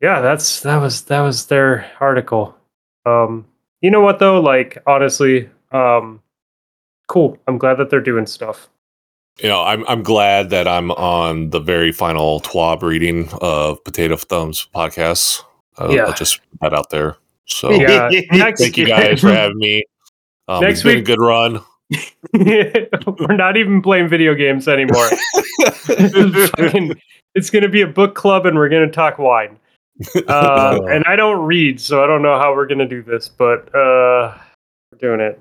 [0.00, 2.56] Yeah, that's that was that was their article.
[3.06, 3.46] Um,
[3.80, 4.40] you know what though?
[4.40, 6.20] Like honestly, um,
[7.08, 7.38] cool.
[7.46, 8.68] I'm glad that they're doing stuff.
[9.38, 14.16] you know, I'm I'm glad that I'm on the very final TWAB reading of Potato
[14.16, 15.42] Thumbs podcast.
[15.78, 16.04] Uh, Yeah.
[16.06, 17.16] I'll just put that out there.
[17.44, 18.08] So Yeah,
[18.56, 19.84] thank you guys for having me.
[20.48, 21.60] Um, Next it's been week- a good run.
[22.32, 25.08] We're not even playing video games anymore.
[25.88, 27.00] It's fucking-
[27.34, 29.58] it's gonna be a book club, and we're gonna talk wine.
[30.26, 33.68] Uh, and I don't read, so I don't know how we're gonna do this, but
[33.74, 34.36] uh,
[34.90, 35.38] we're doing it.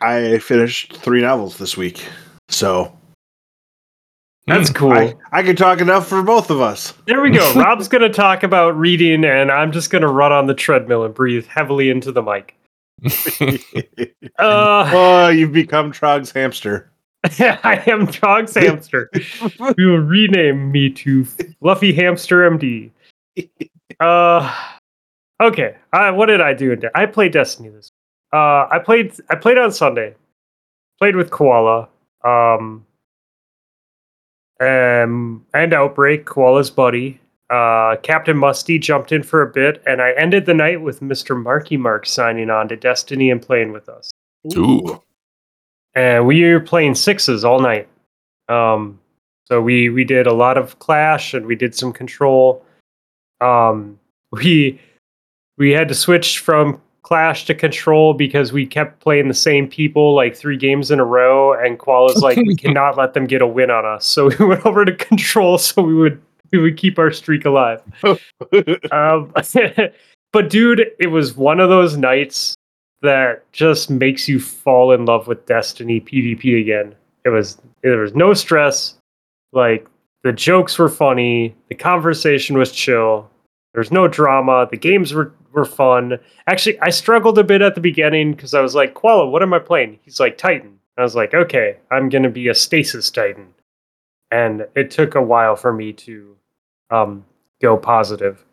[0.00, 2.06] I finished three novels this week,
[2.48, 2.96] so
[4.46, 4.92] That's cool.
[4.92, 6.94] I, I can talk enough for both of us.
[7.06, 7.52] there we go.
[7.54, 11.46] Rob's gonna talk about reading, and I'm just gonna run on the treadmill and breathe
[11.46, 12.54] heavily into the mic.
[14.38, 16.88] Uh, oh, you've become Trog's hamster.
[17.24, 19.10] I am Trog's hamster.
[19.76, 22.92] we will rename me to Fluffy Hamster MD.
[23.98, 24.54] Uh,
[25.42, 25.76] okay.
[25.92, 26.76] Uh, what did I do?
[26.94, 27.90] I played Destiny this.
[28.32, 29.12] Uh, I played.
[29.28, 30.14] I played on Sunday.
[31.00, 31.88] Played with Koala.
[32.24, 32.86] um,
[34.60, 37.20] um, and Outbreak, Koala's buddy.
[37.50, 41.40] Uh, Captain Musty jumped in for a bit, and I ended the night with Mr.
[41.40, 44.10] Marky Mark signing on to Destiny and playing with us.
[44.54, 45.02] Ooh.
[45.94, 47.88] And we were playing sixes all night.
[48.48, 48.98] Um,
[49.46, 52.64] so we we did a lot of Clash and we did some Control.
[53.40, 53.98] Um,
[54.32, 54.78] we
[55.56, 60.14] we had to switch from Clash to Control because we kept playing the same people
[60.14, 63.40] like three games in a row, and Qual is like, we cannot let them get
[63.40, 64.04] a win on us.
[64.04, 66.20] So we went over to Control so we would
[66.52, 67.82] we would keep our streak alive.
[68.92, 69.32] um,
[70.32, 72.54] but dude, it was one of those nights
[73.02, 76.94] that just makes you fall in love with Destiny PvP again.
[77.24, 78.94] It was there was no stress.
[79.52, 79.86] Like
[80.24, 83.30] the jokes were funny, the conversation was chill.
[83.74, 84.66] There's no drama.
[84.70, 86.18] The games were were fun.
[86.46, 89.54] Actually, I struggled a bit at the beginning because I was like, Koala, what am
[89.54, 89.98] I playing?
[90.02, 90.78] He's like Titan.
[90.96, 93.54] I was like, okay, I'm gonna be a stasis Titan.
[94.30, 96.36] And it took a while for me to
[96.90, 97.24] um,
[97.60, 98.44] go positive.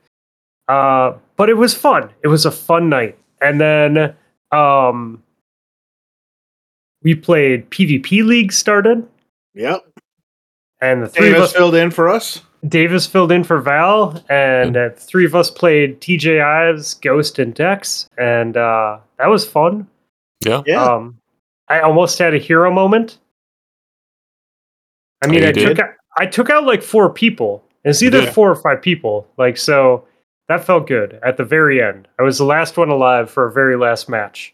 [0.68, 2.10] Uh, but it was fun.
[2.24, 3.18] It was a fun night.
[3.42, 4.16] And then
[4.52, 5.22] um,
[7.04, 9.08] we played PvP League started,
[9.54, 9.86] Yep.
[10.82, 12.42] and the three of us filled in for us.
[12.68, 17.54] Davis filled in for Val, and uh, three of us played TJ Ives, Ghost, and
[17.54, 19.88] Dex, and uh, that was fun.
[20.44, 20.64] Yeah.
[20.66, 20.84] Yeah.
[20.84, 21.20] Um,
[21.68, 23.20] I almost had a hero moment.
[25.22, 25.68] I Oh, mean, you I did?
[25.76, 27.64] took out, I took out like four people.
[27.86, 28.32] It's either Yeah.
[28.32, 29.28] four or five people.
[29.38, 30.06] Like so,
[30.50, 32.08] that felt good at the very end.
[32.20, 34.54] I was the last one alive for a very last match.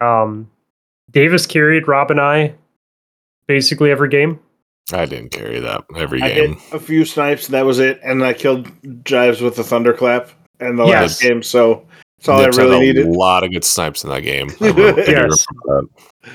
[0.00, 0.50] Um,
[1.10, 2.54] Davis carried Rob and I
[3.46, 4.40] basically every game.
[4.92, 6.60] I didn't carry that every I hit game.
[6.72, 8.66] a few snipes, that was it, and I killed
[9.04, 10.30] Jives with the thunderclap
[10.60, 11.42] in the last game.
[11.42, 11.84] So
[12.18, 13.16] that's all Nips I really had a needed.
[13.16, 14.48] lot of good snipes in that game.
[14.60, 15.44] I remember- Yes.
[15.64, 15.90] remember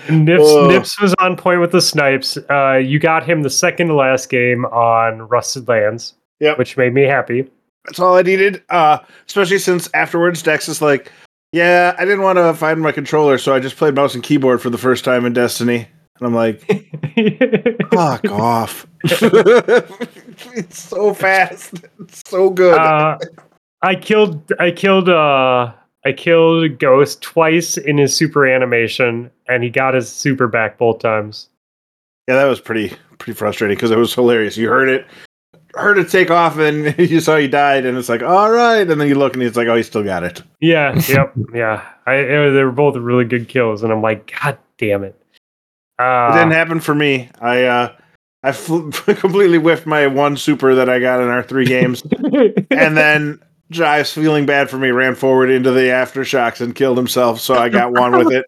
[0.10, 0.68] Nips, Whoa.
[0.68, 2.38] Nips was on point with the snipes.
[2.50, 6.58] Uh, you got him the second to last game on Rusted Lands, Yep.
[6.58, 7.50] which made me happy.
[7.86, 8.62] That's all I needed.
[8.70, 11.12] Uh, especially since afterwards Dex is like,
[11.54, 14.62] "Yeah, I didn't want to find my controller, so I just played mouse and keyboard
[14.62, 15.88] for the first time in Destiny."
[16.20, 16.62] And I'm like,
[17.94, 18.86] "Fuck off!"
[20.54, 22.78] it's so fast, it's so good.
[22.78, 23.18] uh,
[23.82, 25.72] I killed I killed uh
[26.06, 31.00] I killed Ghost twice in his super animation, and he got his super back both
[31.00, 31.50] times.
[32.28, 34.56] yeah, that was pretty pretty frustrating because it was hilarious.
[34.58, 35.08] You heard it,
[35.76, 39.00] heard it take off, and you saw he died, and it's like, "All right," and
[39.02, 41.86] then you look and it's like, "Oh, he still got it." Yeah, yep, yeah.
[42.06, 45.16] I it- they were both really good kills, and I'm like, God damn it.
[46.00, 47.30] It Uh, didn't happen for me.
[47.40, 47.96] I uh,
[48.44, 52.02] I fl- completely whiffed my one super that I got in our three games.
[52.72, 53.40] and then
[53.72, 57.40] Jives, feeling bad for me, ran forward into the aftershocks and killed himself.
[57.40, 58.46] So I got one with it.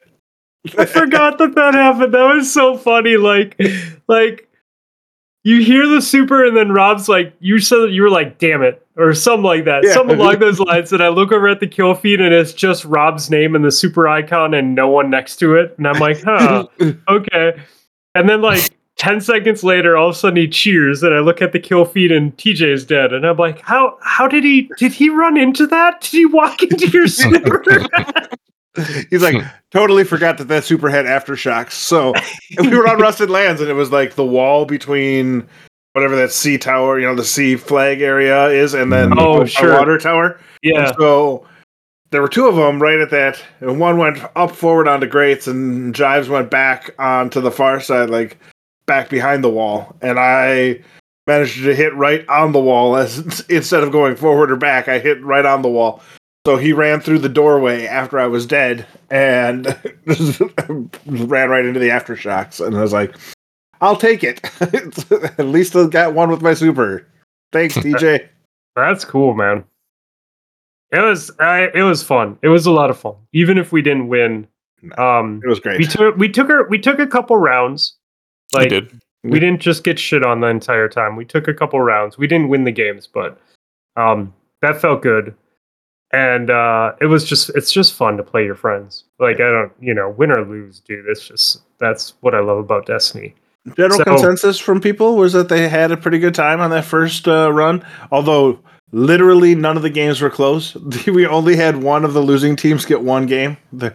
[0.77, 2.13] I forgot that that happened.
[2.13, 3.17] That was so funny.
[3.17, 3.55] Like,
[4.07, 4.49] like
[5.43, 8.61] you hear the super, and then Rob's like, "You said that you were like, damn
[8.61, 9.93] it," or something like that, Yeah.
[9.93, 10.91] something along those lines.
[10.93, 13.71] And I look over at the kill feed, and it's just Rob's name and the
[13.71, 15.75] super icon, and no one next to it.
[15.77, 16.67] And I'm like, huh,
[17.09, 17.53] okay.
[18.15, 18.69] And then like.
[18.97, 21.83] 10 seconds later, all of a sudden he cheers, and I look at the kill
[21.83, 23.11] feed and TJ is dead.
[23.11, 25.99] And I'm like, how how did he did he run into that?
[26.01, 27.63] Did he walk into your super?
[29.09, 31.73] He's like, totally forgot that that super had aftershocks.
[31.73, 32.13] So
[32.59, 35.47] we were on Rusted Lands, and it was like the wall between
[35.93, 39.47] whatever that sea tower, you know, the sea flag area is, and then Oh, the
[39.47, 39.73] sure.
[39.77, 40.39] water tower.
[40.63, 40.87] yeah.
[40.87, 41.45] And so
[42.09, 45.45] there were two of them right at that, and one went up forward onto grates,
[45.47, 48.37] and Jives went back onto the far side, like
[48.87, 50.79] back behind the wall, and I
[51.27, 54.97] managed to hit right on the wall as instead of going forward or back, I
[54.97, 56.01] hit right on the wall.
[56.45, 59.65] So he ran through the doorway after I was dead and
[61.05, 63.15] ran right into the aftershocks, and I was like,
[63.79, 64.41] "I'll take it.
[65.39, 67.07] At least I got one with my super."
[67.53, 68.27] Thanks, TJ.
[68.75, 69.63] That's cool, man.
[70.91, 72.37] It was I, it was fun.
[72.41, 73.15] It was a lot of fun.
[73.31, 74.45] Even if we didn't win,
[74.97, 75.79] um, It was great.
[75.79, 77.95] we took we took our we took a couple rounds.
[78.53, 78.99] I Like did.
[79.23, 81.15] we didn't just get shit on the entire time.
[81.15, 82.17] We took a couple rounds.
[82.17, 83.39] We didn't win the games, but
[83.95, 85.33] um, that felt good.
[86.13, 89.03] And uh, it was just it's just fun to play your friends.
[89.19, 91.05] Like I don't you know win or lose, dude.
[91.07, 93.33] It's just that's what I love about Destiny.
[93.75, 96.85] General So- consensus from people was that they had a pretty good time on that
[96.85, 98.59] first uh, run, although
[98.91, 100.75] literally none of the games were close.
[101.07, 103.57] We only had one of the losing teams get one game.
[103.73, 103.93] The-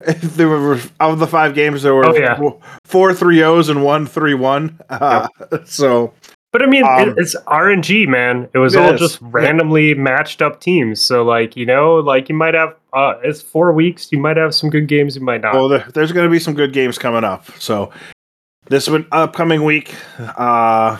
[0.22, 2.38] There were out of the five games, there were Oh, yeah.
[2.84, 4.78] four- three O's and one three one.
[4.90, 5.28] Uh,
[5.64, 6.12] So
[6.54, 8.48] But I mean, Um, it, it's RNG, man.
[8.54, 9.28] It was It all is, just yeah.
[9.32, 11.00] randomly matched up teams.
[11.00, 14.12] So, like, you know, like you might have, uh, it's four weeks.
[14.12, 15.16] You might have some good games.
[15.16, 15.54] You might not.
[15.54, 17.44] well, there, there's going to be some good games coming up.
[17.58, 17.90] So
[18.68, 19.96] this one- upcoming week,
[20.38, 20.96] uh,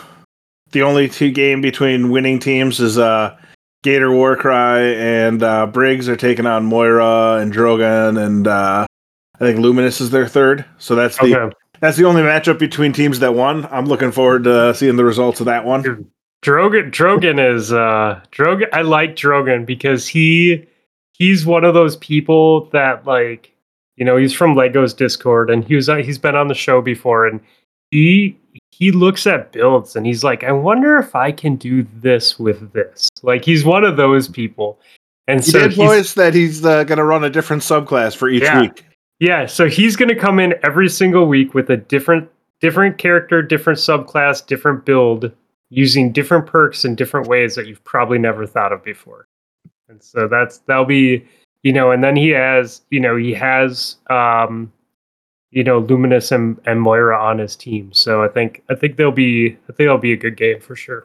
[0.72, 3.36] the only two game between winning teams is uh,
[3.84, 8.86] Gator Warcry and uh, Briggs are taking on Moira and Drogon, and uh,
[9.36, 10.64] I think Luminous is their third.
[10.78, 11.54] So that's the Okay.
[11.84, 13.68] That's the only matchup between teams that won.
[13.70, 15.82] I'm looking forward to seeing the results of that one.
[16.42, 20.66] Drogon Drogon is uh Drogon I like Drogon because he
[21.12, 23.52] he's one of those people that like
[23.96, 26.80] you know he's from Legos Discord and he was uh, he's been on the show
[26.80, 27.38] before and
[27.90, 28.34] he
[28.70, 32.72] he looks at builds and he's like I wonder if I can do this with
[32.72, 34.78] this like he's one of those people
[35.28, 38.28] and He so did voice that he's uh, going to run a different subclass for
[38.30, 38.62] each Yeah.
[38.62, 38.84] week.
[39.20, 42.28] Yeah, so he's going to come in every single week with a different
[42.60, 45.30] different character, different subclass, different build
[45.70, 49.26] using different perks in different ways that you've probably never thought of before.
[49.88, 51.24] And so that's that'll be,
[51.62, 54.72] you know, and then he has, you know, he has um
[55.50, 57.92] you know, Luminous and, and Moira on his team.
[57.92, 60.74] So I think I think they'll be I think it'll be a good game for
[60.74, 61.04] sure.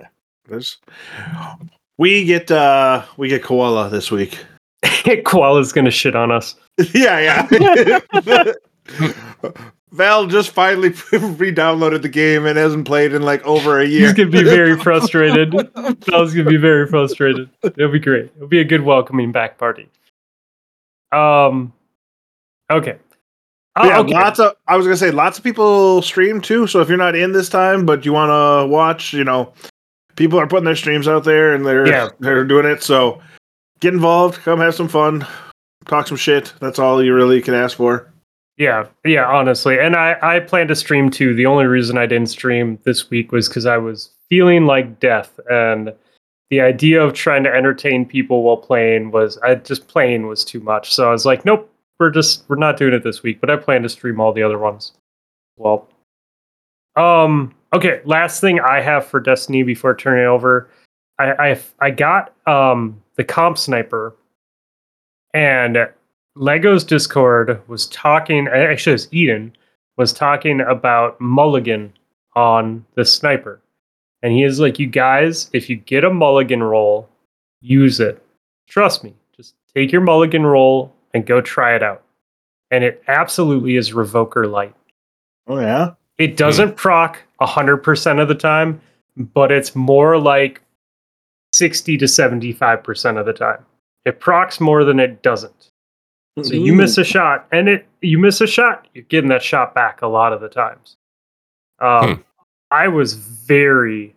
[1.98, 4.40] We get uh we get Koala this week.
[4.84, 6.56] Koala's gonna shit on us.
[6.94, 8.52] yeah, yeah.
[9.92, 14.08] Val just finally re-downloaded the game and hasn't played in like over a year.
[14.08, 15.52] He's gonna be very frustrated.
[16.06, 17.50] Val's gonna be very frustrated.
[17.64, 18.32] It'll be great.
[18.36, 19.90] It'll be a good welcoming back party.
[21.12, 21.74] Um.
[22.70, 22.98] Okay.
[23.76, 24.14] Oh, yeah, okay.
[24.14, 24.56] lots of.
[24.68, 26.68] I was gonna say lots of people stream too.
[26.68, 29.54] So if you're not in this time, but you want to watch, you know,
[30.16, 32.10] people are putting their streams out there and they're Yeah.
[32.20, 32.84] they're doing it.
[32.84, 33.22] So
[33.80, 35.26] get involved, come have some fun,
[35.86, 36.54] talk some shit.
[36.60, 38.12] That's all you really can ask for.
[38.58, 39.80] Yeah, yeah, honestly.
[39.80, 41.34] And I, I plan to stream too.
[41.34, 45.40] The only reason I didn't stream this week was because I was feeling like death.
[45.50, 45.94] And
[46.50, 50.60] the idea of trying to entertain people while playing was I just playing was too
[50.60, 50.94] much.
[50.94, 53.40] So I was like, nope, we're just we're not doing it this week.
[53.40, 54.92] But I plan to stream all the other ones.
[55.58, 55.88] Well.
[56.96, 60.70] Um, okay, last thing I have for Destiny before turning over.
[61.18, 64.16] I I I got um the comp sniper
[65.34, 65.90] and
[66.38, 68.48] Legos Discord was talking.
[68.48, 69.58] Actually, it was Eden
[69.98, 71.92] was talking about Mulligan
[72.38, 73.60] on the sniper,
[74.24, 77.10] and he is like, "You guys, if you get a Mulligan roll,
[77.60, 78.24] use it.
[78.70, 79.14] Trust me.
[79.36, 82.02] Just take your Mulligan roll and go try it out."
[82.72, 84.76] And it absolutely is Revoker light.
[85.46, 85.96] Oh yeah.
[86.18, 86.76] It doesn't hmm.
[86.76, 88.80] proc 100% of the time,
[89.18, 90.62] but it's more like
[91.60, 93.64] 60 to 75% of the time.
[94.06, 95.70] It procs more than it doesn't.
[96.42, 99.76] So you miss a shot, and it you miss a shot, you're getting that shot
[99.76, 100.96] back a lot of the times.
[101.80, 102.22] Um, Hmm.
[102.72, 104.16] I was very,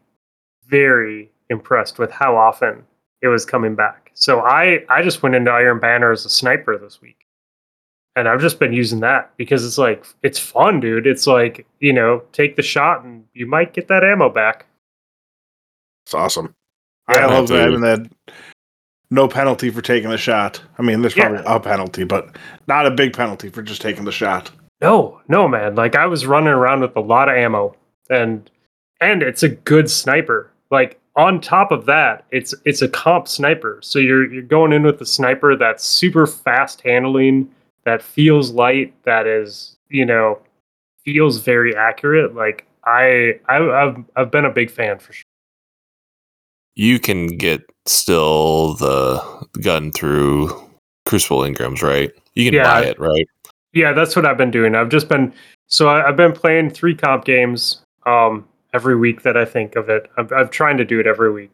[0.66, 2.85] very impressed with how often
[3.23, 4.12] it was coming back.
[4.14, 7.27] So I I just went into Iron Banner as a sniper this week,
[8.14, 11.09] and I've just been using that because it's like it's fun, dude.
[11.09, 14.66] It's like you know, take the shot and you might get that ammo back.
[16.06, 16.55] It's awesome.
[17.10, 18.06] Yeah, I love that's a- having that
[19.10, 20.62] no penalty for taking the shot.
[20.78, 21.28] I mean, there's Yeah.
[21.28, 24.50] probably a penalty, but not a big penalty for just taking the shot.
[24.80, 25.74] No, no, man.
[25.74, 27.76] Like I was running around with a lot of ammo,
[28.10, 28.50] and
[29.00, 30.50] and it's a good sniper.
[30.70, 33.78] Like on top of that, it's it's a comp sniper.
[33.82, 37.50] So you're you're going in with a sniper that's super fast handling,
[37.84, 40.38] that feels light, that is you know
[41.04, 42.34] feels very accurate.
[42.34, 45.22] Like I, I I've I've been a big fan for sure.
[46.74, 49.20] You can get still the
[49.62, 50.50] gun through
[51.06, 52.10] Crucible engrams, right?
[52.34, 52.64] You can Yeah.
[52.64, 53.26] buy it, right?
[53.74, 54.74] Yeah, that's what I've been doing.
[54.74, 55.32] I've just been
[55.68, 59.88] so I, I've been playing three comp games um, every week that I think of
[59.88, 60.10] it.
[60.16, 61.50] I'm, I'm trying to do it every week,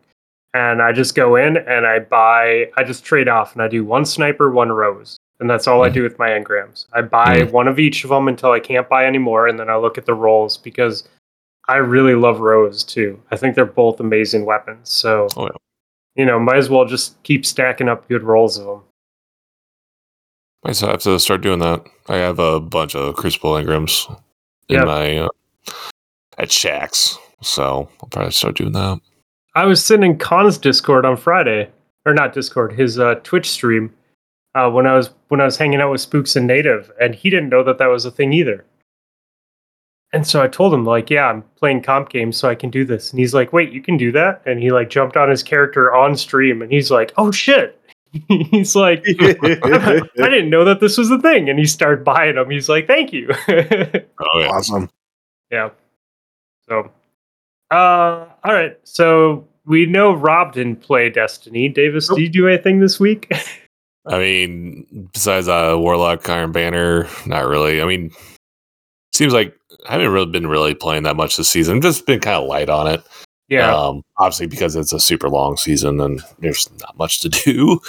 [0.55, 2.71] and I just go in and I buy.
[2.77, 5.91] I just trade off, and I do one sniper, one rose, and that's all I
[5.91, 5.95] Mhm.
[5.95, 6.87] do with my engrams.
[6.93, 7.53] I buy Mhm.
[7.53, 10.07] one of each of them until I can't buy anymore, and then I look at
[10.07, 11.09] the rolls because
[11.69, 13.21] I really love rose too.
[13.31, 14.89] I think they're both amazing weapons.
[14.91, 15.51] So Oh, yeah.
[16.17, 18.81] you know, might as well just keep stacking up good rolls of them.
[20.65, 21.85] I just have to start doing that.
[22.09, 24.09] I have a bunch of Crucible engrams
[24.69, 24.85] in Yeah.
[24.85, 25.29] my uh,
[26.39, 29.01] at Shaxx, so I'll probably start doing that.
[29.55, 31.71] I was sitting in Khan's Discord on Friday,
[32.07, 33.93] or not Discord, his uh, Twitch stream,
[34.55, 37.29] uh, when I was when I was hanging out with Spooks and Native, and he
[37.31, 38.65] didn't know that that was a thing either.
[40.13, 42.85] And so I told him like, yeah, I'm playing comp games, so I can do
[42.85, 43.11] this.
[43.11, 44.41] And he's like, wait, you can do that?
[44.47, 47.79] And he like jumped on his character on stream, and he's like, oh shit.
[48.29, 52.49] he's like, I didn't know that this was a thing, and he started buying them.
[52.49, 53.29] He's like, thank you.
[54.21, 54.91] Oh yeah, awesome.
[55.51, 55.71] Yeah.
[56.69, 56.91] So,
[57.71, 58.77] uh, all right.
[58.85, 61.69] So we know Rob didn't play Destiny.
[61.69, 62.19] Davis, Nope.
[62.19, 63.33] did you do anything this week?
[64.07, 67.81] I mean, besides uh, Warlock, Iron Banner, not really.
[67.81, 68.11] I mean,
[69.15, 71.81] seems like I haven't really been really playing that much this season.
[71.81, 73.03] Just been kind of light on it.
[73.49, 73.75] Yeah.
[73.75, 77.81] Um, obviously because it's a super long season and there's not much to do.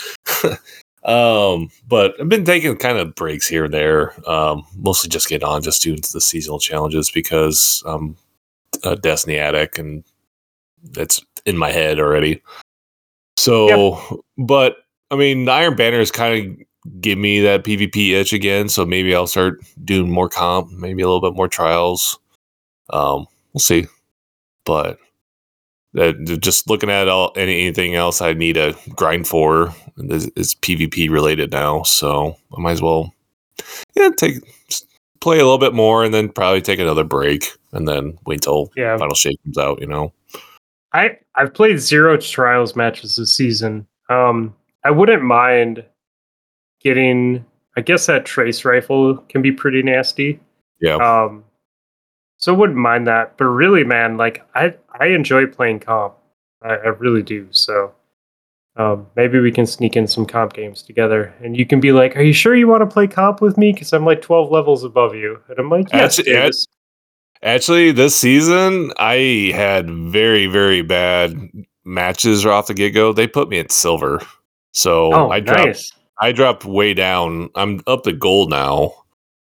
[1.03, 4.13] um, but I've been taking kind of breaks here and there.
[4.29, 8.15] Um, mostly just getting on just doing the seasonal challenges because I'm
[8.83, 10.03] a Destiny addict and
[10.91, 12.41] that's in my head already.
[13.35, 14.77] So, but
[15.11, 16.65] I mean, the Iron Banner is kind of
[17.01, 18.69] give me that PvP itch again.
[18.69, 22.19] So maybe I'll start doing more comp, maybe a little bit more trials.
[22.89, 23.85] Um, we'll see.
[24.65, 24.97] But
[25.93, 30.55] that just looking at all any, anything else I need to grind for is, is
[30.55, 31.83] PvP related now.
[31.83, 33.13] So I might as well,
[33.95, 34.35] yeah, take
[35.19, 38.71] play a little bit more and then probably take another break and then wait till
[38.75, 38.97] Yeah.
[38.97, 39.81] final shape comes out.
[39.81, 40.13] You know.
[40.93, 43.85] I I've played zero trials matches this season.
[44.09, 45.83] Um, I wouldn't mind
[46.81, 47.45] getting.
[47.77, 50.39] I guess that trace rifle can be pretty nasty.
[50.81, 50.95] Yeah.
[50.95, 51.45] Um,
[52.37, 53.37] so wouldn't mind that.
[53.37, 56.15] But really, man, like I I enjoy playing comp.
[56.61, 57.47] I, I really do.
[57.51, 57.93] So
[58.75, 62.15] um, maybe we can sneak in some comp games together, and you can be like,
[62.17, 63.71] "Are you sure you want to play comp with me?
[63.71, 66.67] Because I'm like 12 levels above you." And I'm like, "Yes, Actually, yeah, Davis."
[67.41, 71.37] Actually, this season I had very, very bad
[71.85, 73.13] matches off the get go.
[73.13, 74.21] They put me at silver,
[74.73, 75.65] so Oh, I dropped.
[75.67, 75.91] nice.
[76.21, 77.49] I dropped way down.
[77.55, 78.93] I'm up to gold now,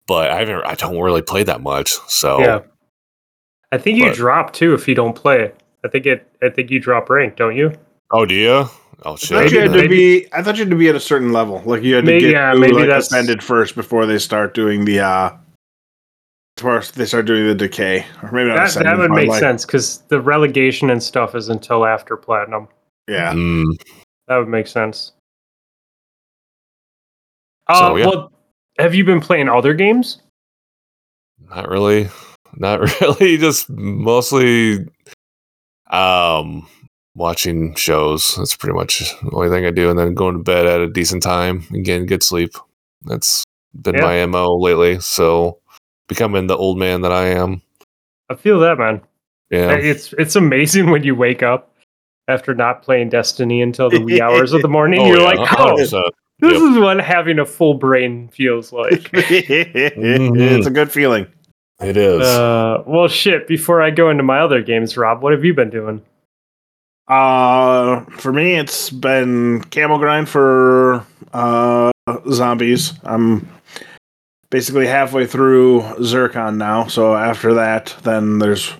[0.07, 0.65] but I haven't.
[0.65, 1.91] I don't really play that much.
[2.07, 2.59] So Yeah.
[3.71, 5.51] I think you But- drop too if you don't play.
[5.83, 6.27] I think it.
[6.41, 7.73] I think you drop rank, don't you?
[8.11, 8.49] oh, do you?
[9.05, 9.51] Oh I thought shit!
[9.51, 10.27] you had to be.
[10.31, 11.61] I thought you had to be at a certain level.
[11.65, 14.17] Like you had to Maybe- get yeah, to, maybe like that's- ascended first before they
[14.19, 14.99] start doing the.
[15.01, 15.31] uh
[16.55, 18.91] Before they start doing the decay, or maybe That, ascended.
[18.91, 22.67] that would make like- sense because the relegation and stuff is until after platinum.
[23.09, 23.65] Yeah, Mm,
[24.27, 25.11] That would make sense.
[27.69, 28.05] So, Uh, yeah.
[28.07, 28.31] Well,
[28.79, 30.19] have you been playing other games?
[31.49, 32.09] not really.
[32.57, 33.37] Not really.
[33.37, 34.85] Just mostly,
[35.91, 36.67] um,
[37.15, 38.35] watching shows.
[38.35, 40.87] That's pretty much the only thing I do, and then going to bed at a
[40.87, 42.53] decent time and getting good sleep.
[43.03, 43.43] That's
[43.79, 44.01] been Yeah.
[44.01, 44.99] my mo lately.
[44.99, 45.59] So
[46.07, 47.61] becoming the old man that I am.
[48.29, 49.01] I feel that, man.
[49.51, 49.73] Yeah.
[49.73, 51.75] It's it's amazing when you wake up
[52.27, 55.01] after not playing Destiny until the wee hours of the morning.
[55.03, 56.01] Oh, you're yeah, like, oh, 100%.
[56.43, 56.71] This Yep.
[56.73, 59.09] is what having a full brain feels like.
[59.13, 61.25] it's a good feeling.
[61.81, 62.21] It is.
[62.21, 63.47] uh, well, shit.
[63.47, 66.01] Before I go into my other games, Rob, what have you been doing?
[67.07, 71.91] Uh, for me, it's been camo grind for uh
[72.29, 72.93] zombies.
[73.03, 73.47] I'm
[74.49, 76.87] basically halfway through Zircon now.
[76.87, 78.73] So after that, then there's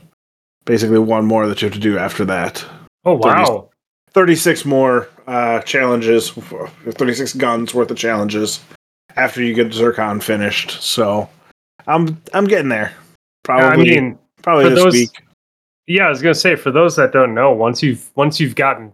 [0.65, 2.63] basically one more that you have to do after that.
[3.05, 3.69] Oh wow,
[4.11, 8.59] 36 more uh, challenges, 36 guns worth of challenges
[9.15, 10.81] after you get Zircon finished.
[10.81, 11.29] So
[11.87, 12.93] I'm I'm getting there.
[13.43, 15.09] Probably I mean, probably this those- week.
[15.87, 18.93] yeah, I was gonna say for those that don't know, once you've once you've gotten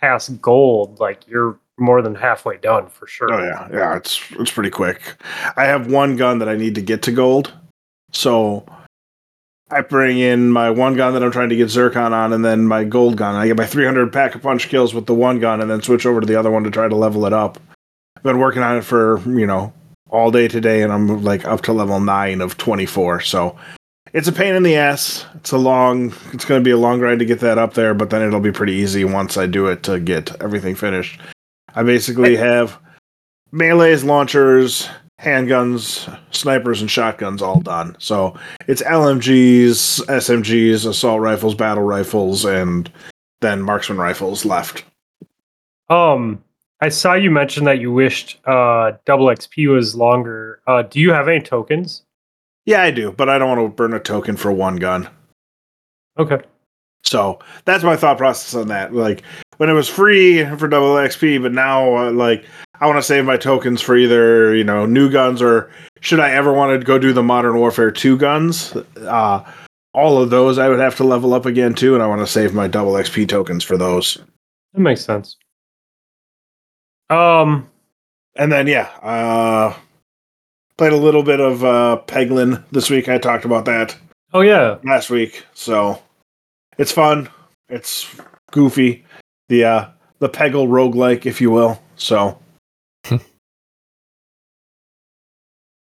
[0.00, 3.32] past gold, like you're more than halfway done for sure.
[3.32, 5.00] Oh yeah, yeah, it's it's pretty quick.
[5.56, 7.52] I have one gun that I need to get to gold,
[8.12, 8.64] so
[9.70, 12.66] I bring in my one gun that I'm trying to get Zircon on, and then
[12.66, 13.36] my gold gun.
[13.36, 16.26] I get my 300 Pack-a-Punch kills with the one gun, and then switch over to
[16.26, 17.58] the other one to try to level it up.
[18.16, 19.72] I've been working on it for you know
[20.08, 23.20] all day today, and I'm like up to level nine of 24.
[23.20, 23.56] So
[24.12, 25.24] it's a pain in the ass.
[25.36, 26.12] It's a long.
[26.32, 28.40] It's going to be a long grind to get that up there, but then it'll
[28.40, 31.20] be pretty easy once I do it to get everything finished.
[31.74, 32.78] I basically have
[33.52, 34.88] melees, launchers,
[35.20, 37.96] handguns, snipers, and shotguns all done.
[37.98, 38.34] So
[38.66, 42.90] it's LMGs, SMGs, assault rifles, battle rifles, and
[43.40, 44.84] then marksman rifles left.
[45.88, 46.42] Um,
[46.80, 50.60] I saw you mention that you wished uh double XP was longer.
[50.66, 52.02] Uh, do you have any tokens?
[52.64, 55.08] Yeah, I do, but I don't want to burn a token for one gun.
[56.18, 56.40] Okay.
[57.02, 58.94] So that's my thought process on that.
[58.94, 59.22] Like
[59.60, 62.46] when it was free for double XP, but now uh, like
[62.80, 65.70] I want to save my tokens for either you know new guns or
[66.00, 68.74] should I ever want to go do the Modern Warfare two guns?
[68.96, 69.44] Uh,
[69.92, 72.26] all of those I would have to level up again too, and I want to
[72.26, 74.16] save my double XP tokens for those.
[74.72, 75.36] That makes sense.
[77.10, 77.68] Um,
[78.36, 79.74] And then yeah, uh,
[80.78, 83.10] played a little bit of uh, Peglin this week.
[83.10, 83.94] I talked about that
[84.32, 86.00] oh yeah, last week, so
[86.78, 87.28] it's fun.
[87.68, 88.08] It's
[88.52, 89.04] goofy.
[89.50, 89.86] The uh,
[90.20, 91.82] the Peggle roguelike, if you will.
[91.96, 92.38] So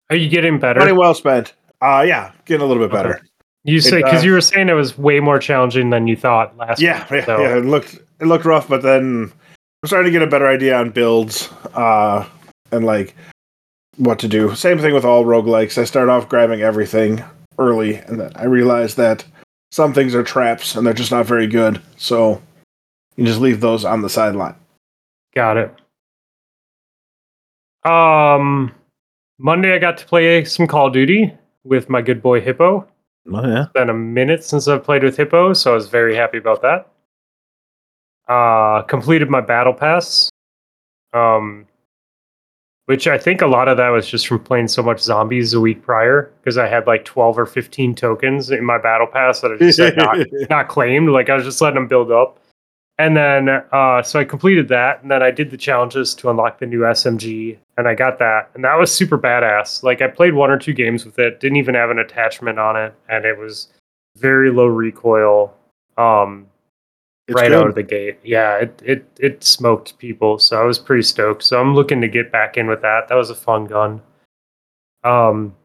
[0.09, 0.79] are you getting better?
[0.79, 1.53] money well spent.
[1.79, 3.21] Uh yeah, getting a little bit better.
[3.63, 6.57] You say because uh, you were saying it was way more challenging than you thought
[6.57, 6.81] last.
[6.81, 7.57] Yeah, week, yeah, so- yeah.
[7.57, 9.31] It looked it looked rough, but then
[9.83, 12.27] I'm starting to get a better idea on builds, uh,
[12.71, 13.15] and like
[13.97, 14.55] what to do.
[14.55, 15.77] Same thing with all roguelikes.
[15.77, 17.23] I start off grabbing everything
[17.59, 19.23] early, and then I realize that
[19.71, 21.79] some things are traps and they're just not very good.
[21.97, 22.41] So
[23.15, 24.55] you just leave those on the sideline.
[25.33, 25.75] Got it.
[27.89, 28.71] Um,
[29.39, 31.33] Monday I got to play some Call of Duty
[31.63, 32.87] with my good boy Hippo.
[33.31, 33.65] Oh yeah.
[33.73, 36.87] Been a minute since I've played with Hippo, so I was very happy about that.
[38.27, 40.29] Uh, completed my battle pass.
[41.13, 41.67] Um,
[42.91, 45.61] which I think a lot of that was just from playing so much zombies a
[45.61, 49.53] week prior because I had like 12 or 15 tokens in my battle pass that
[49.53, 50.17] I just had not,
[50.49, 51.09] not claimed.
[51.09, 52.40] Like I was just letting them build up.
[53.01, 56.59] And then, uh, so I completed that, and then I did the challenges to unlock
[56.59, 59.81] the new SMG, and I got that, and that was super badass.
[59.81, 62.75] Like I played one or two games with it, didn't even have an attachment on
[62.75, 63.69] it, and it was
[64.17, 65.51] very low recoil,
[65.97, 66.45] um,
[67.31, 67.53] right good.
[67.53, 68.19] out of the gate.
[68.23, 71.41] Yeah, it it it smoked people, so I was pretty stoked.
[71.41, 73.07] So I'm looking to get back in with that.
[73.07, 73.99] That was a fun gun.
[75.03, 75.55] Um,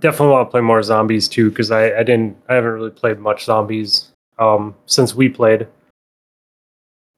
[0.00, 3.20] definitely want to play more zombies too, because I I didn't I haven't really played
[3.20, 4.10] much zombies
[4.40, 5.68] um since we played.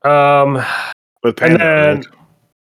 [0.08, 0.64] Um,
[1.22, 1.58] With Panda.
[1.58, 2.02] then-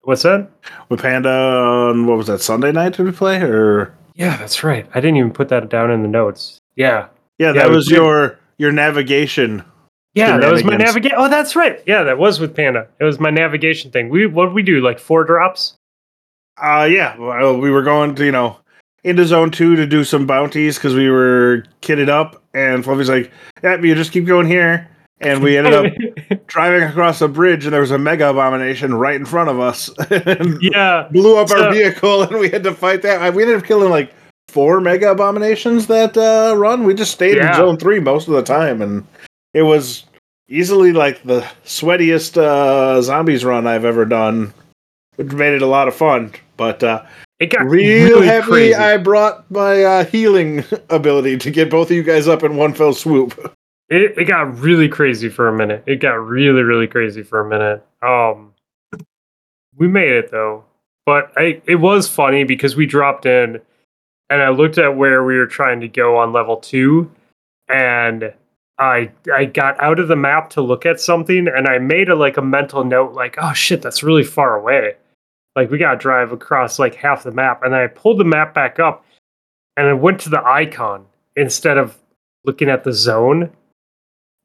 [0.02, 0.48] what's that?
[0.88, 2.94] With Panda on what was that Sunday night?
[2.94, 3.92] Did we play or?
[4.14, 4.86] Yeah, that's right.
[4.94, 6.58] I didn't even put that down in the notes.
[6.76, 7.06] Yeah.
[7.38, 9.64] Yeah, Yeah, that we was your your navigation.
[10.14, 11.16] Yeah, that was my navigation.
[11.18, 11.82] Oh, that's right.
[11.86, 12.86] Yeah, that was with Panda.
[13.00, 14.10] It was my navigation thing.
[14.10, 14.80] We what did we do?
[14.82, 15.74] Like four drops?
[16.62, 17.16] Uh yeah.
[17.16, 18.58] Well, we were going to you know
[19.04, 23.32] into zone two to do some bounties because we were kitted up, and Fluffy's like,
[23.62, 24.86] "Yeah, you just keep going here."
[25.22, 29.14] And we ended up driving across a bridge, and there was a mega abomination right
[29.16, 29.90] in front of us.
[30.60, 31.08] yeah.
[31.12, 33.32] blew up So- our vehicle, and we had to fight that.
[33.34, 34.12] We ended up killing like
[34.48, 36.84] four mega abominations that uh, run.
[36.84, 37.50] We just stayed Yeah.
[37.50, 39.06] in zone three most of the time, and
[39.54, 40.04] it was
[40.48, 44.52] easily like the sweatiest uh, zombies run I've ever done,
[45.16, 46.32] which made it a lot of fun.
[46.58, 47.02] But uh,
[47.40, 48.74] It got real really heavy, crazy.
[48.74, 52.74] I brought my uh, healing ability to get both of you guys up in one
[52.74, 53.54] fell swoop.
[53.92, 55.84] It, it got really crazy for a minute.
[55.86, 57.84] It got really, really crazy for a minute.
[58.00, 58.54] Um,
[59.76, 60.64] we made it though,
[61.04, 63.60] but I it was funny because we dropped in,
[64.30, 67.10] and I looked at where we were trying to go on level two,
[67.68, 68.32] and
[68.78, 72.14] I I got out of the map to look at something, and I made a
[72.14, 74.96] like a mental note like, oh shit, that's really far away.
[75.54, 78.78] Like we gotta drive across like half the map, and I pulled the map back
[78.78, 79.04] up,
[79.76, 81.04] and I went to the icon
[81.36, 81.98] instead of
[82.46, 83.50] looking at the zone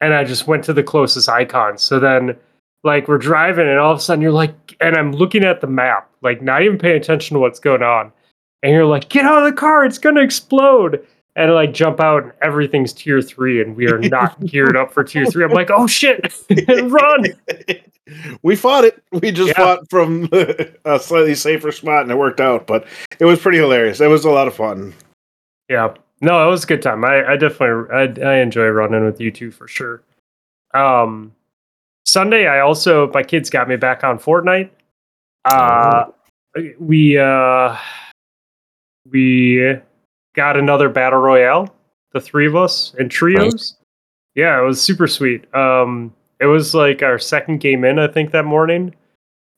[0.01, 1.77] and I just went to the closest icon.
[1.77, 2.35] So then,
[2.83, 5.67] like, we're driving, and all of a sudden, you're like, and I'm looking at the
[5.67, 8.11] map, like, not even paying attention to what's going on.
[8.63, 11.05] And you're like, get out of the car, it's gonna explode.
[11.35, 14.91] And I like jump out, and everything's tier three, and we are not geared up
[14.91, 15.43] for tier three.
[15.43, 16.33] I'm like, oh shit,
[16.89, 17.25] run!
[18.41, 19.03] we fought it.
[19.11, 19.53] We just Yeah.
[19.53, 20.27] fought from
[20.85, 22.65] a slightly safer spot, and it worked out.
[22.65, 22.87] But
[23.19, 24.01] it was pretty hilarious.
[24.01, 24.95] It was a lot of fun.
[25.69, 27.06] Yeah, no, it was a good time.
[27.06, 30.03] I, I definitely, I, I enjoy running with you two for sure.
[30.73, 31.34] Um,
[32.06, 34.69] Sunday, I also my kids got me back on Fortnite.
[35.45, 36.06] Uh,
[36.80, 37.76] we uh,
[39.11, 39.76] we
[40.35, 41.73] got another battle royale,
[42.14, 43.77] the three of us in trios.
[44.35, 45.53] Yeah, it was super sweet.
[45.56, 48.94] Um, it was like our second game in, I think, that morning.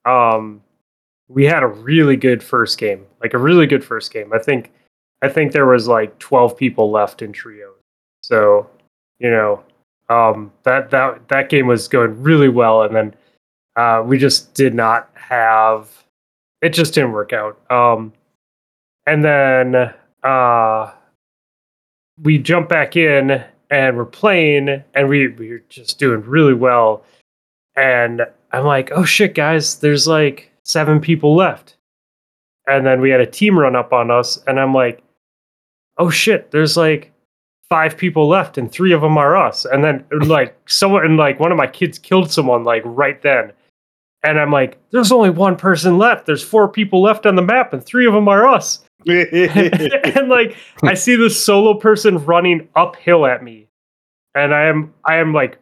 [0.05, 0.61] Um,
[1.27, 4.31] we had a really good first game, like a really good first game.
[4.33, 4.71] I think,
[5.21, 7.75] I think there was like twelve people left in trios.
[8.23, 8.69] So,
[9.19, 9.63] you know,
[10.09, 13.15] um, that that that game was going really well, and then
[13.75, 15.89] uh, we just did not have.
[16.61, 17.59] It just didn't work out.
[17.71, 18.13] Um,
[19.05, 19.93] and then
[20.23, 20.91] uh,
[22.21, 27.03] we jump back in and we're playing, and we we're just doing really well.
[27.75, 31.75] And I'm like, oh shit, guys, there's like seven people left.
[32.67, 35.01] And then we had a team run up on us, and I'm like,
[35.99, 37.11] oh shit, there's like
[37.69, 39.65] five people left, and three of them are us.
[39.65, 43.51] And then like someone, and like one of my kids killed someone like right then.
[44.23, 46.25] And I'm like, there's only one person left.
[46.25, 48.83] There's four people left on the map, and three of them are us.
[49.07, 53.67] and like I see this solo person running uphill at me,
[54.35, 55.57] and I am I am like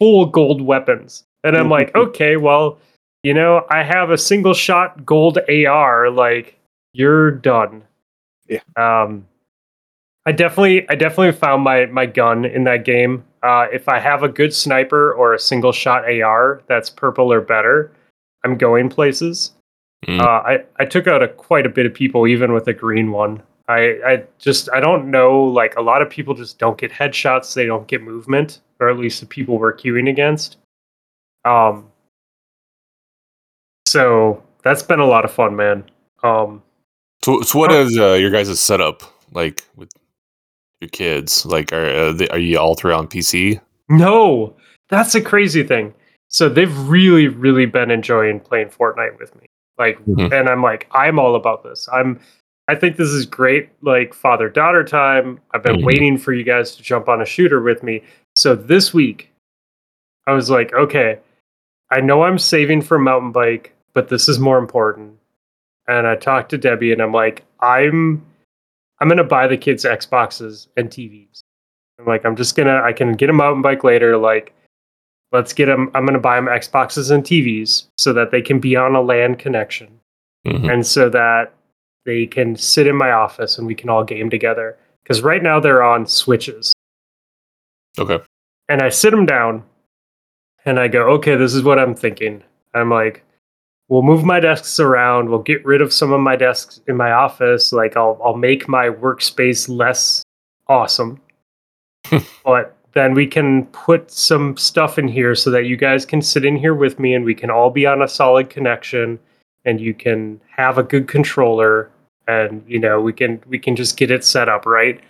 [0.00, 2.78] full gold weapons, and I'm like, okay, well,
[3.22, 6.10] you know, I have a single shot gold AR.
[6.10, 6.58] Like
[6.94, 7.84] you're done.
[8.48, 8.60] Yeah.
[8.76, 9.26] Um,
[10.26, 13.24] I definitely I definitely found my my gun in that game.
[13.42, 17.40] Uh, if I have a good sniper or a single shot AR that's purple or
[17.42, 17.92] better,
[18.42, 19.52] I'm going places.
[20.06, 20.20] Mm.
[20.20, 23.12] Uh, I I took out a quite a bit of people even with a green
[23.12, 23.42] one.
[23.68, 27.54] I I just I don't know like a lot of people just don't get headshots.
[27.54, 30.56] They don't get movement, or at least the people we're queuing against.
[31.44, 31.90] Um.
[33.86, 35.84] So that's been a lot of fun, man.
[36.22, 36.62] Um.
[37.22, 39.02] So, so what is uh, your guys' setup
[39.32, 39.90] like with
[40.80, 41.44] your kids?
[41.46, 43.60] Like, are uh, they, are you all three on PC?
[43.88, 44.54] No,
[44.88, 45.94] that's a crazy thing.
[46.28, 49.46] So they've really, really been enjoying playing Fortnite with me.
[49.78, 50.32] Like, Mhm.
[50.32, 51.88] and I'm like, I'm all about this.
[51.92, 52.18] I'm,
[52.68, 55.40] I think this is great, like father daughter time.
[55.52, 55.84] I've been Mhm.
[55.84, 58.02] waiting for you guys to jump on a shooter with me.
[58.36, 59.30] So this week,
[60.26, 61.18] I was like, okay,
[61.90, 65.18] I know I'm saving for mountain bike, but this is more important.
[65.86, 68.24] And I talked to Debbie, and I'm like, I'm,
[69.00, 71.40] I'm gonna buy the kids Xboxes and TVs.
[71.98, 74.16] I'm like, I'm just gonna, I can get a mountain bike later.
[74.16, 74.54] Like,
[75.32, 75.90] let's get them.
[75.94, 79.34] I'm gonna buy them Xboxes and TVs so that they can be on a LAN
[79.36, 80.00] connection,
[80.46, 80.72] Mhm.
[80.72, 81.52] and so that
[82.04, 84.76] they can sit in my office and we can all game together.
[85.02, 86.72] Because right now they're on switches,
[87.98, 88.20] Okay.
[88.68, 89.64] and I sit them down,
[90.64, 92.42] and I go, okay, this is what I'm thinking.
[92.72, 93.22] I'm like,
[93.88, 95.28] we'll move my desks around.
[95.28, 97.72] We'll get rid of some of my desks in my office.
[97.72, 100.22] Like, I'll I'll make my workspace less
[100.68, 101.20] awesome,
[102.44, 106.44] but then we can put some stuff in here so that you guys can sit
[106.44, 109.18] in here with me and we can all be on a solid connection
[109.64, 111.90] and you can have a good controller
[112.28, 115.00] and you know we can we can just get it set up right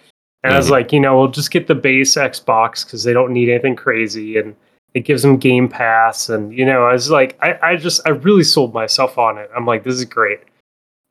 [0.43, 0.71] and i was Mhm.
[0.71, 4.39] like you know we'll just get the base xbox because they don't need anything crazy
[4.39, 4.57] and
[4.95, 8.11] it gives them game pass and you know i was like I, I just i
[8.11, 10.41] really sold myself on it i'm like this is great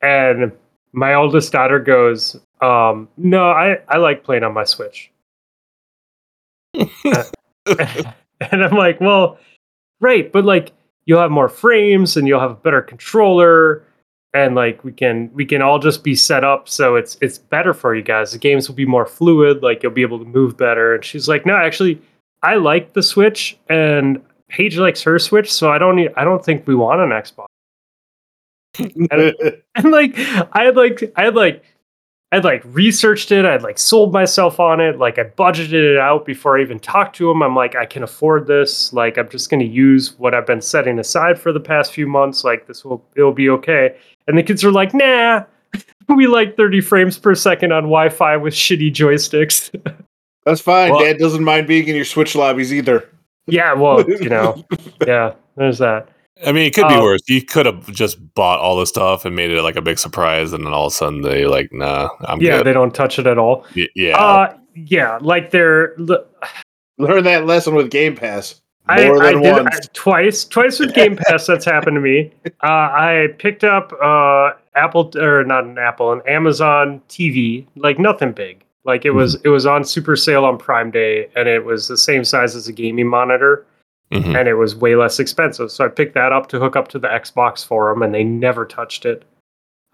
[0.02, 0.52] and
[0.92, 5.10] my oldest daughter goes um no i i like playing on my switch
[8.40, 9.38] and I'm like, well,
[10.00, 10.72] right, but like
[11.06, 13.84] you'll have more frames and you'll have a better controller
[14.32, 17.72] and like we can we can all just be set up so it's it's better
[17.72, 18.32] for you guys.
[18.32, 20.94] The games will be more fluid, like you'll be able to move better.
[20.94, 22.00] And she's like, no, actually,
[22.44, 26.44] I like the Switch and Paige likes her Switch, so I don't need I don't
[26.44, 27.46] think we want an Xbox.
[29.10, 29.34] And
[29.92, 30.14] like
[30.52, 31.64] I had like I had like
[32.32, 36.26] I'd like researched it, I'd like sold myself on it, like I budgeted it out
[36.26, 37.42] before I even talked to him.
[37.42, 38.92] I'm like, I can afford this.
[38.92, 42.44] Like I'm just gonna use what I've been setting aside for the past few months.
[42.44, 43.96] Like this will it'll be okay.
[44.28, 45.44] And the kids are like, nah,
[46.14, 49.70] we like 30 frames per second on Wi-Fi with shitty joysticks.
[50.44, 50.90] That's fine.
[50.92, 53.08] Well- Dad doesn't mind being in your Switch lobbies either.
[53.46, 54.64] yeah, well, you know,
[55.06, 56.08] yeah, there's that.
[56.44, 57.20] I mean, it could be Um, worse.
[57.28, 60.52] You could have just bought all the stuff and made it like a big surprise,
[60.52, 62.66] and then all of a sudden they like, nah, I'm Yeah, good.
[62.66, 63.64] they don't touch it at all.
[63.76, 64.16] Y- yeah.
[64.18, 66.28] Uh yeah, like they're look,
[66.98, 68.60] Learn that lesson with Game Pass.
[68.86, 69.76] I, More I than did once.
[69.76, 70.44] I- twice.
[70.44, 72.32] Twice with Game Pass, that's happened to me.
[72.46, 78.32] Uh, I picked up uh, Apple or not an Apple, an Amazon TV, like nothing
[78.32, 78.63] big.
[78.84, 81.96] Like it was, it was on super sale on Prime Day, and it was the
[81.96, 83.64] same size as a gaming monitor,
[84.12, 84.38] Mhm.
[84.38, 85.70] and it was way less expensive.
[85.70, 88.24] So I picked that up to hook up to the Xbox for them, and they
[88.24, 89.24] never touched it.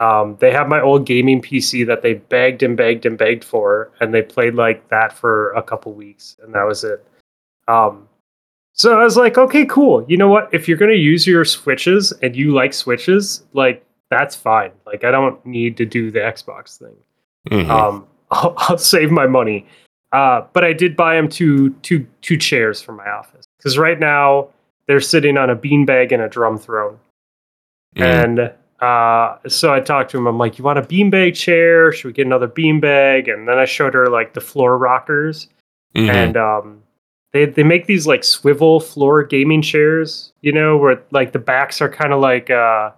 [0.00, 3.90] Um, they have my old gaming PC that they begged and begged and begged for,
[4.00, 7.04] and they played like that for a couple weeks, and that was it.
[7.68, 8.08] Um,
[8.72, 10.04] so I was like, okay, cool.
[10.08, 10.48] You know what?
[10.52, 14.72] If you're gonna use your switches and you like switches, like that's fine.
[14.86, 16.96] Like I don't need to do the Xbox thing.
[17.50, 17.68] Mhm.
[17.68, 19.66] Um, I'll, I'll save my money.
[20.12, 23.98] Uh, but I did buy him two two two chairs for my office because right
[24.00, 24.48] now
[24.86, 26.98] they're sitting on a beanbag and a drum throne.
[27.96, 30.26] And uh, so I talked to him.
[30.26, 31.92] I'm like, "You want a beanbag chair?
[31.92, 35.48] Should we get another beanbag?" And then I showed her like the floor rockers,
[35.94, 36.08] Mhm.
[36.08, 36.82] and um,
[37.32, 40.32] they they make these like swivel floor gaming chairs.
[40.40, 42.90] You know, where like the backs are kind of like uh,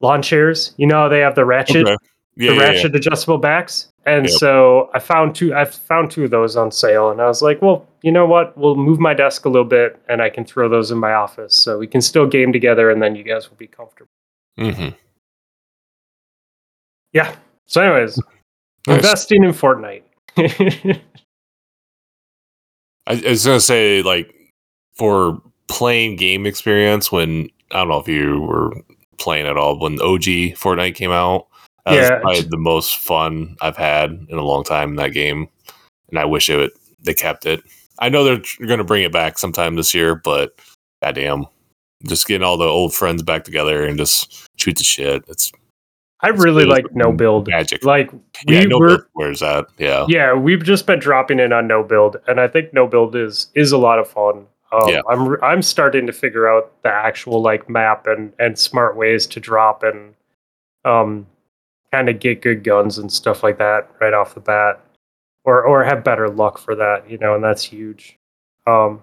[0.00, 0.72] lawn chairs.
[0.76, 1.96] You know, they have the ratchet Okay.
[2.38, 2.68] Yeah, the yeah, yeah.
[2.68, 3.88] ratchet adjustable backs.
[4.06, 4.38] And Yep.
[4.38, 7.60] so I found two I found two of those on sale and I was like,
[7.60, 8.56] well, you know what?
[8.56, 11.54] We'll move my desk a little bit and I can throw those in my office
[11.56, 14.08] so we can still game together and then you guys will be comfortable.
[14.58, 14.94] Mhm.
[17.12, 17.34] Yeah.
[17.66, 18.18] So anyways,
[18.86, 18.96] Nice.
[18.96, 20.02] investing in Fortnite.
[20.38, 21.00] I,
[23.26, 24.32] I was gonna say like
[24.94, 28.72] for playing game experience when I don't know if you were
[29.18, 31.47] playing at all when OG Fortnite came out.
[31.88, 32.00] That Yeah.
[32.00, 35.48] was probably the most fun I've had in a long time in that game,
[36.10, 37.62] and I wish it they kept it.
[38.00, 40.58] I know they're going to bring it back sometime this year, but
[41.02, 41.46] goddamn,
[42.06, 45.24] just getting all the old friends back together and just shoot the shit.
[45.28, 45.50] It's
[46.20, 47.46] I really It's like no build.
[47.48, 47.84] magic.
[47.84, 48.10] Like
[48.46, 49.66] yeah, we no were build where's that?
[49.78, 53.14] Yeah, yeah, we've just been dropping in on no build, and I think no build
[53.16, 54.46] is is a lot of fun.
[54.72, 55.00] Um, Yeah.
[55.08, 59.40] I'm I'm starting to figure out the actual like map and and smart ways to
[59.40, 60.14] drop and
[60.84, 61.26] um
[61.92, 64.80] kind of get good guns and stuff like that right off the bat,
[65.44, 68.16] or or have better luck for that, you know, and that's huge.
[68.66, 69.00] Um,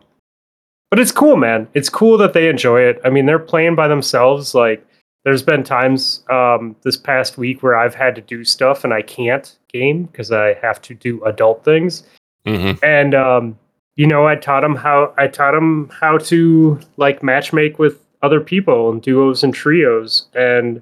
[0.92, 1.68] but it's cool, man.
[1.74, 3.02] It's cool that they enjoy it.
[3.04, 4.54] I mean, they're playing by themselves.
[4.54, 4.86] Like,
[5.24, 9.02] there's been times um, this past week where I've had to do stuff and I
[9.02, 12.04] can't game because I have to do adult things.
[12.46, 13.58] hmm And um,
[13.96, 18.40] you know, I taught them how I taught them how to like matchmake with other
[18.40, 20.82] people and duos and trios, and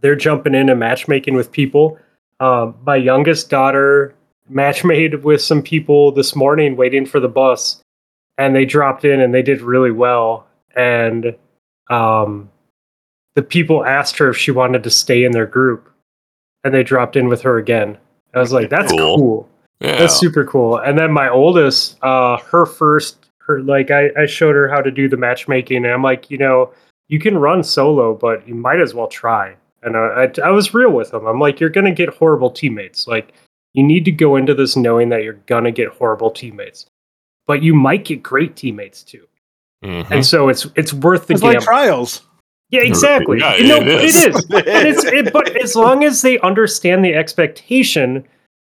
[0.00, 1.98] they're jumping in and matchmaking with people.
[2.40, 4.14] Um, my youngest daughter
[4.48, 7.82] match made with some people this morning waiting for the bus,
[8.38, 10.46] and they dropped in and they did really well.
[10.74, 11.36] And
[11.90, 12.50] um,
[13.34, 15.90] the people asked her if she wanted to stay in their group,
[16.64, 17.98] and they dropped in with her again.
[18.34, 19.16] I was like, "That's Cool.
[19.18, 19.48] cool.
[19.80, 19.98] Yeah.
[19.98, 24.54] That's super cool." And then my oldest, uh, her first, her like, I, I showed
[24.54, 26.72] her how to do the matchmaking, and I'm like, you know,
[27.08, 29.56] you can run solo, but you might as well try.
[29.82, 31.26] And I, I, I was real with him.
[31.26, 33.06] I'm like, you're gonna get horrible teammates.
[33.06, 33.32] Like,
[33.74, 36.86] you need to go into this knowing that you're gonna get horrible teammates,
[37.46, 39.26] but you might get great teammates too.
[39.84, 40.10] Mhm.
[40.10, 41.56] And so it's it's worth the It's gamble.
[41.60, 42.22] like trials.
[42.70, 43.38] Yeah, exactly.
[43.40, 44.16] Yeah, You know, it but is.
[44.24, 44.44] it is.
[44.44, 48.24] But it's it, but as long as they understand the expectation,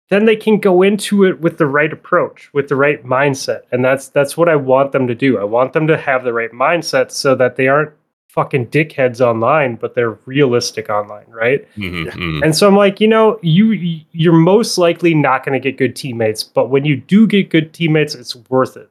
[0.10, 3.62] then they can go into it with the right approach, with the right mindset.
[3.72, 5.38] And that's that's what I want them to do.
[5.40, 7.92] I want them to have the right mindset so that they aren't
[8.34, 11.68] fucking dickheads online, but they're realistic online, right?
[11.76, 12.44] Mhm, mhm.
[12.44, 15.96] And so I'm like, you know, you you're most likely not going to get good
[15.96, 18.90] teammates, but when you do get good teammates, it's worth it.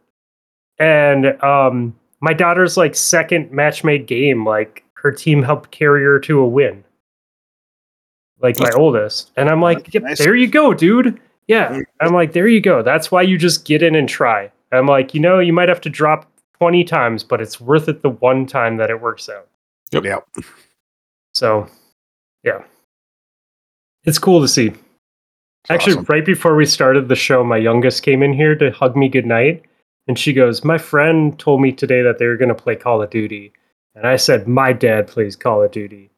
[0.79, 6.21] And um, my daughter's like second match made game, like her team helped carry her
[6.21, 6.85] to a win.
[8.41, 10.19] Like my oldest, and I'm like, yep, nice.
[10.19, 11.21] there you go, dude.
[11.49, 12.83] Yeah, I'm like, there you go.
[12.83, 14.51] That's why you just get in and try.
[14.71, 16.32] I'm like, you know, you might have to drop
[16.63, 19.49] 20 times, but it's worth it the one time that it works out.
[19.91, 20.05] Yep.
[20.05, 20.29] Yep.
[21.35, 21.67] So,
[22.45, 22.63] yeah,
[24.05, 24.73] it's cool to see.
[25.71, 26.07] Actually, awesome.
[26.09, 29.65] right before we started the show, my youngest came in here to hug me goodnight.
[30.07, 33.03] And she goes, My friend told me today that they were going to play Call
[33.03, 33.53] of Duty.
[33.97, 36.12] And I said, My dad plays Call of Duty.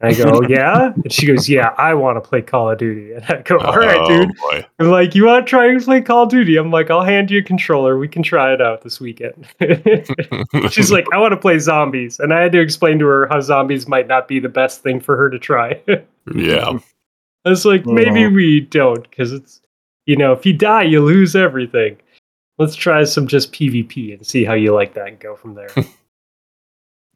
[0.00, 0.92] And I go, Yeah?
[0.94, 3.12] And she goes, Yeah, I want to play Call of Duty.
[3.14, 4.36] And I go, All right, Oh, dude.
[4.36, 4.64] boy.
[4.78, 6.56] I'm like, You want to try and play Call of Duty?
[6.56, 7.98] I'm like, I'll hand you a controller.
[7.98, 9.46] We can try it out this weekend.
[10.70, 12.20] She's like, I want to play zombies.
[12.20, 15.00] And I had to explain to her how zombies might not be the best thing
[15.00, 15.80] for her to try.
[16.34, 16.78] yeah.
[17.44, 18.34] I was like, maybe Uh-huh.
[18.34, 19.62] we don't, because it's,
[20.06, 21.96] you know, if you die, you lose everything.
[22.58, 25.68] Let's try some just PvP and see how you like that and go from there.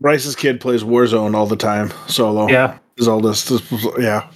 [0.02, 2.48] Bryce's kid plays Warzone all the time, solo.
[2.48, 2.78] yeah.
[2.96, 4.28] His oldest, is- yeah.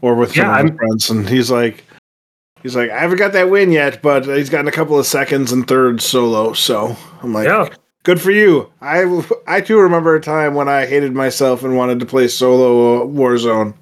[0.00, 1.82] Or with Yeah, his friends, and he's like,
[2.62, 5.50] he's like, I haven't got that win yet, but he's gotten a couple of seconds
[5.50, 6.52] and thirds solo.
[6.52, 7.68] So I'm like, Yeah.
[8.04, 8.70] good for you.
[8.82, 13.08] I I too remember a time when I hated myself and wanted to play solo
[13.08, 13.74] Warzone,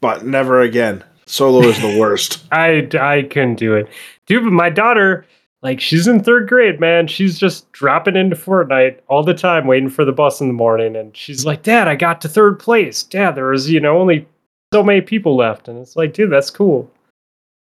[0.00, 1.04] but never again.
[1.26, 2.44] Solo is the worst.
[2.50, 3.88] I, I couldn't do it.
[4.26, 5.26] Dude, but my daughter,
[5.66, 7.08] like, she's in third grade, man.
[7.08, 10.94] She's just dropping into Fortnite all the time, waiting for the bus in the morning.
[10.94, 13.02] And she's like, Dad, I got to third place.
[13.02, 14.28] Dad, there was, you know, only
[14.72, 15.66] so many people left.
[15.66, 16.88] And it's like, dude, that's cool.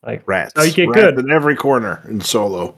[0.05, 0.51] Like, Rats.
[0.57, 1.19] Oh, you get rats good.
[1.19, 2.75] in every corner in solo.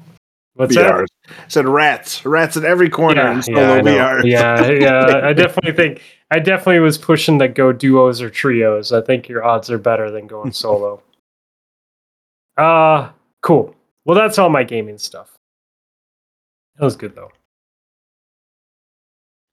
[0.54, 0.94] what's that?
[0.94, 1.06] VR.
[1.48, 2.24] Said rats.
[2.24, 3.82] Rats in every corner in solo.
[3.82, 4.24] VR.
[4.26, 5.22] yeah, yeah.
[5.24, 8.94] I definitely think I definitely was pushing to go duos or trios.
[8.94, 11.02] I think your odds are better than going solo.
[12.58, 13.10] Uh
[13.42, 13.76] cool.
[14.06, 15.34] Well, that's all my gaming stuff.
[16.78, 17.32] That was good though.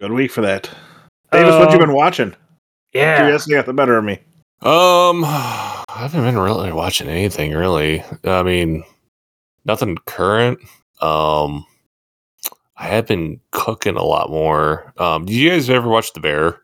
[0.01, 0.69] Good week for that.
[1.31, 2.35] Davis, what you Um, been watching?
[2.93, 3.17] Yeah.
[3.19, 4.19] Curiosity got the better of me.
[4.61, 8.03] Um, I haven't been really watching anything really.
[8.25, 8.85] I mean,
[9.65, 10.59] nothing current.
[11.01, 11.65] Um,
[12.77, 14.93] I have been cooking a lot more.
[14.99, 16.61] Um, did you guys ever watch The Bear?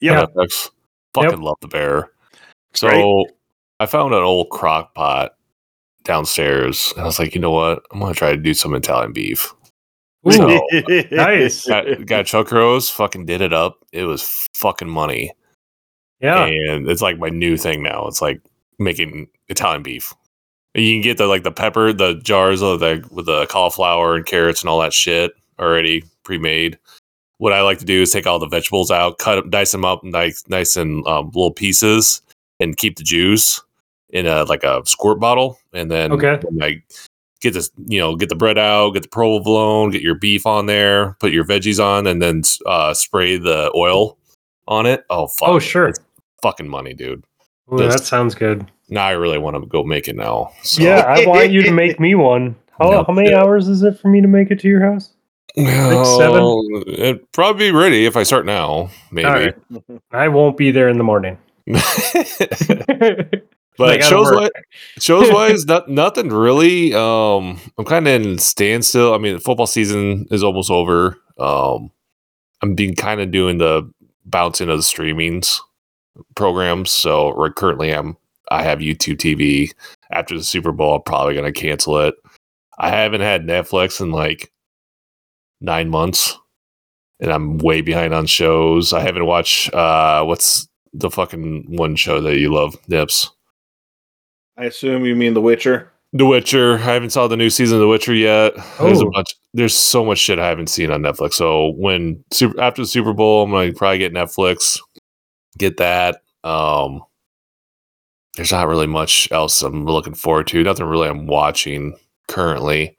[0.00, 0.22] Yeah.
[0.22, 0.70] on Netflix?
[1.14, 2.10] Fucking love The Bear.
[2.74, 3.26] So Right.
[3.80, 5.36] I found an old crock pot
[6.04, 7.82] downstairs, and I was like, you know what?
[7.92, 9.52] I'm gonna try to do some Italian beef.
[10.26, 10.66] Ooh, So-
[11.10, 11.66] nice.
[11.66, 13.78] Got, got chuck roast, fucking did it up.
[13.92, 14.22] It was
[14.54, 15.32] fucking money.
[16.20, 16.44] Yeah.
[16.46, 18.06] and it's like my new thing now.
[18.06, 18.40] It's like
[18.78, 20.14] making Italian beef.
[20.74, 24.24] You can get the like the pepper, the jars of the with the cauliflower and
[24.24, 26.78] carrots and all that shit already pre-made.
[27.38, 29.84] What I like to do is take all the vegetables out, cut them, dice them
[29.84, 32.22] up nice, nice in um, little pieces,
[32.60, 33.60] and keep the juice
[34.12, 35.58] in a like a squirt bottle.
[35.72, 36.38] And then Okay.
[36.52, 36.84] like
[37.40, 40.66] get this, you know, get the bread out, get the provolone, get your beef on
[40.66, 44.16] there, put your veggies on, and then uh, spray the oil
[44.68, 45.04] on it.
[45.10, 45.48] Oh fuck!
[45.48, 45.88] Oh, sure.
[45.88, 45.98] It's
[46.42, 47.24] fucking money, dude.
[47.72, 48.70] Ooh, that sounds good.
[48.90, 50.52] Now I really want to go make it now.
[50.62, 50.82] So.
[50.82, 52.54] Yeah, I want you to make me one.
[52.78, 53.04] How, No.
[53.04, 55.10] how many hours is it for me to make it to your house?
[55.56, 56.42] seven?
[56.42, 59.26] Well, It'd probably be ready if I start now, maybe.
[59.26, 59.54] All right.
[60.10, 61.36] I won't be there in the morning.
[63.86, 64.50] But shows wise,
[64.98, 66.94] shows wise, not, nothing really.
[66.94, 69.14] Um, I'm kind of in standstill.
[69.14, 71.18] I mean, football season is almost over.
[71.38, 71.90] Um,
[72.62, 73.90] I'm being kind of doing the
[74.24, 75.58] bouncing of the streamings
[76.34, 76.90] programs.
[76.90, 78.16] So right currently, I'm
[78.50, 79.72] I have YouTube TV.
[80.10, 82.14] After the Super Bowl, I'm probably gonna cancel it.
[82.78, 84.52] I haven't had Netflix in like
[85.60, 86.38] nine months,
[87.20, 88.92] and I'm way behind on shows.
[88.92, 93.30] I haven't watched uh, what's the fucking one show that you love, Nips.
[94.56, 95.90] I assume you mean The Witcher.
[96.12, 96.74] The Witcher.
[96.74, 98.54] I haven't saw the new season of The Witcher yet.
[98.78, 99.10] There's a Oh.
[99.10, 99.28] bunch.
[99.54, 101.34] There's so much shit I haven't seen on Netflix.
[101.34, 104.78] So when super after the Super Bowl, I'm gonna probably get Netflix.
[105.58, 106.22] Get that.
[106.44, 107.02] Um,
[108.36, 110.62] there's not really much else I'm looking forward to.
[110.62, 111.96] Nothing really I'm watching
[112.28, 112.96] currently.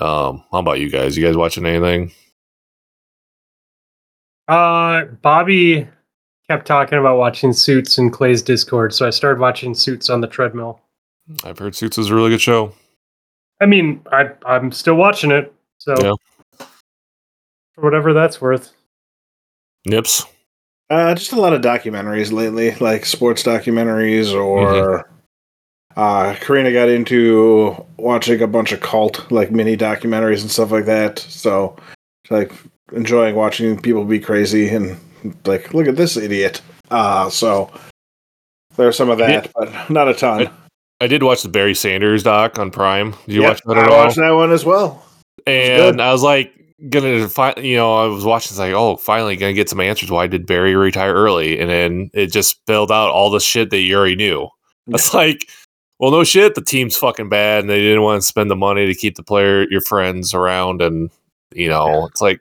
[0.00, 1.16] Um, how about you guys?
[1.16, 2.12] You guys watching anything?
[4.48, 5.86] Uh, Bobby
[6.48, 10.26] kept talking about watching Suits in Clay's Discord, so I started watching Suits on the
[10.26, 10.80] treadmill.
[11.44, 12.72] I've heard Suits is a really good show.
[13.60, 16.66] I mean, I I'm still watching it, so Yeah.
[17.74, 18.72] for whatever that's worth.
[19.86, 20.24] Nips.
[20.90, 25.08] Uh, just a lot of documentaries lately, like sports documentaries, or
[25.96, 30.84] uh, Karina got into watching a bunch of cult, like mini documentaries and stuff like
[30.86, 31.18] that.
[31.18, 31.76] So,
[32.30, 32.52] like
[32.92, 34.98] enjoying watching people be crazy and
[35.46, 36.60] like, look at this idiot.
[36.90, 37.70] Uh, so
[38.76, 40.48] there's some of that, but not a ton.
[40.48, 40.50] I
[41.06, 43.12] did watch the Barry Sanders doc on Prime.
[43.26, 44.04] Did you Yep, watch that at I all?
[44.04, 45.04] watched that one as well.
[45.46, 46.00] and.
[46.00, 46.52] I was like
[46.90, 50.10] gonna find you know I was watching it's like oh finally gonna get some answers
[50.10, 53.78] why did Barry retire early and then it just spelled out all the shit that
[53.78, 54.48] you already knew
[54.88, 55.48] it's like
[56.00, 58.84] well no shit the team's fucking bad and they didn't want to spend the money
[58.86, 61.08] to keep the player your friends around and
[61.54, 62.06] you know Yeah.
[62.06, 62.40] it's like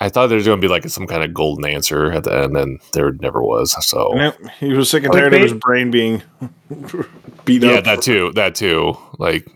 [0.00, 2.56] I thought there was gonna be like some kind of golden answer at the end
[2.56, 5.90] and there never was so Nope, he was sick and Like tired of his brain
[5.90, 6.22] being
[7.44, 7.74] beat yeah up.
[7.86, 9.46] Yeah, that too that too like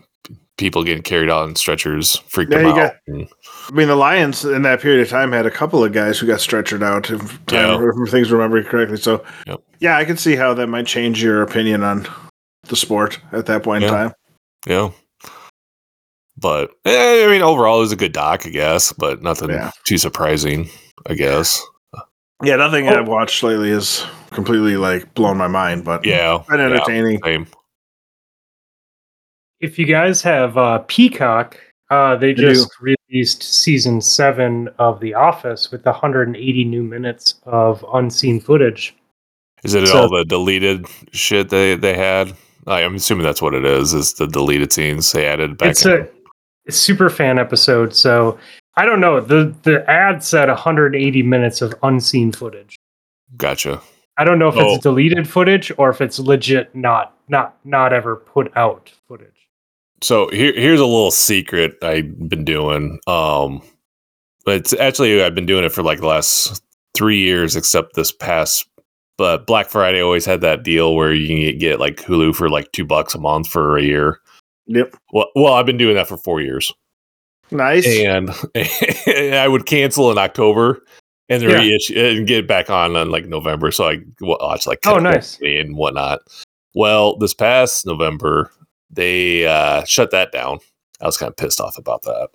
[0.57, 3.27] people getting carried on stretchers freaked Yeah, them you out got- And-
[3.69, 6.27] I mean, the Lions in that period of time had a couple of guys who
[6.27, 7.09] got stretchered out.
[7.09, 7.89] If, time, Yeah.
[8.03, 8.97] if things remember correctly.
[8.97, 9.61] So, Yep.
[9.79, 12.05] yeah, I can see how that might change your opinion on
[12.67, 14.11] the sport at that point in time.
[14.67, 14.89] Yeah.
[16.37, 19.71] But eh, I mean, overall, it was a good doc, I guess, but nothing Yeah.
[19.85, 20.69] too surprising,
[21.07, 21.61] I guess.
[22.43, 22.99] Yeah, nothing Oh.
[22.99, 26.39] I've watched lately has completely like blown my mind, but Yeah.
[26.49, 27.19] been yeah, entertaining.
[27.23, 27.47] same.
[29.59, 31.57] If you guys have uh, Peacock,
[31.89, 32.49] uh, they do.
[32.49, 38.95] just released season seven of The Office with 180 new minutes of unseen footage.
[39.63, 42.33] Is it So- all the deleted shit they they had?
[42.67, 43.93] I, I'm assuming that's what it is.
[43.93, 45.69] Is the deleted scenes they added back?
[45.71, 46.07] it's in- a, a
[46.71, 48.37] super fan episode, so
[48.75, 49.19] I don't know.
[49.21, 52.75] the The ad said 180 minutes of unseen footage.
[53.37, 53.81] gotcha.
[54.17, 54.75] I don't know if Oh.
[54.75, 59.47] it's deleted footage or if it's legit not not not ever put out footage.
[60.01, 62.99] So here, here's a little secret I've been doing.
[63.07, 63.61] Um,
[64.45, 66.61] it's actually I've been doing it for like the last
[66.93, 68.67] three years, except this past.
[69.17, 72.49] But Black Friday always had that deal where you can get, get like Hulu for
[72.49, 74.19] like two bucks a month for a year.
[74.67, 76.71] Yep, Well, well, I've been doing that for four years,
[77.51, 77.85] nice.
[77.87, 78.29] and,
[79.05, 80.81] I would cancel in October
[81.29, 81.57] and then Yeah.
[81.57, 83.71] reissue and get back on in like November.
[83.71, 85.39] So I watch like Oh, nice.
[85.41, 86.19] And whatnot.
[86.75, 88.51] Well, this past November,
[88.89, 90.59] they uh, shut that down.
[91.01, 92.29] I was kind of pissed off about that.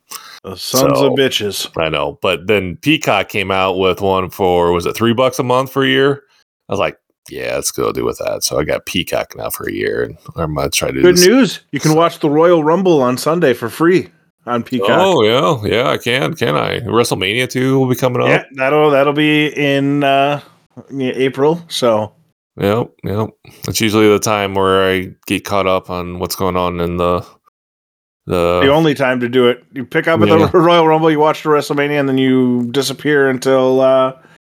[0.45, 1.71] The sons so- of bitches.
[1.83, 5.43] I know, but then Peacock came out with one for was it three bucks a
[5.43, 6.25] month for a year?
[6.69, 6.99] I was like,
[7.31, 8.43] yeah, let's go do with that.
[8.45, 11.17] So I got Peacock now for a year, and I'm gonna try to do Good
[11.17, 11.27] this.
[11.27, 11.61] news.
[11.73, 14.09] You can watch the Royal Rumble on Sunday for free
[14.47, 14.91] on Peacock.
[14.91, 16.35] Oh yeah, yeah, I can.
[16.35, 16.81] Can I?
[16.81, 18.29] WrestleMania two will be coming up.
[18.29, 20.41] yeah, that'll that'll be in uh,
[21.01, 21.63] April.
[21.69, 22.13] So
[22.61, 23.29] Yep, yep.
[23.69, 27.21] It's usually the time where I get caught up on what's going on in the
[28.27, 28.61] the.
[28.61, 30.47] the only time to do it, you pick up at Yeah.
[30.47, 34.13] the Royal Rumble, you watch the WrestleMania, and then you disappear until uh,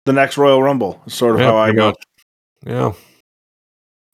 [0.06, 1.00] the next Royal Rumble.
[1.08, 1.88] Sort of yeah, how I go.
[1.88, 1.96] much.
[2.66, 2.92] Yeah.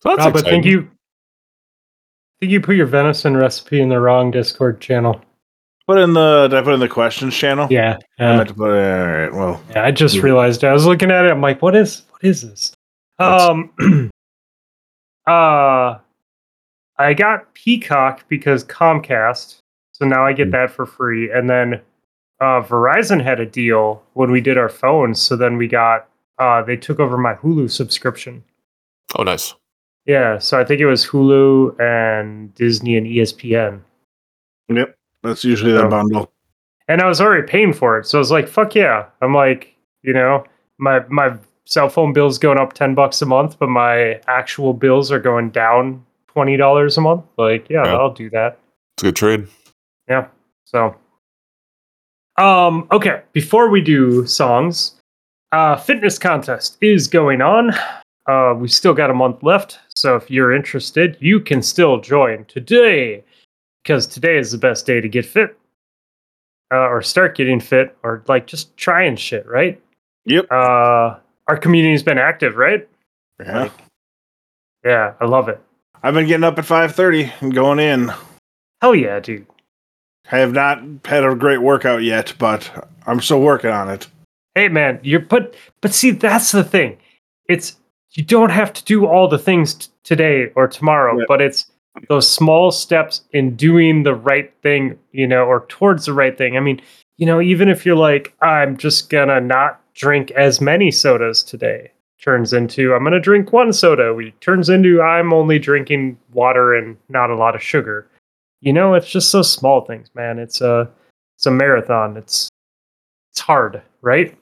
[0.01, 3.99] So that's Rob, I think you I think you put your venison recipe in the
[4.01, 5.21] wrong Discord channel.
[5.89, 7.67] Put in the did I put in the questions channel?
[7.71, 7.97] Yeah.
[8.19, 9.01] I meant to put it.
[9.01, 9.33] All right.
[9.33, 10.23] Well, Yeah, I just Yeah.
[10.23, 11.31] realized I was looking at it.
[11.31, 12.73] I'm like, what is what is this?
[13.19, 13.71] That's- Um,
[15.27, 15.99] uh,
[16.99, 19.59] I got Peacock because Comcast,
[19.93, 20.37] so now I Hmm.
[20.37, 21.31] get that for free.
[21.31, 21.81] And then
[22.41, 26.07] uh, Verizon had a deal when we did our phones, so then we got
[26.39, 28.45] uh, they took over my Hulu subscription.
[29.17, 29.55] Oh, nice.
[30.05, 33.81] Yeah, so I think it was Hulu and Disney and ESPN.
[34.69, 34.97] yep.
[35.23, 36.33] That's usually the So- bundle.
[36.89, 38.07] and I was already paying for it.
[38.07, 40.45] So I was like, "Fuck yeah!" I'm like, you know,
[40.79, 45.11] my my cell phone bill's going up ten bucks a month, but my actual bills
[45.11, 47.25] are going down twenty dollars a month.
[47.37, 47.97] Like, yeah, Yeah.
[47.97, 48.59] I'll do that.
[48.95, 49.47] It's a good trade.
[50.09, 50.29] Yeah.
[50.65, 50.95] So,
[52.39, 53.23] um, okay.
[53.33, 54.96] Before we do songs,
[55.57, 57.73] uh, fitness contest is going on.
[58.27, 62.45] Uh, we still got a month left, so if you're interested, you can still join
[62.45, 63.25] today
[63.83, 65.57] because today is the best day to get fit
[66.73, 69.81] uh, or start getting fit or like just trying shit, right?
[70.27, 70.47] Yep.
[70.51, 71.17] Uh,
[71.49, 72.87] our community's been active, right?
[73.41, 73.71] Yeah.
[74.85, 75.61] Yeah, I love it.
[76.03, 78.13] I've been getting up at 5:30 and going in.
[78.83, 79.47] Hell yeah, dude.
[80.31, 84.09] I have not had a great workout yet, but I'm still working on it.
[84.57, 86.97] Hey man, you're but but see that's the thing.
[87.47, 87.77] It's
[88.13, 91.25] you don't have to do all the things t- today or tomorrow, Yeah.
[91.29, 91.71] but it's
[92.09, 96.57] those small steps in doing the right thing, you know, or towards the right thing.
[96.57, 96.81] I mean,
[97.19, 101.93] you know, even if you're like, I'm just gonna not drink as many sodas today,
[102.23, 106.97] turns into I'm gonna drink one soda We turns into I'm only drinking water and
[107.11, 108.09] not a lot of sugar.
[108.63, 110.39] You know, it's just those small things, man.
[110.39, 110.89] It's a
[111.37, 112.17] it's a marathon.
[112.17, 112.49] It's
[113.33, 114.35] it's hard, right?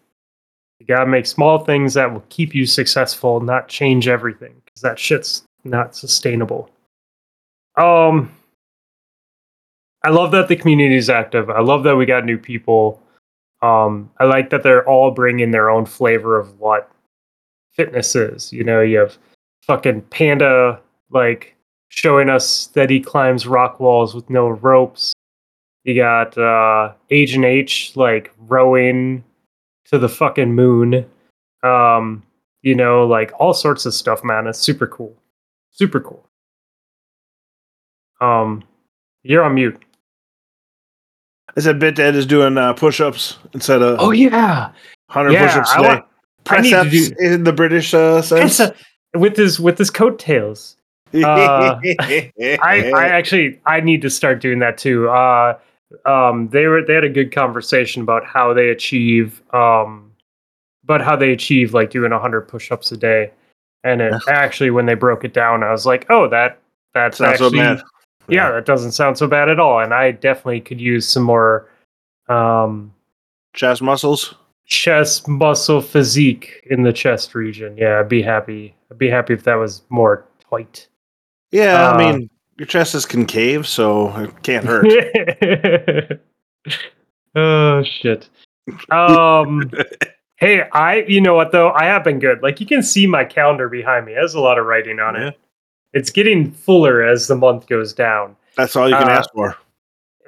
[0.79, 4.99] You gotta make small things that will keep you successful, not change everything, because that
[4.99, 6.71] shit's not sustainable.
[7.77, 8.35] Um,
[10.05, 11.49] I love that the community is active.
[11.49, 13.01] I love that we got new people.
[13.63, 16.91] Um, I like that they're all bringing their own flavor of what
[17.73, 18.53] fitness is.
[18.53, 19.17] You know, you have
[19.63, 20.81] fucking Panda
[21.11, 21.57] like
[21.89, 25.15] showing us that he climbs rock walls with no ropes.
[25.85, 29.25] You got uh, Agent H like rowing
[29.95, 31.07] to the fucking moon.
[31.63, 32.23] Um,
[32.63, 34.47] you know, like all sorts of stuff, man.
[34.47, 35.17] It's super cool.
[35.71, 36.27] Super cool.
[38.21, 38.65] Um,
[39.23, 39.81] you're on mute.
[41.57, 44.71] I said Bit Dad is doing uh, push-ups instead of Oh yeah,
[45.13, 45.47] 100 yeah.
[45.47, 45.89] push-ups I today.
[45.89, 46.05] want
[46.49, 48.61] I need to Press-ups do- in the British uh, sense.
[48.61, 48.75] a,
[49.15, 50.77] with his with his coattails.
[51.15, 51.19] uh,
[52.01, 52.31] I,
[52.61, 55.09] I actually I need to start doing that too.
[55.09, 55.59] Uh,
[56.05, 60.13] um, they were they had a good conversation about how they achieve um,
[60.85, 63.31] about how they achieve like doing hundred push-ups a day,
[63.85, 66.59] and it actually when they broke it down, I was like, oh that
[66.95, 67.83] that's Sounds so actually bad.
[68.29, 71.69] yeah, that doesn't sound so bad at all, and I definitely could use some more
[72.29, 72.93] um,
[73.53, 74.35] Chest muscles.
[74.67, 77.77] chest muscle physique in the chest region.
[77.77, 78.75] Yeah, I'd be happy.
[78.91, 80.89] I'd be happy if that was more tight.
[81.51, 84.87] Yeah, Uh, I mean, your chest is concave, so it can't hurt.
[87.35, 88.29] oh shit.
[88.91, 89.71] Um
[90.37, 91.71] hey, I you know what though?
[91.73, 92.43] I have been good.
[92.43, 94.13] Like you can see my calendar behind me.
[94.13, 95.29] It has a lot of writing on Yeah.
[95.29, 95.39] it.
[95.93, 98.37] It's getting fuller as the month goes down.
[98.57, 99.57] That's all you can Uh, ask for.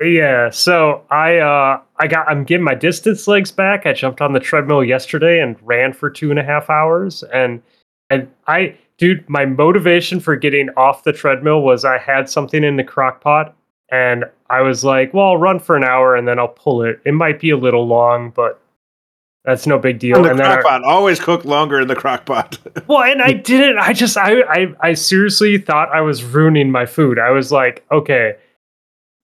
[0.03, 3.87] Yeah, so I uh I got I'm getting my distance legs back.
[3.87, 7.63] I jumped on the treadmill yesterday and ran for two and a half hours and
[8.11, 12.77] and I dude, my motivation for getting off the treadmill was I had something in
[12.77, 13.55] the crock pot
[13.91, 17.01] and I was like, well, I'll run for an hour and then I'll pull it.
[17.05, 18.61] It might be a little long, but
[19.45, 20.17] that's no big deal.
[20.17, 20.85] In the and then I- crock pot.
[20.85, 22.59] Always cook longer in the crock pot.
[22.89, 23.79] well, and I didn't.
[23.79, 27.19] I just, I, I, I seriously thought I was ruining my food.
[27.19, 28.37] I was like, okay,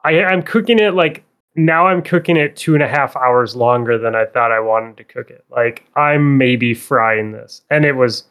[0.04, 1.24] I, I'm cooking it like
[1.56, 1.86] now.
[1.86, 5.04] I'm cooking it two and a half hours longer than I thought I wanted to
[5.04, 5.44] cook it.
[5.50, 8.24] Like I'm maybe frying this, and it was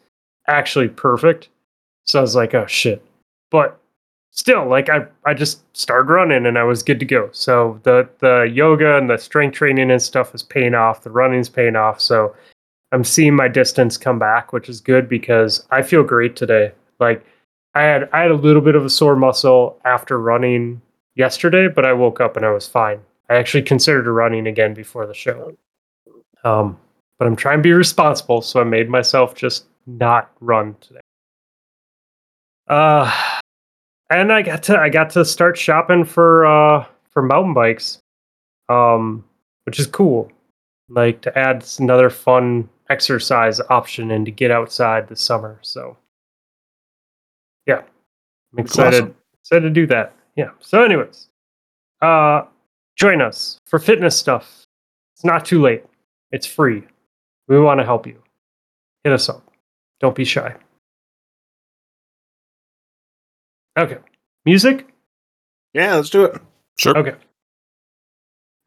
[0.46, 1.48] actually perfect.
[2.06, 3.04] So I was like, oh shit.
[3.50, 3.78] But
[4.30, 7.30] still, like I, I just started running and I was good to go.
[7.32, 11.02] So the the yoga and the strength training and stuff is paying off.
[11.02, 12.00] The running's paying off.
[12.00, 12.34] So
[12.90, 16.72] I'm seeing my distance come back, which is good because I feel great today.
[16.98, 17.24] Like
[17.74, 20.82] I had I had a little bit of a sore muscle after running
[21.14, 23.00] yesterday, but I woke up and I was fine.
[23.30, 25.56] I actually considered running again before the show.
[26.44, 26.78] Um,
[27.18, 31.00] but I'm trying to be responsible, so I made myself just not run today.
[32.68, 33.10] Uh
[34.10, 37.98] and I got to I got to start shopping for uh for mountain bikes.
[38.68, 39.24] Um
[39.64, 40.30] which is cool.
[40.88, 45.58] Like to add another fun exercise option and to get outside this summer.
[45.62, 45.96] So
[47.66, 47.82] yeah.
[48.52, 49.16] I'm excited awesome.
[49.40, 50.14] excited to do that.
[50.36, 50.50] Yeah.
[50.60, 51.28] So anyways,
[52.00, 52.44] uh
[52.96, 54.64] join us for fitness stuff.
[55.14, 55.84] It's not too late.
[56.30, 56.84] It's free.
[57.48, 58.22] We want to help you.
[59.04, 59.51] Hit us up.
[60.02, 60.54] Don't be shy.
[63.78, 63.98] Okay.
[64.44, 64.86] Music?
[65.72, 66.38] yeah, let's do it.
[66.78, 66.96] Sure.
[66.98, 67.14] Okay.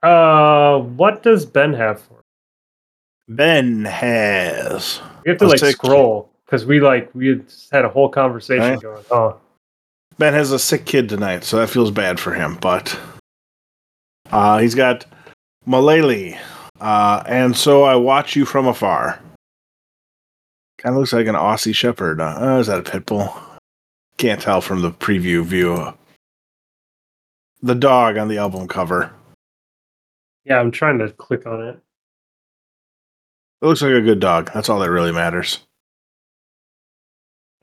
[0.02, 2.22] Uh what does Ben have for?
[3.28, 5.02] Ben has.
[5.26, 8.10] We have to Let's like scroll because we like we had just had a whole
[8.10, 8.82] conversation Right.
[8.82, 9.04] going.
[9.12, 9.38] Oh,
[10.18, 12.58] Ben has a sick kid tonight, so that feels bad for him.
[12.62, 12.98] But
[14.32, 15.06] uh, he's got
[15.68, 16.40] Malele,
[16.80, 19.20] uh, and so I watch you from afar.
[20.86, 22.22] Kind of looks like an Aussie Shepherd.
[22.22, 23.36] Uh, oh, is that a pit bull?
[24.20, 25.92] Can't tell from the preview view.
[27.64, 29.12] The dog on the album cover.
[30.44, 30.60] yeah.
[30.60, 31.80] I'm trying to click on it.
[33.64, 34.52] It looks like a good dog.
[34.54, 35.66] That's all that really matters.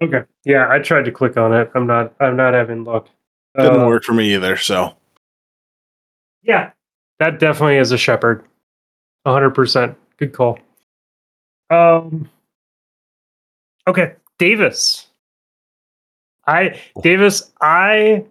[0.03, 0.25] Okay.
[0.45, 1.71] Yeah, I tried to click on it.
[1.77, 2.13] I'm not.
[2.19, 3.07] I'm not having luck.
[3.57, 4.57] Didn't Uh, work for me either.
[4.57, 4.97] So
[6.43, 6.73] Yeah,
[7.21, 8.45] that definitely is a shepherd.
[9.25, 9.95] 100%.
[10.17, 10.59] Good call.
[11.71, 12.29] Um
[13.87, 15.09] Okay, Davis.
[16.47, 18.25] I Davis, I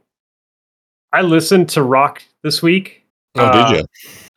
[1.13, 3.03] I listened to rock this week.
[3.35, 3.85] Oh, Uh, did you?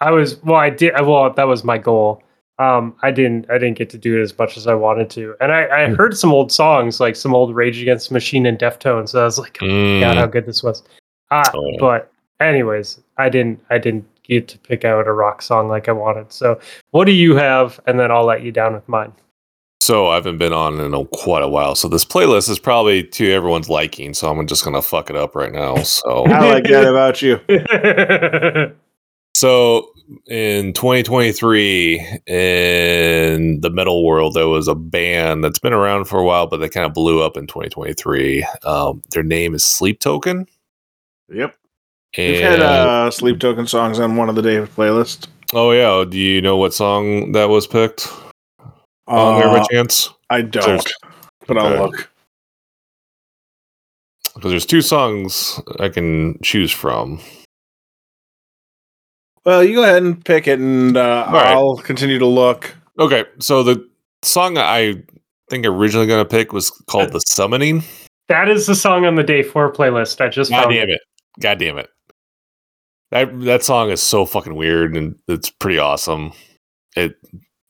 [0.01, 2.23] I was well, I did well, that was my goal.
[2.59, 5.35] Um I didn't I didn't get to do it as much as I wanted to.
[5.41, 5.95] And I I Hmm.
[5.95, 9.11] heard some old songs like some old Rage Against the Machine and Deftones.
[9.11, 10.83] So I was like, Mm, God, how good this was.
[11.31, 11.77] Uh, Oh.
[11.79, 15.93] But anyways, I didn't I didn't get to pick out a rock song like I
[15.93, 16.33] wanted.
[16.33, 16.59] So
[16.93, 17.81] what do you have?
[17.87, 19.13] And then I'll let you down with mine.
[19.85, 21.75] So I haven't been on in a, quite a while.
[21.75, 24.15] So this playlist is probably to everyone's liking.
[24.15, 25.77] So I'm just gonna fuck it up right now.
[25.83, 27.39] So I like that about you.
[29.37, 29.91] So
[30.29, 36.25] in 2023, in the metal world, there was a band that's been around for a
[36.25, 38.47] while, but they kind of blew up in 2023.
[38.65, 40.47] Um, their name is Sleep Token.
[41.29, 41.55] Yep.
[42.17, 46.05] And, We've had uh, sleep token songs on one of the day playlists oh yeah,
[46.09, 48.09] do you know what song that was picked
[49.07, 50.11] on there by chance?
[50.31, 50.85] I don't, There's-
[51.47, 51.77] but okay.
[51.77, 52.11] I'll look.
[54.35, 57.21] Because there's two songs I can choose from.
[59.45, 61.49] Well, you go ahead and pick it, and uh, right.
[61.49, 62.75] I'll continue to look.
[62.99, 63.87] Okay, so the
[64.23, 65.03] song I
[65.51, 67.85] think originally going to pick was called "The Summoning."
[68.29, 70.21] that is the song on the day four playlist.
[70.21, 71.01] I just God found damn it.
[71.41, 71.91] God damn it.
[73.11, 76.33] That that song is so fucking weird and it's pretty awesome.
[76.97, 77.15] It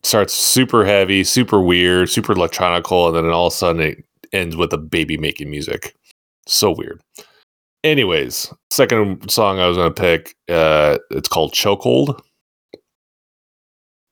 [0.05, 4.57] starts super heavy, super weird, super electronical, and then all of a sudden it ends
[4.57, 5.95] with a baby making music.
[6.47, 7.01] So weird.
[7.83, 12.21] Anyways, second song I was gonna pick, uh, it's called Chokehold.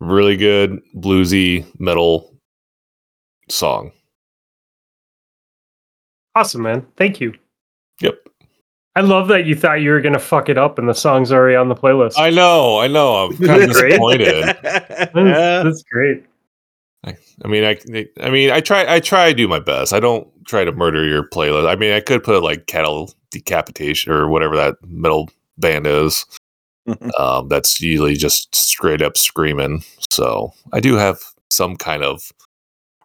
[0.01, 2.35] Really good bluesy metal
[3.49, 3.93] song.
[6.35, 6.87] Awesome, man.
[6.97, 7.35] Thank you.
[8.97, 9.05] Yep.
[9.05, 11.57] I love that you thought you were gonna fuck it up and the song's already
[11.57, 12.15] on the playlist.
[12.17, 13.27] I know, I know.
[13.27, 14.57] I'm kind of disappointed.
[14.63, 16.25] that's, that's great.
[17.05, 19.93] I mean, I, I mean, I try, I try to do my best.
[19.93, 21.69] I don't try to murder your playlist.
[21.69, 25.29] I mean, I could put like cattle decapitation or whatever that metal
[25.59, 26.25] band is.
[27.19, 29.83] um, that's usually just straight up screaming.
[30.11, 31.21] So I do have
[31.51, 32.33] some kind of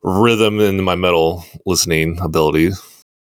[0.03, 2.71] rhythm in my metal listening ability.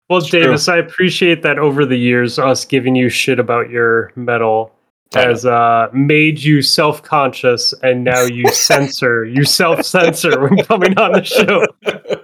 [0.09, 0.41] Well, It's true.
[0.41, 4.73] Davis, I appreciate that over the years, us giving you shit about your metal
[5.13, 10.97] has uh, made you self conscious, and now you censor, you self censor when coming
[10.97, 11.65] on the show.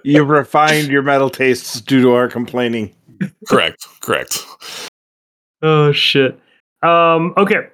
[0.03, 2.93] You've refined your metal tastes due to our complaining.
[3.47, 4.45] correct, correct.
[5.61, 6.39] Oh shit.
[6.81, 7.69] Um, okay.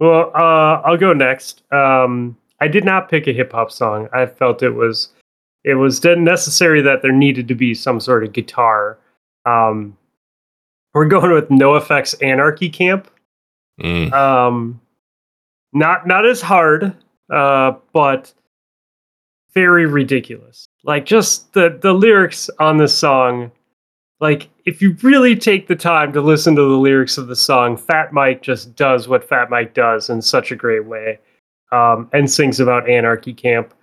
[0.00, 1.62] Well, uh, I'll go next.
[1.72, 4.08] Um, I did not pick a hip hop song.
[4.12, 5.10] I felt it was
[5.64, 8.98] it was necessary that there needed to be some sort of guitar.
[9.44, 9.96] Um,
[10.94, 13.10] we're going with NOFX Anarchy Camp.
[13.80, 14.80] Mm, Um,
[15.72, 16.94] not not as hard,
[17.30, 18.32] uh, but
[19.54, 20.66] very ridiculous.
[20.84, 23.50] Like just the the lyrics on the song.
[24.20, 27.76] Like if you really take the time to listen to the lyrics of the song,
[27.76, 31.18] Fat Mike just does what Fat Mike does in such a great way,
[31.72, 33.74] um, and sings about anarchy camp.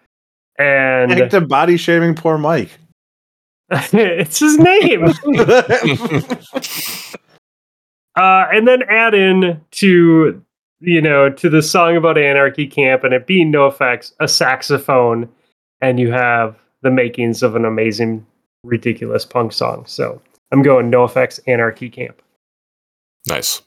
[0.57, 2.69] I And think the body shaming poor Mike.
[3.93, 5.05] it's his name.
[8.15, 10.43] uh, and then add in to
[10.81, 15.29] you know to the song about anarchy camp and it being NOFX a saxophone
[15.79, 18.25] and you have the makings of an amazing
[18.63, 20.21] ridiculous punk song so
[20.51, 22.21] i'm going NOFX anarchy camp
[23.27, 23.61] nice.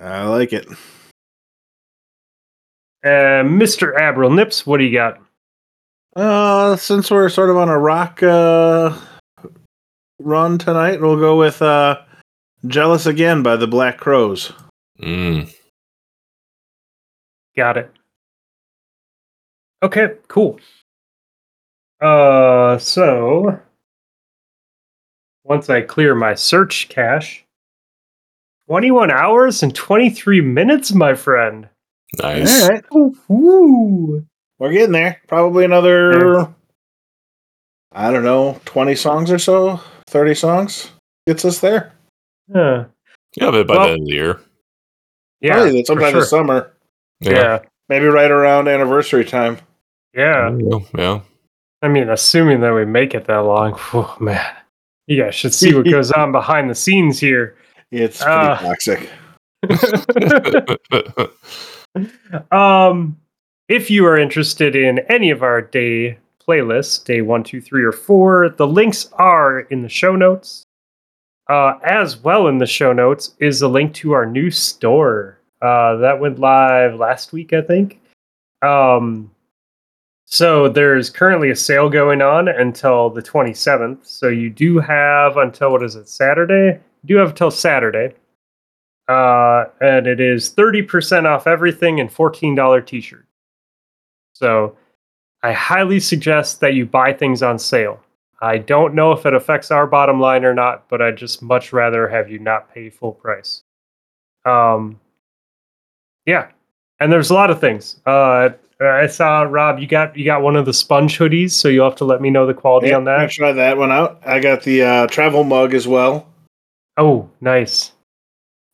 [0.00, 0.66] I like it.
[3.04, 5.20] uh, mr admiral nips what do you got
[6.16, 8.96] Uh, since we're sort of on a rock uh,
[10.20, 12.00] run tonight, we'll go with uh,
[12.66, 14.52] "Jealous Again" by the Black Crowes.
[15.00, 15.52] Mm,
[17.56, 17.90] got it
[19.82, 20.58] okay cool
[22.00, 23.58] uh so
[25.44, 27.44] once i clear my search cache
[28.68, 31.68] 21 hours and 23 minutes my friend
[32.20, 32.62] nice.
[32.62, 32.84] All right,
[33.30, 34.26] Ooh.
[34.64, 35.20] We're getting there.
[35.28, 36.48] Probably another,
[37.92, 40.90] I don't know, twenty songs or so, thirty songs
[41.26, 41.92] gets us there.
[42.48, 42.86] Yeah.
[43.36, 44.40] Yeah, but by Well- the end of the year.
[45.42, 45.54] Yeah.
[45.56, 46.20] Probably for sometime sure.
[46.20, 46.72] this summer,
[47.20, 47.58] Yeah.
[47.90, 49.58] maybe right around anniversary time.
[50.14, 50.56] Yeah.
[50.56, 50.78] Yeah.
[50.96, 51.20] Yeah.
[51.82, 54.46] I mean, assuming that we make it that long, oh man.
[55.06, 57.56] You guys should see what goes on behind the scenes here.
[57.90, 58.56] It's pretty Ah.
[58.56, 59.10] toxic.
[62.50, 63.18] um,
[63.68, 67.92] if you are interested in any of our day playlists, day one, two, three, or
[67.92, 68.50] four.
[68.50, 70.66] The links are in the show notes.
[71.48, 75.38] Uh, as well in the show notes is a link to our new store.
[75.60, 78.00] Uh, that went live last week, I think.
[78.62, 79.30] Um,
[80.24, 84.06] so there's currently a sale going on until the 27th.
[84.06, 86.80] So you do have until what is it, Saturday?
[87.02, 88.14] You do have until Saturday.
[89.06, 93.23] Uh, and it is 30% off everything and $14 t shirt.
[94.34, 94.76] So
[95.42, 98.00] I highly suggest that you buy things on sale.
[98.42, 101.72] I don't know if it affects our bottom line or not, but I'd just much
[101.72, 103.62] rather have you not pay full price.
[104.44, 105.00] Um,
[106.26, 106.48] yeah,
[107.00, 108.00] and there's a lot of things.
[108.04, 108.50] Uh,
[108.80, 111.96] I saw Rob, you got you got one of the sponge hoodies, so you'll have
[111.98, 113.30] to let me know the quality Yeah, on that.
[113.30, 114.20] try that one out.
[114.26, 116.26] I got the uh, travel mug as well.
[116.96, 117.92] Oh, nice.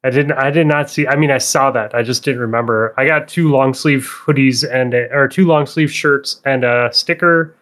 [0.03, 0.33] I didn't.
[0.33, 1.07] I did not see.
[1.07, 1.95] I mean, I saw that.
[1.95, 2.95] I just didn't remember.
[2.97, 6.89] I got two long sleeve hoodies and a, or two long sleeve shirts and a
[6.93, 7.55] sticker.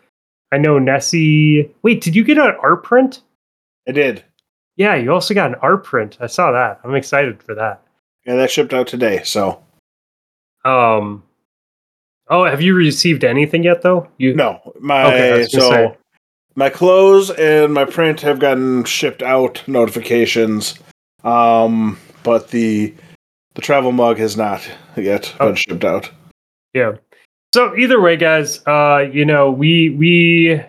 [0.53, 1.75] I know Nessie.
[1.83, 3.23] Wait, did you get an art print?
[3.89, 4.25] I did.
[4.77, 6.17] Yeah, you also got an art print.
[6.21, 6.81] I saw that.
[6.85, 7.83] I'm excited for that.
[8.25, 9.23] Yeah, that shipped out today.
[9.25, 9.61] So
[10.65, 11.25] Um.
[12.31, 14.07] Oh, have you received anything yet, though?
[14.19, 15.97] You no, my Okay, I was gonna so say.
[16.55, 20.79] my clothes and my print have gotten shipped out notifications.
[21.25, 22.95] Um, but the
[23.55, 25.47] the travel mug has not yet Oh.
[25.47, 26.11] been shipped out.
[26.75, 26.93] Yeah.
[27.55, 30.61] So either way, guys, uh, you know, we we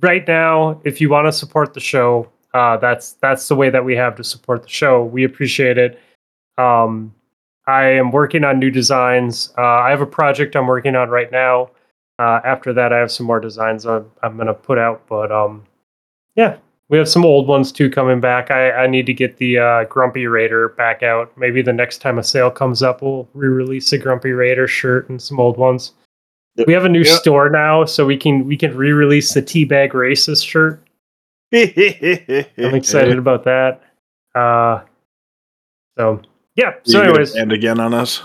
[0.00, 3.84] right now, if you want to support the show, uh, that's that's the way that
[3.84, 5.04] we have to support the show.
[5.04, 5.98] We appreciate it.
[6.58, 7.14] Um,
[7.66, 9.52] I am working on new designs.
[9.56, 11.70] Uh, I have a project I'm working on right now.
[12.18, 15.06] Uh, after that, I have some more designs I'm, I'm gonna put out.
[15.08, 15.64] But um,
[16.36, 16.56] yeah,
[16.92, 18.50] we have some old ones too coming back.
[18.50, 21.32] I, I need to get the uh, Grumpy Raider back out.
[21.38, 25.20] Maybe the next time a sale comes up, we'll re-release a Grumpy Raider shirt and
[25.20, 25.92] some old ones.
[26.66, 27.20] We have a new Yep.
[27.20, 30.86] store now, so we can we can re-release the Teabag Racist shirt.
[31.54, 33.80] I'm excited about that.
[34.34, 34.82] Uh,
[35.96, 36.20] so
[36.56, 36.74] yeah.
[36.82, 38.20] So, anyways, and again on us.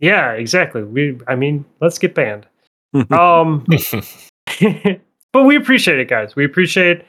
[0.00, 0.82] yeah, exactly.
[0.82, 2.46] We, I mean, let's get banned.
[3.10, 3.64] um,
[5.32, 6.36] but we appreciate it, guys.
[6.36, 7.06] We appreciate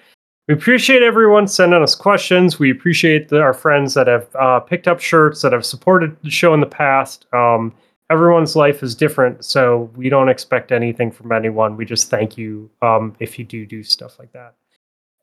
[0.47, 2.59] we appreciate everyone sending us questions.
[2.59, 6.29] We appreciate the, our friends that have uh, picked up shirts that have supported the
[6.29, 7.25] show in the past.
[7.33, 7.73] Um,
[8.09, 11.77] everyone's life is different, so we don't expect anything from anyone.
[11.77, 14.55] We just thank you um, if you do do stuff like that.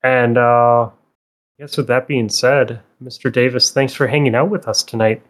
[0.03, 0.91] And uh, I
[1.59, 3.31] guess with that being said, Mr.
[3.31, 5.23] Davis, thanks for hanging out with us tonight.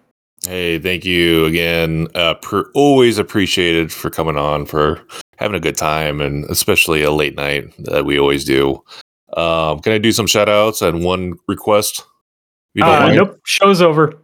[0.46, 2.06] Hey, thank you again.
[2.14, 5.02] Uh, per, always appreciated for coming on, for
[5.36, 8.82] having a good time, and especially a late night that we always do.
[9.36, 12.00] Um, can I do some shout outs and one request?
[12.00, 12.06] If
[12.74, 13.16] you don't Uh, mind?
[13.16, 14.14] nope, show's over.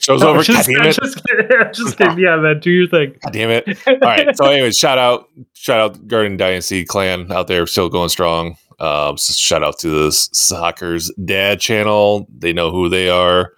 [0.00, 0.42] Show's No, over.
[0.42, 0.96] Just, God damn it.
[1.02, 1.72] just kidding.
[1.72, 2.18] Just kidding.
[2.18, 3.14] Yeah, man, do your thing.
[3.22, 3.78] God damn it.
[3.86, 4.36] All right.
[4.36, 8.56] So, anyways, shout out, shout out Garden Dynasty clan out there, still going strong.
[8.78, 12.26] Um, s- shout out to the Soccer's Dad channel.
[12.36, 13.52] They know who they are.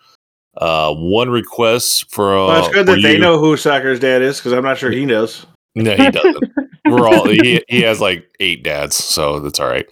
[0.56, 4.22] Uh, one request for uh, Well, it's good for that they know who Soccer's dad
[4.22, 5.46] is because I'm not sure he knows.
[5.76, 6.44] No, he doesn't.
[6.84, 9.86] We're all he, he has like eight dads, so that's all right.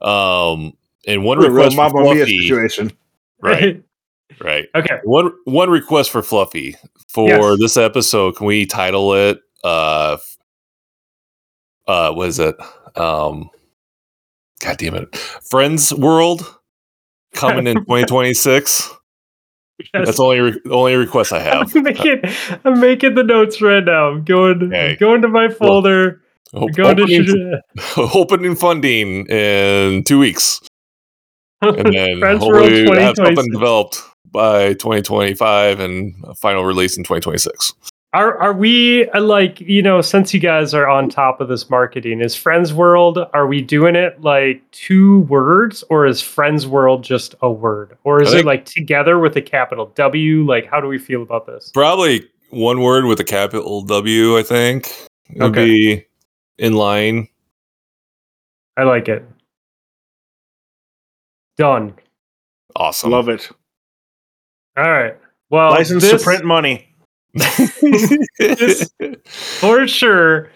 [0.00, 0.74] Um,
[1.06, 2.92] and one What a real request for Fluffy, situation.
[3.40, 3.82] right?
[4.40, 4.68] Right.
[4.74, 4.98] okay.
[5.04, 6.76] One one request for Fluffy
[7.08, 7.58] for Yes.
[7.60, 8.36] this episode.
[8.36, 9.40] Can we title it?
[9.64, 10.18] Uh,
[11.86, 12.56] uh, what is it?
[12.96, 13.50] Um,
[14.60, 16.58] God damn it, Friends World
[17.34, 18.90] coming in 2026.
[19.94, 20.06] Yes.
[20.06, 21.74] That's only re- the only request I have.
[21.76, 22.20] I'm making,
[22.64, 24.08] I'm making the notes right now.
[24.08, 24.96] I'm going, Okay.
[24.98, 26.20] Going to my folder.
[26.54, 27.60] To opening,
[27.96, 30.60] opening funding in two weeks.
[31.62, 36.96] and then Friends World hopefully we'll have something developed by 2025 and a final release
[36.96, 37.72] in 2026.
[38.14, 41.68] Are are we uh, like you know since you guys are on top of this
[41.68, 47.04] marketing is Friends World are we doing it like two words or is Friends World
[47.04, 50.80] just a word or is I it like together with a capital W like how
[50.80, 51.70] do we feel about this?
[51.74, 54.86] Probably one word with a capital W, I think,
[55.28, 55.66] It would Okay.
[55.66, 56.04] be
[56.58, 57.28] in line.
[58.76, 59.24] I like it.
[61.56, 61.94] Done.
[62.76, 63.10] Awesome.
[63.10, 63.48] Love it.
[64.76, 65.16] All right.
[65.50, 66.88] Well, License this to print money.
[68.38, 68.90] This-
[69.24, 70.50] for sure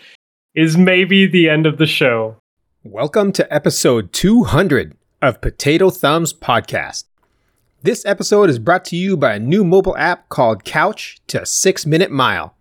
[0.55, 2.37] is maybe the end of the show.
[2.85, 7.05] Welcome to episode 200 of Potato Thumbs Podcast.
[7.83, 11.87] This episode is brought to you by a new mobile app called Couch to 6
[11.87, 12.55] Minute Mile.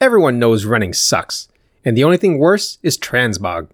[0.00, 1.48] Everyone knows running sucks,
[1.86, 3.68] and the only thing worse is transmog.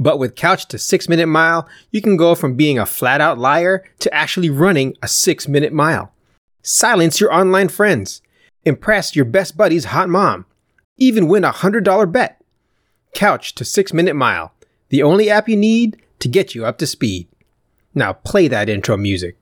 [0.00, 3.38] But with Couch to 6 Minute Mile, you can go from being a flat out
[3.38, 6.12] liar to actually running a 6 minute mile.
[6.62, 8.22] Silence your online friends.
[8.64, 10.46] Impress your best buddy's hot mom.
[10.96, 12.42] Even win a $100 bet.
[13.14, 14.52] Couch to 6 Minute Mile
[14.90, 17.28] the only app you need to get you up to speed.
[17.94, 19.39] Now play that intro music.